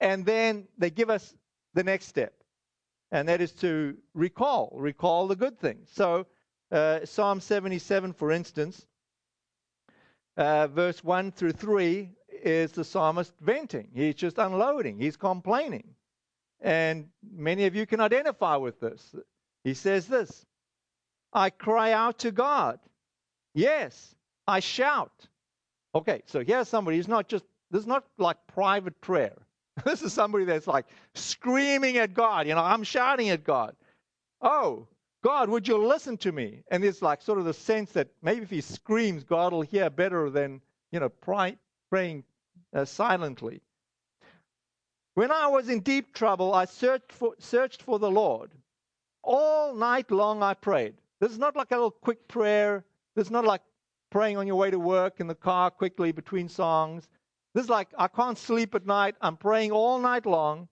and 0.00 0.24
then 0.24 0.68
they 0.78 0.90
give 0.90 1.10
us 1.10 1.34
the 1.74 1.84
next 1.84 2.06
step. 2.06 2.34
and 3.12 3.28
that 3.28 3.40
is 3.40 3.52
to 3.52 3.96
recall, 4.14 4.72
recall 4.76 5.26
the 5.26 5.36
good 5.36 5.58
things. 5.58 5.88
So, 5.92 6.26
uh, 6.70 7.04
Psalm 7.04 7.40
77, 7.40 8.12
for 8.12 8.30
instance, 8.30 8.86
uh, 10.36 10.68
verse 10.68 11.02
1 11.02 11.32
through 11.32 11.52
3 11.52 12.10
is 12.28 12.72
the 12.72 12.84
psalmist 12.84 13.32
venting. 13.40 13.88
He's 13.92 14.14
just 14.14 14.38
unloading, 14.38 14.98
he's 14.98 15.16
complaining. 15.16 15.94
And 16.60 17.08
many 17.32 17.66
of 17.66 17.74
you 17.74 17.86
can 17.86 18.00
identify 18.00 18.56
with 18.56 18.80
this. 18.80 19.14
He 19.64 19.74
says 19.74 20.06
this 20.06 20.44
I 21.32 21.50
cry 21.50 21.92
out 21.92 22.18
to 22.20 22.30
God. 22.30 22.78
Yes, 23.54 24.14
I 24.46 24.60
shout. 24.60 25.12
Okay, 25.94 26.22
so 26.26 26.44
here's 26.44 26.68
somebody 26.68 26.96
who's 26.96 27.08
not 27.08 27.28
just, 27.28 27.44
this 27.70 27.80
is 27.80 27.86
not 27.86 28.04
like 28.18 28.36
private 28.46 29.00
prayer. 29.00 29.36
This 29.84 30.02
is 30.02 30.12
somebody 30.12 30.44
that's 30.44 30.66
like 30.66 30.86
screaming 31.14 31.96
at 31.96 32.12
God. 32.12 32.46
You 32.46 32.54
know, 32.54 32.62
I'm 32.62 32.82
shouting 32.82 33.30
at 33.30 33.44
God. 33.44 33.74
Oh, 34.42 34.88
God, 35.22 35.48
would 35.48 35.66
you 35.68 35.78
listen 35.78 36.18
to 36.18 36.32
me? 36.32 36.62
And 36.70 36.84
it's 36.84 37.00
like 37.00 37.22
sort 37.22 37.38
of 37.38 37.46
the 37.46 37.54
sense 37.54 37.92
that 37.92 38.08
maybe 38.20 38.42
if 38.42 38.50
he 38.50 38.60
screams, 38.60 39.24
God 39.24 39.52
will 39.52 39.62
hear 39.62 39.88
better 39.88 40.28
than, 40.28 40.60
you 40.92 41.00
know, 41.00 41.08
pray, 41.08 41.56
praying 41.88 42.24
uh, 42.74 42.84
silently. 42.84 43.62
When 45.14 45.30
I 45.30 45.48
was 45.48 45.68
in 45.68 45.80
deep 45.80 46.14
trouble, 46.14 46.54
I 46.54 46.64
searched 46.64 47.12
for, 47.12 47.34
searched 47.38 47.82
for 47.82 47.98
the 47.98 48.10
Lord. 48.10 48.52
All 49.22 49.74
night 49.74 50.10
long 50.10 50.42
I 50.42 50.54
prayed. 50.54 50.94
This 51.20 51.32
is 51.32 51.38
not 51.38 51.56
like 51.56 51.70
a 51.72 51.74
little 51.74 51.90
quick 51.90 52.26
prayer. 52.28 52.84
This 53.14 53.26
is 53.26 53.30
not 53.30 53.44
like 53.44 53.62
praying 54.10 54.36
on 54.36 54.46
your 54.46 54.56
way 54.56 54.70
to 54.70 54.78
work 54.78 55.20
in 55.20 55.26
the 55.26 55.34
car 55.34 55.70
quickly 55.70 56.12
between 56.12 56.48
songs. 56.48 57.08
This 57.54 57.64
is 57.64 57.70
like, 57.70 57.88
I 57.98 58.08
can't 58.08 58.38
sleep 58.38 58.74
at 58.74 58.86
night. 58.86 59.16
I'm 59.20 59.36
praying 59.36 59.72
all 59.72 59.98
night 59.98 60.26
long. 60.26 60.68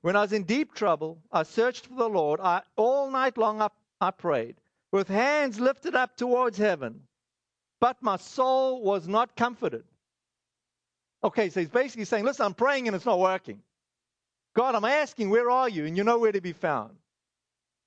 When 0.00 0.16
I 0.16 0.22
was 0.22 0.32
in 0.32 0.44
deep 0.44 0.74
trouble, 0.74 1.18
I 1.32 1.42
searched 1.42 1.86
for 1.86 1.96
the 1.96 2.08
Lord. 2.08 2.40
I, 2.40 2.62
all 2.76 3.10
night 3.10 3.36
long 3.36 3.60
I, 3.60 3.68
I 4.00 4.10
prayed, 4.10 4.56
with 4.92 5.08
hands 5.08 5.60
lifted 5.60 5.94
up 5.94 6.16
towards 6.16 6.58
heaven. 6.58 7.02
But 7.80 8.02
my 8.02 8.16
soul 8.16 8.82
was 8.82 9.06
not 9.06 9.36
comforted. 9.36 9.84
Okay, 11.26 11.50
so 11.50 11.58
he's 11.58 11.68
basically 11.68 12.04
saying, 12.04 12.24
listen, 12.24 12.46
I'm 12.46 12.54
praying 12.54 12.86
and 12.86 12.94
it's 12.94 13.04
not 13.04 13.18
working. 13.18 13.60
God, 14.54 14.76
I'm 14.76 14.84
asking, 14.84 15.28
where 15.28 15.50
are 15.50 15.68
you? 15.68 15.84
And 15.84 15.96
you 15.96 16.04
know 16.04 16.20
where 16.20 16.30
to 16.30 16.40
be 16.40 16.52
found. 16.52 16.94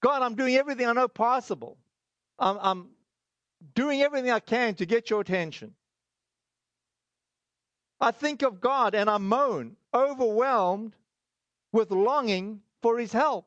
God, 0.03 0.21
I'm 0.21 0.35
doing 0.35 0.55
everything 0.55 0.85
I 0.85 0.91
know 0.91 1.07
possible. 1.07 1.77
I'm, 2.37 2.57
I'm 2.61 2.89
doing 3.75 4.01
everything 4.01 4.29
I 4.29 4.41
can 4.41 4.75
to 4.75 4.85
get 4.85 5.09
your 5.09 5.21
attention. 5.21 5.73
I 8.01 8.11
think 8.11 8.41
of 8.41 8.59
God 8.59 8.93
and 8.93 9.09
I 9.09 9.17
moan, 9.19 9.77
overwhelmed 9.93 10.93
with 11.71 11.91
longing 11.91 12.59
for 12.81 12.99
his 12.99 13.13
help. 13.13 13.45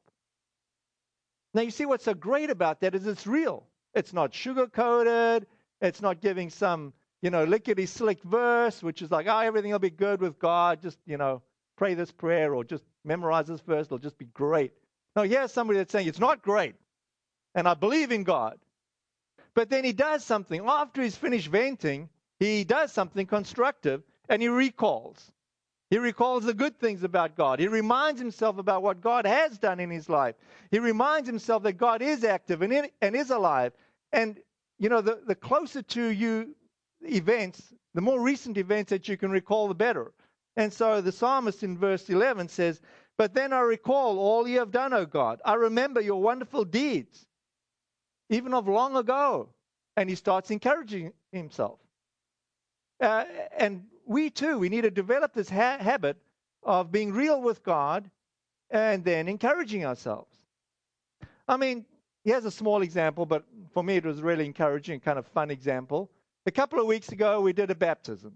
Now, 1.53 1.61
you 1.61 1.71
see 1.71 1.85
what's 1.85 2.05
so 2.05 2.15
great 2.15 2.49
about 2.49 2.81
that 2.81 2.95
is 2.95 3.07
it's 3.07 3.27
real. 3.27 3.67
It's 3.95 4.15
not 4.15 4.33
sugar 4.33 4.69
coated. 4.69 5.47
It's 5.83 6.01
not 6.01 6.23
giving 6.23 6.49
some, 6.49 6.95
you 7.23 7.31
know, 7.31 7.45
lickety 7.45 7.87
slick 7.87 8.23
verse, 8.25 8.83
which 8.83 9.01
is 9.01 9.11
like, 9.11 9.27
oh, 9.29 9.39
everything 9.39 9.71
will 9.71 9.79
be 9.79 9.91
good 9.91 10.21
with 10.21 10.39
God. 10.39 10.83
Just, 10.83 10.99
you 11.07 11.17
know, 11.17 11.41
pray 11.77 11.95
this 11.95 12.11
prayer 12.11 12.55
or 12.55 12.65
just 12.65 12.85
memorize 13.05 13.47
this 13.47 13.61
verse. 13.61 13.87
It'll 13.87 13.99
just 13.99 14.19
be 14.19 14.27
great. 14.27 14.73
No, 15.15 15.23
here's 15.23 15.53
somebody 15.53 15.79
that's 15.79 15.93
saying 15.93 16.09
it's 16.09 16.19
not 16.19 16.43
great. 16.43 16.75
And 17.55 17.69
I 17.69 17.75
believe 17.75 18.11
in 18.11 18.25
God. 18.25 18.59
But 19.55 19.71
then 19.71 19.85
he 19.85 19.93
does 19.93 20.25
something. 20.25 20.63
After 20.67 21.03
he's 21.03 21.17
finished 21.17 21.49
venting, 21.49 22.09
he 22.39 22.65
does 22.65 22.93
something 22.93 23.27
constructive 23.27 24.03
and 24.29 24.43
he 24.43 24.49
recalls. 24.49 25.31
He 25.91 25.99
recalls 25.99 26.45
the 26.45 26.55
good 26.55 26.81
things 26.81 27.05
about 27.05 27.37
God. 27.37 27.61
He 27.61 27.69
reminds 27.69 28.19
himself 28.19 28.57
about 28.57 28.83
what 28.83 29.03
God 29.03 29.27
has 29.27 29.59
done 29.59 29.79
in 29.79 29.91
his 29.91 30.09
life. 30.09 30.35
He 30.71 30.79
reminds 30.79 31.29
himself 31.29 31.63
that 31.65 31.75
God 31.75 32.01
is 32.01 32.25
active 32.25 32.63
and, 32.63 32.73
in, 32.73 32.89
and 33.03 33.15
is 33.15 33.31
alive. 33.31 33.75
And, 34.11 34.41
you 34.79 34.89
know, 34.89 35.03
the, 35.03 35.21
the 35.27 35.35
closer 35.35 35.83
to 35.83 36.03
you 36.03 36.55
events, 37.05 37.73
the 37.95 38.01
more 38.01 38.21
recent 38.21 38.59
events 38.59 38.91
that 38.91 39.09
you 39.09 39.17
can 39.17 39.31
recall, 39.31 39.69
the 39.69 39.75
better. 39.75 40.13
And 40.57 40.73
so 40.73 41.01
the 41.01 41.13
psalmist 41.13 41.63
in 41.63 41.79
verse 41.79 42.09
11 42.11 42.49
says, 42.49 42.81
But 43.17 43.35
then 43.35 43.53
I 43.53 43.61
recall 43.61 44.19
all 44.19 44.47
you 44.47 44.59
have 44.59 44.71
done, 44.71 44.93
O 44.93 45.07
God. 45.07 45.41
I 45.45 45.55
remember 45.55 46.01
your 46.01 46.21
wonderful 46.21 46.65
deeds, 46.65 47.27
even 48.29 48.55
of 48.55 48.69
long 48.69 48.97
ago. 48.97 49.49
And 49.97 50.09
he 50.09 50.15
starts 50.17 50.51
encouraging 50.51 51.13
himself. 51.33 51.79
Uh, 53.01 53.25
and 53.57 53.85
we 54.07 54.31
too, 54.31 54.59
we 54.59 54.69
need 54.69 54.83
to 54.83 54.91
develop 54.91 55.35
this 55.35 55.51
ha- 55.51 55.79
habit 55.79 56.17
of 56.63 56.93
being 56.93 57.13
real 57.13 57.43
with 57.43 57.63
God 57.63 58.11
and 58.71 59.05
then 59.05 59.29
encouraging 59.29 59.85
ourselves. 59.85 60.35
I 61.49 61.57
mean, 61.57 61.85
here's 62.25 62.45
a 62.45 62.51
small 62.51 62.83
example, 62.83 63.27
but 63.27 63.45
for 63.73 63.83
me 63.83 63.97
it 63.97 64.05
was 64.05 64.23
really 64.23 64.47
encouraging, 64.47 65.01
kind 65.01 65.19
of 65.19 65.27
fun 65.27 65.51
example. 65.51 66.11
A 66.45 66.51
couple 66.51 66.81
of 66.81 66.87
weeks 66.87 67.11
ago, 67.11 67.41
we 67.41 67.53
did 67.53 67.71
a 67.71 67.75
baptism. 67.75 68.35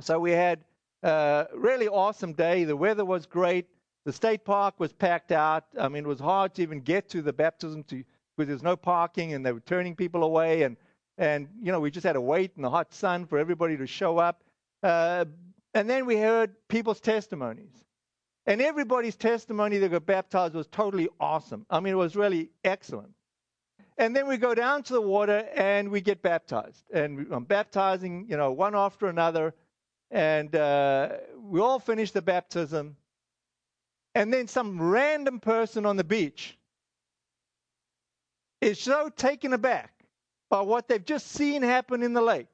So 0.00 0.20
we 0.20 0.30
had 0.30 0.60
a 1.02 1.48
really 1.54 1.88
awesome 1.88 2.32
day. 2.32 2.64
The 2.64 2.76
weather 2.76 3.04
was 3.04 3.26
great. 3.26 3.66
The 4.04 4.12
state 4.12 4.44
park 4.44 4.78
was 4.78 4.92
packed 4.92 5.32
out. 5.32 5.64
I 5.78 5.88
mean, 5.88 6.04
it 6.04 6.08
was 6.08 6.20
hard 6.20 6.54
to 6.54 6.62
even 6.62 6.80
get 6.80 7.08
to 7.10 7.20
the 7.20 7.32
baptism 7.32 7.82
to, 7.84 8.04
because 8.36 8.48
there's 8.48 8.62
no 8.62 8.76
parking 8.76 9.34
and 9.34 9.44
they 9.44 9.52
were 9.52 9.60
turning 9.60 9.96
people 9.96 10.22
away. 10.22 10.62
And, 10.62 10.76
and, 11.18 11.48
you 11.60 11.72
know, 11.72 11.80
we 11.80 11.90
just 11.90 12.06
had 12.06 12.12
to 12.12 12.20
wait 12.20 12.52
in 12.56 12.62
the 12.62 12.70
hot 12.70 12.94
sun 12.94 13.26
for 13.26 13.38
everybody 13.38 13.76
to 13.76 13.86
show 13.86 14.18
up. 14.18 14.44
Uh, 14.82 15.24
and 15.74 15.90
then 15.90 16.06
we 16.06 16.16
heard 16.16 16.54
people's 16.68 17.00
testimonies. 17.00 17.84
And 18.46 18.62
everybody's 18.62 19.16
testimony 19.16 19.78
that 19.78 19.90
got 19.90 20.06
baptized 20.06 20.54
was 20.54 20.68
totally 20.68 21.08
awesome. 21.18 21.66
I 21.68 21.80
mean, 21.80 21.92
it 21.92 21.96
was 21.96 22.16
really 22.16 22.50
excellent. 22.64 23.12
And 24.00 24.16
then 24.16 24.26
we 24.26 24.38
go 24.38 24.54
down 24.54 24.82
to 24.84 24.94
the 24.94 25.00
water 25.00 25.46
and 25.54 25.90
we 25.90 26.00
get 26.00 26.22
baptized. 26.22 26.84
And 26.90 27.26
I'm 27.30 27.44
baptizing, 27.44 28.24
you 28.30 28.36
know, 28.38 28.50
one 28.50 28.74
after 28.74 29.08
another. 29.08 29.52
And 30.10 30.56
uh, 30.56 31.18
we 31.38 31.60
all 31.60 31.78
finish 31.78 32.10
the 32.10 32.22
baptism. 32.22 32.96
And 34.14 34.32
then 34.32 34.48
some 34.48 34.80
random 34.80 35.38
person 35.38 35.84
on 35.84 35.98
the 35.98 36.02
beach 36.02 36.56
is 38.62 38.80
so 38.80 39.10
taken 39.10 39.52
aback 39.52 39.92
by 40.48 40.62
what 40.62 40.88
they've 40.88 41.04
just 41.04 41.26
seen 41.32 41.62
happen 41.62 42.02
in 42.02 42.14
the 42.14 42.22
lake. 42.22 42.48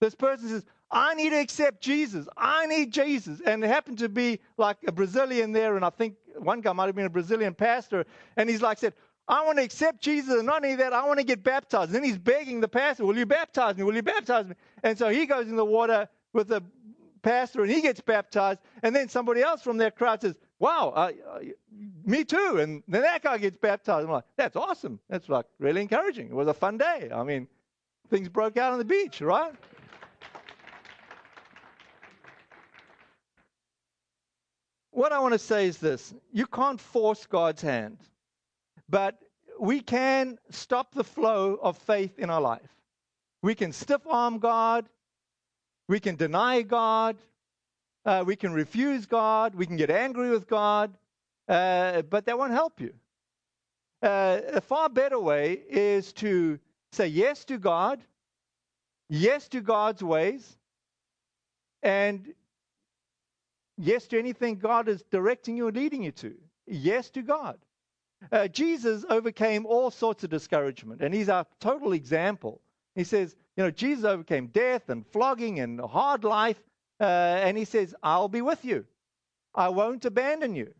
This 0.00 0.14
person 0.14 0.48
says, 0.48 0.64
I 0.90 1.14
need 1.14 1.30
to 1.30 1.40
accept 1.40 1.82
Jesus. 1.82 2.26
I 2.38 2.66
need 2.66 2.90
Jesus. 2.90 3.40
And 3.44 3.62
it 3.62 3.68
happened 3.68 3.98
to 3.98 4.08
be 4.08 4.40
like 4.56 4.78
a 4.86 4.92
Brazilian 4.92 5.52
there, 5.52 5.76
and 5.76 5.84
I 5.84 5.90
think 5.90 6.16
one 6.38 6.60
guy 6.60 6.72
might 6.72 6.86
have 6.86 6.94
been 6.94 7.06
a 7.06 7.10
Brazilian 7.10 7.54
pastor, 7.54 8.06
and 8.36 8.48
he's 8.48 8.62
like 8.62 8.78
said, 8.78 8.94
I 9.26 9.44
want 9.44 9.58
to 9.58 9.64
accept 9.64 10.02
Jesus, 10.02 10.34
and 10.34 10.46
not 10.46 10.62
only 10.64 10.76
that, 10.76 10.92
I 10.92 11.06
want 11.06 11.18
to 11.18 11.24
get 11.24 11.42
baptized. 11.42 11.88
And 11.88 11.94
then 11.94 12.04
he's 12.04 12.18
begging 12.18 12.60
the 12.60 12.68
pastor, 12.68 13.06
Will 13.06 13.16
you 13.16 13.26
baptize 13.26 13.76
me? 13.76 13.82
Will 13.82 13.94
you 13.94 14.02
baptize 14.02 14.46
me? 14.46 14.54
And 14.82 14.98
so 14.98 15.08
he 15.08 15.24
goes 15.26 15.48
in 15.48 15.56
the 15.56 15.64
water 15.64 16.08
with 16.32 16.48
the 16.48 16.62
pastor, 17.22 17.62
and 17.62 17.70
he 17.70 17.80
gets 17.80 18.00
baptized. 18.00 18.60
And 18.82 18.94
then 18.94 19.08
somebody 19.08 19.40
else 19.40 19.62
from 19.62 19.78
their 19.78 19.90
crowd 19.90 20.20
says, 20.20 20.34
Wow, 20.58 20.90
uh, 20.90 21.12
me 22.04 22.24
too. 22.24 22.58
And 22.60 22.82
then 22.86 23.02
that 23.02 23.22
guy 23.22 23.38
gets 23.38 23.56
baptized. 23.56 24.04
I'm 24.04 24.12
like, 24.12 24.24
That's 24.36 24.56
awesome. 24.56 25.00
That's 25.08 25.28
like 25.28 25.46
really 25.58 25.80
encouraging. 25.80 26.26
It 26.26 26.34
was 26.34 26.48
a 26.48 26.54
fun 26.54 26.76
day. 26.76 27.10
I 27.14 27.22
mean, 27.22 27.48
things 28.10 28.28
broke 28.28 28.58
out 28.58 28.72
on 28.72 28.78
the 28.78 28.84
beach, 28.84 29.22
right? 29.22 29.54
what 34.94 35.12
I 35.12 35.18
want 35.18 35.34
to 35.34 35.38
say 35.38 35.66
is 35.66 35.78
this 35.78 36.14
you 36.32 36.46
can't 36.46 36.80
force 36.80 37.26
God's 37.26 37.60
hand, 37.60 37.98
but 38.88 39.18
we 39.58 39.80
can 39.80 40.38
stop 40.50 40.94
the 40.94 41.04
flow 41.04 41.58
of 41.62 41.78
faith 41.78 42.18
in 42.18 42.30
our 42.30 42.40
life. 42.40 42.70
We 43.42 43.54
can 43.54 43.72
stiff 43.72 44.06
arm 44.06 44.38
God, 44.38 44.88
we 45.88 46.00
can 46.00 46.16
deny 46.16 46.62
God, 46.62 47.16
uh, 48.04 48.24
we 48.26 48.36
can 48.36 48.52
refuse 48.52 49.06
God, 49.06 49.54
we 49.54 49.66
can 49.66 49.76
get 49.76 49.90
angry 49.90 50.30
with 50.30 50.46
God, 50.46 50.96
uh, 51.48 52.02
but 52.02 52.26
that 52.26 52.38
won't 52.38 52.52
help 52.52 52.80
you. 52.80 52.94
Uh, 54.02 54.40
a 54.52 54.60
far 54.60 54.88
better 54.88 55.18
way 55.18 55.60
is 55.68 56.12
to 56.14 56.58
say 56.92 57.06
yes 57.06 57.44
to 57.46 57.58
God, 57.58 58.02
yes 59.08 59.48
to 59.48 59.60
God's 59.60 60.02
ways, 60.02 60.56
and 61.82 62.34
Yes 63.76 64.06
to 64.08 64.18
anything 64.18 64.56
God 64.56 64.88
is 64.88 65.02
directing 65.10 65.56
you 65.56 65.68
or 65.68 65.72
leading 65.72 66.02
you 66.02 66.12
to. 66.12 66.34
Yes 66.66 67.10
to 67.10 67.22
God. 67.22 67.58
Uh, 68.32 68.48
Jesus 68.48 69.04
overcame 69.08 69.66
all 69.66 69.90
sorts 69.90 70.24
of 70.24 70.30
discouragement, 70.30 71.00
and 71.02 71.14
he's 71.14 71.28
our 71.28 71.46
total 71.60 71.92
example. 71.92 72.60
He 72.94 73.04
says, 73.04 73.34
you 73.56 73.64
know, 73.64 73.70
Jesus 73.70 74.04
overcame 74.04 74.48
death 74.48 74.88
and 74.88 75.06
flogging 75.06 75.60
and 75.60 75.80
hard 75.80 76.24
life, 76.24 76.62
uh, 77.00 77.04
and 77.04 77.56
he 77.56 77.64
says, 77.64 77.94
I'll 78.02 78.28
be 78.28 78.42
with 78.42 78.64
you. 78.64 78.86
I 79.54 79.68
won't 79.68 80.04
abandon 80.04 80.54
you. 80.54 80.74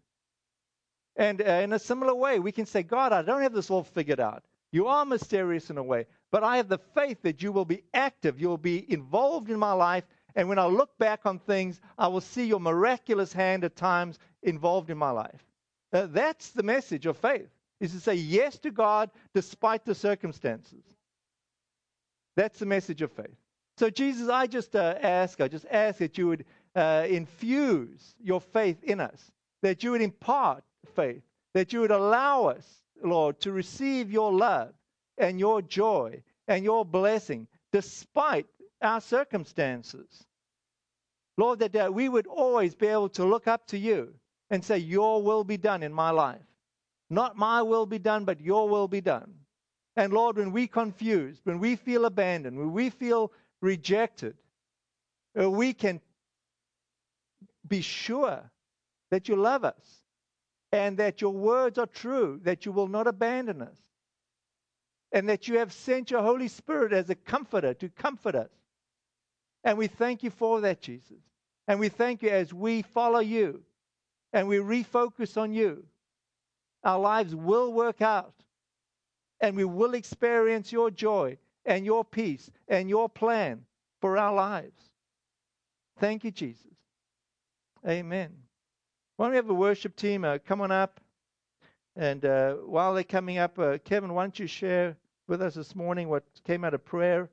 And 1.17 1.41
uh, 1.41 1.45
in 1.45 1.73
a 1.73 1.79
similar 1.79 2.15
way, 2.15 2.41
we 2.41 2.51
can 2.53 2.67
say, 2.67 2.83
God, 2.83 3.13
I 3.13 3.23
don't 3.23 3.43
have 3.43 3.53
this 3.53 3.71
all 3.71 3.85
figured 3.85 4.21
out. 4.21 4.45
You 4.73 4.89
are 4.89 5.05
mysterious 5.05 5.71
in 5.71 5.79
a 5.79 5.83
way, 5.83 6.07
but 6.33 6.43
I 6.43 6.57
have 6.57 6.69
the 6.69 6.79
faith 6.79 7.23
that 7.23 7.43
you 7.43 7.53
will 7.53 7.65
be 7.65 7.85
active, 7.93 8.41
you'll 8.41 8.59
be 8.59 8.91
involved 8.93 9.51
in 9.51 9.59
my 9.59 9.73
life, 9.73 10.05
and 10.35 10.49
when 10.49 10.59
I 10.59 10.67
look 10.67 10.99
back 10.99 11.21
on 11.27 11.39
things, 11.39 11.81
I 11.97 12.09
will 12.09 12.21
see 12.21 12.47
your 12.47 12.59
miraculous 12.59 13.33
hand 13.33 13.63
at 13.63 13.77
times 13.77 14.19
involved 14.43 14.91
in 14.91 14.99
my 14.99 15.11
life. 15.11 15.45
Uh, 15.95 16.09
that's 16.11 16.51
the 16.51 16.63
message 16.65 17.07
of 17.07 17.17
faith, 17.17 17.49
is 17.81 17.93
to 17.93 18.01
say 18.01 18.17
yes 18.17 18.59
to 18.59 18.73
God 18.73 19.11
despite 19.33 19.85
the 19.85 19.95
circumstances. 19.95 20.83
That's 22.37 22.59
the 22.59 22.67
message 22.67 23.01
of 23.01 23.13
faith. 23.13 23.37
So, 23.77 23.91
Jesus, 23.91 24.29
I 24.29 24.49
just 24.49 24.75
uh, 24.75 24.97
ask, 25.01 25.41
I 25.41 25.47
just 25.47 25.67
ask 25.71 25.99
that 25.99 26.19
you 26.19 26.27
would 26.27 26.45
uh, 26.75 27.07
infuse 27.09 28.17
your 28.21 28.41
faith 28.41 28.83
in 28.83 29.01
us, 29.01 29.31
that 29.63 29.85
you 29.85 29.93
would 29.93 30.03
impart 30.03 30.65
faith, 30.97 31.23
that 31.55 31.73
you 31.73 31.81
would 31.81 31.93
allow 31.93 32.47
us, 32.47 32.67
Lord, 33.03 33.39
to 33.41 33.53
receive 33.53 34.11
your 34.11 34.33
love 34.33 34.73
and 35.17 35.39
your 35.39 35.63
joy 35.63 36.23
and 36.49 36.65
your 36.65 36.85
blessing 36.85 37.47
despite 37.73 38.47
our 38.83 39.01
circumstances. 39.01 40.25
Lord, 41.37 41.61
that 41.61 41.77
uh, 41.77 41.91
we 41.93 42.09
would 42.09 42.27
always 42.27 42.75
be 42.75 42.89
able 42.89 43.09
to 43.11 43.25
look 43.25 43.47
up 43.47 43.69
to 43.69 43.79
you 43.79 44.13
and 44.51 44.65
say, 44.65 44.79
Your 44.79 45.23
will 45.23 45.45
be 45.45 45.57
done 45.57 45.83
in 45.83 45.93
my 45.93 46.11
life. 46.11 46.41
Not 47.11 47.37
my 47.37 47.63
will 47.63 47.87
be 47.87 47.99
done, 47.99 48.25
but 48.25 48.41
your 48.41 48.69
will 48.69 48.89
be 48.89 49.01
done. 49.01 49.35
And 49.97 50.13
Lord, 50.13 50.37
when 50.37 50.53
we 50.53 50.67
confused, 50.67 51.41
when 51.45 51.61
we 51.61 51.77
feel 51.77 52.05
abandoned, 52.05 52.59
when 52.59 52.73
we 52.73 52.91
feel 52.91 53.33
rejected, 53.61 54.37
uh, 55.41 55.51
we 55.51 55.73
can 55.73 56.01
be 57.67 57.81
sure 57.81 58.51
that 59.11 59.29
you 59.29 59.37
love 59.37 59.65
us 59.65 60.05
and 60.73 60.97
that 60.99 61.21
your 61.21 61.33
words 61.33 61.79
are 61.79 61.87
true, 61.87 62.41
that 62.43 62.67
you 62.67 62.73
will 62.73 62.89
not 62.89 63.07
abandon 63.07 63.63
us, 63.63 63.79
and 65.13 65.29
that 65.29 65.47
you 65.47 65.59
have 65.59 65.73
sent 65.73 66.11
your 66.11 66.23
Holy 66.23 66.49
Spirit 66.49 66.93
as 66.93 67.09
a 67.11 67.15
comforter 67.15 67.75
to 67.75 67.89
comfort 67.89 68.35
us. 68.35 68.51
And 69.63 69.79
we 69.79 69.87
thank 69.87 70.25
you 70.25 70.31
for 70.31 70.61
that, 70.63 70.83
Jesus. 70.83 71.23
And 71.69 71.79
we 71.79 71.89
thank 71.89 72.23
you 72.23 72.31
as 72.31 72.53
we 72.53 72.83
follow 72.83 73.21
you 73.21 73.63
and 74.35 74.49
we 74.49 74.57
refocus 74.57 75.41
on 75.41 75.55
you. 75.55 75.85
Our 76.83 76.99
lives 76.99 77.35
will 77.35 77.73
work 77.73 78.03
out 78.03 78.35
and 79.41 79.57
we 79.57 79.65
will 79.65 79.95
experience 79.95 80.73
your 80.73 80.91
joy 80.91 81.39
and 81.65 81.87
your 81.87 82.05
peace 82.05 82.51
and 82.69 82.91
your 82.91 83.09
plan 83.09 83.65
for 84.01 84.19
our 84.19 84.35
lives. 84.35 84.91
Thank 85.99 86.25
you, 86.25 86.33
Jesus. 86.33 86.67
Amen. 87.89 88.33
Why 89.17 89.27
don't 89.27 89.31
we 89.31 89.37
have 89.37 89.49
a 89.49 89.55
worship 89.55 89.95
team 89.95 90.25
uh, 90.25 90.39
come 90.45 90.61
on 90.61 90.73
up? 90.73 91.01
And 91.97 92.25
uh, 92.25 92.55
while 92.55 92.93
they're 92.93 93.05
coming 93.05 93.39
up, 93.39 93.57
uh, 93.59 93.79
Kevin, 93.85 94.13
why 94.13 94.25
don't 94.25 94.39
you 94.39 94.49
share 94.49 94.97
with 95.29 95.41
us 95.41 95.55
this 95.55 95.77
morning 95.77 96.09
what 96.09 96.25
came 96.45 96.65
out 96.65 96.75
of 96.75 96.85
prayer? 96.85 97.31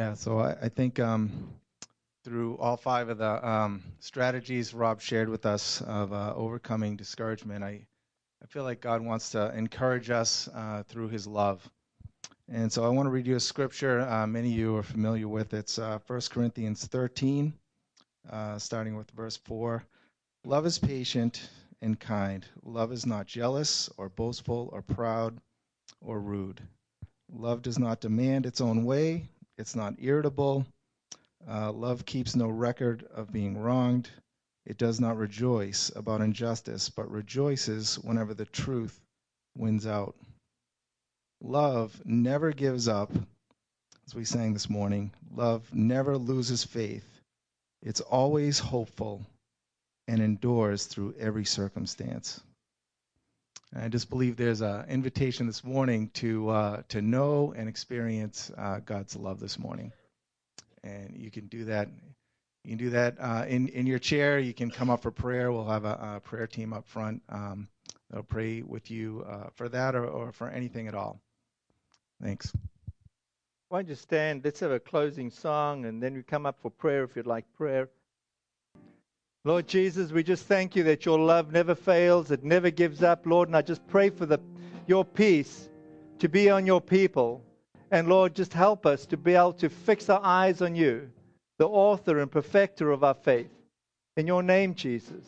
Yeah, 0.00 0.14
so 0.14 0.38
I, 0.38 0.70
think 0.70 0.98
um, 0.98 1.30
through 2.24 2.56
all 2.56 2.78
five 2.78 3.10
of 3.10 3.18
the 3.18 3.46
um, 3.46 3.82
strategies 3.98 4.72
Rob 4.72 5.02
shared 5.02 5.28
with 5.28 5.44
us 5.44 5.82
of 5.82 6.14
uh, 6.14 6.32
overcoming 6.34 6.96
discouragement, 6.96 7.62
I, 7.62 7.82
feel 8.48 8.64
like 8.64 8.80
God 8.80 9.02
wants 9.02 9.28
to 9.32 9.54
encourage 9.54 10.08
us 10.08 10.48
uh, 10.54 10.84
through 10.88 11.10
his 11.10 11.26
love. 11.26 11.68
And 12.48 12.72
so 12.72 12.82
I 12.82 12.88
want 12.88 13.08
to 13.08 13.10
read 13.10 13.26
you 13.26 13.36
a 13.36 13.40
scripture. 13.40 14.00
Uh, 14.00 14.26
many 14.26 14.50
of 14.50 14.58
you 14.58 14.76
are 14.76 14.82
familiar 14.82 15.28
with 15.28 15.52
It's 15.52 15.78
uh, 15.78 15.98
1 16.06 16.20
Corinthians 16.30 16.86
13, 16.86 17.52
uh, 18.30 18.58
starting 18.58 18.96
with 18.96 19.10
verse 19.10 19.36
4. 19.36 19.84
Love 20.46 20.64
is 20.64 20.78
patient 20.78 21.50
and 21.82 22.00
kind. 22.00 22.46
Love 22.62 22.90
is 22.90 23.04
not 23.04 23.26
jealous 23.26 23.90
or 23.98 24.08
boastful 24.08 24.70
or 24.72 24.80
proud 24.80 25.36
or 26.00 26.22
rude. 26.22 26.62
Love 27.30 27.60
does 27.60 27.78
not 27.78 28.00
demand 28.00 28.46
its 28.46 28.62
own 28.62 28.86
way 28.86 29.28
it's 29.60 29.76
not 29.76 29.94
irritable. 30.00 30.66
Uh, 31.48 31.70
love 31.70 32.06
keeps 32.06 32.34
no 32.34 32.48
record 32.48 33.06
of 33.14 33.32
being 33.32 33.56
wronged. 33.58 34.10
It 34.66 34.78
does 34.78 35.00
not 35.00 35.16
rejoice 35.16 35.92
about 35.94 36.22
injustice, 36.22 36.88
but 36.88 37.10
rejoices 37.10 37.98
whenever 37.98 38.34
the 38.34 38.46
truth 38.46 39.00
wins 39.56 39.86
out. 39.86 40.16
Love 41.42 42.00
never 42.04 42.52
gives 42.52 42.88
up, 42.88 43.12
as 44.06 44.14
we 44.14 44.24
sang 44.24 44.52
this 44.52 44.68
morning. 44.70 45.10
Love 45.34 45.72
never 45.74 46.16
loses 46.16 46.64
faith. 46.64 47.20
It's 47.82 48.00
always 48.00 48.58
hopeful 48.58 49.24
and 50.08 50.20
endures 50.20 50.86
through 50.86 51.14
every 51.18 51.44
circumstance. 51.44 52.40
I 53.74 53.88
just 53.88 54.10
believe 54.10 54.36
there's 54.36 54.62
an 54.62 54.86
invitation 54.88 55.46
this 55.46 55.62
morning 55.62 56.10
to 56.14 56.48
uh, 56.48 56.82
to 56.88 57.00
know 57.00 57.54
and 57.56 57.68
experience 57.68 58.50
uh, 58.58 58.80
God's 58.80 59.14
love 59.14 59.38
this 59.38 59.60
morning, 59.60 59.92
and 60.82 61.16
you 61.16 61.30
can 61.30 61.46
do 61.46 61.66
that. 61.66 61.88
You 62.64 62.70
can 62.70 62.78
do 62.78 62.90
that 62.90 63.16
uh, 63.20 63.44
in 63.46 63.68
in 63.68 63.86
your 63.86 64.00
chair. 64.00 64.40
You 64.40 64.52
can 64.52 64.72
come 64.72 64.90
up 64.90 65.02
for 65.02 65.12
prayer. 65.12 65.52
We'll 65.52 65.68
have 65.68 65.84
a, 65.84 66.16
a 66.16 66.20
prayer 66.20 66.48
team 66.48 66.72
up 66.72 66.88
front. 66.88 67.22
Um, 67.28 67.68
they'll 68.10 68.24
pray 68.24 68.62
with 68.62 68.90
you 68.90 69.24
uh, 69.28 69.50
for 69.54 69.68
that 69.68 69.94
or, 69.94 70.04
or 70.04 70.32
for 70.32 70.48
anything 70.48 70.88
at 70.88 70.96
all. 70.96 71.20
Thanks. 72.20 72.52
Why 73.68 73.82
don't 73.82 73.88
you 73.88 73.94
stand? 73.94 74.44
Let's 74.44 74.58
have 74.60 74.72
a 74.72 74.80
closing 74.80 75.30
song, 75.30 75.84
and 75.84 76.02
then 76.02 76.14
we 76.14 76.24
come 76.24 76.44
up 76.44 76.60
for 76.60 76.72
prayer 76.72 77.04
if 77.04 77.14
you'd 77.14 77.28
like 77.28 77.44
prayer. 77.54 77.88
Lord 79.44 79.66
Jesus, 79.66 80.12
we 80.12 80.22
just 80.22 80.44
thank 80.44 80.76
you 80.76 80.82
that 80.82 81.06
your 81.06 81.18
love 81.18 81.50
never 81.50 81.74
fails, 81.74 82.30
it 82.30 82.44
never 82.44 82.70
gives 82.70 83.02
up, 83.02 83.24
Lord. 83.24 83.48
And 83.48 83.56
I 83.56 83.62
just 83.62 83.86
pray 83.86 84.10
for 84.10 84.26
the, 84.26 84.38
your 84.86 85.02
peace 85.02 85.70
to 86.18 86.28
be 86.28 86.50
on 86.50 86.66
your 86.66 86.80
people. 86.80 87.42
And 87.90 88.06
Lord, 88.06 88.34
just 88.34 88.52
help 88.52 88.84
us 88.84 89.06
to 89.06 89.16
be 89.16 89.34
able 89.34 89.54
to 89.54 89.70
fix 89.70 90.10
our 90.10 90.20
eyes 90.22 90.60
on 90.60 90.74
you, 90.74 91.10
the 91.58 91.66
author 91.66 92.18
and 92.18 92.30
perfecter 92.30 92.90
of 92.90 93.02
our 93.02 93.14
faith. 93.14 93.50
In 94.18 94.26
your 94.26 94.42
name, 94.42 94.74
Jesus. 94.74 95.24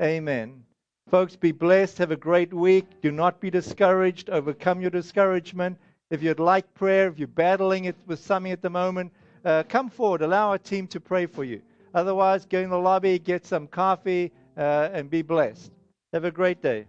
Amen. 0.00 0.62
Folks, 1.10 1.34
be 1.34 1.50
blessed. 1.50 1.98
Have 1.98 2.12
a 2.12 2.16
great 2.16 2.54
week. 2.54 2.86
Do 3.02 3.10
not 3.10 3.40
be 3.40 3.50
discouraged. 3.50 4.30
Overcome 4.30 4.80
your 4.80 4.90
discouragement. 4.90 5.76
If 6.10 6.22
you'd 6.22 6.38
like 6.38 6.72
prayer, 6.74 7.08
if 7.08 7.18
you're 7.18 7.26
battling 7.26 7.86
it 7.86 7.96
with 8.06 8.20
something 8.20 8.52
at 8.52 8.62
the 8.62 8.70
moment, 8.70 9.12
uh, 9.44 9.64
come 9.68 9.90
forward. 9.90 10.22
Allow 10.22 10.50
our 10.50 10.58
team 10.58 10.86
to 10.88 11.00
pray 11.00 11.26
for 11.26 11.42
you. 11.42 11.60
Otherwise, 11.96 12.44
go 12.44 12.60
in 12.60 12.68
the 12.68 12.78
lobby, 12.78 13.18
get 13.18 13.46
some 13.46 13.66
coffee, 13.66 14.30
uh, 14.58 14.90
and 14.92 15.08
be 15.08 15.22
blessed. 15.22 15.72
Have 16.12 16.24
a 16.24 16.30
great 16.30 16.60
day. 16.60 16.84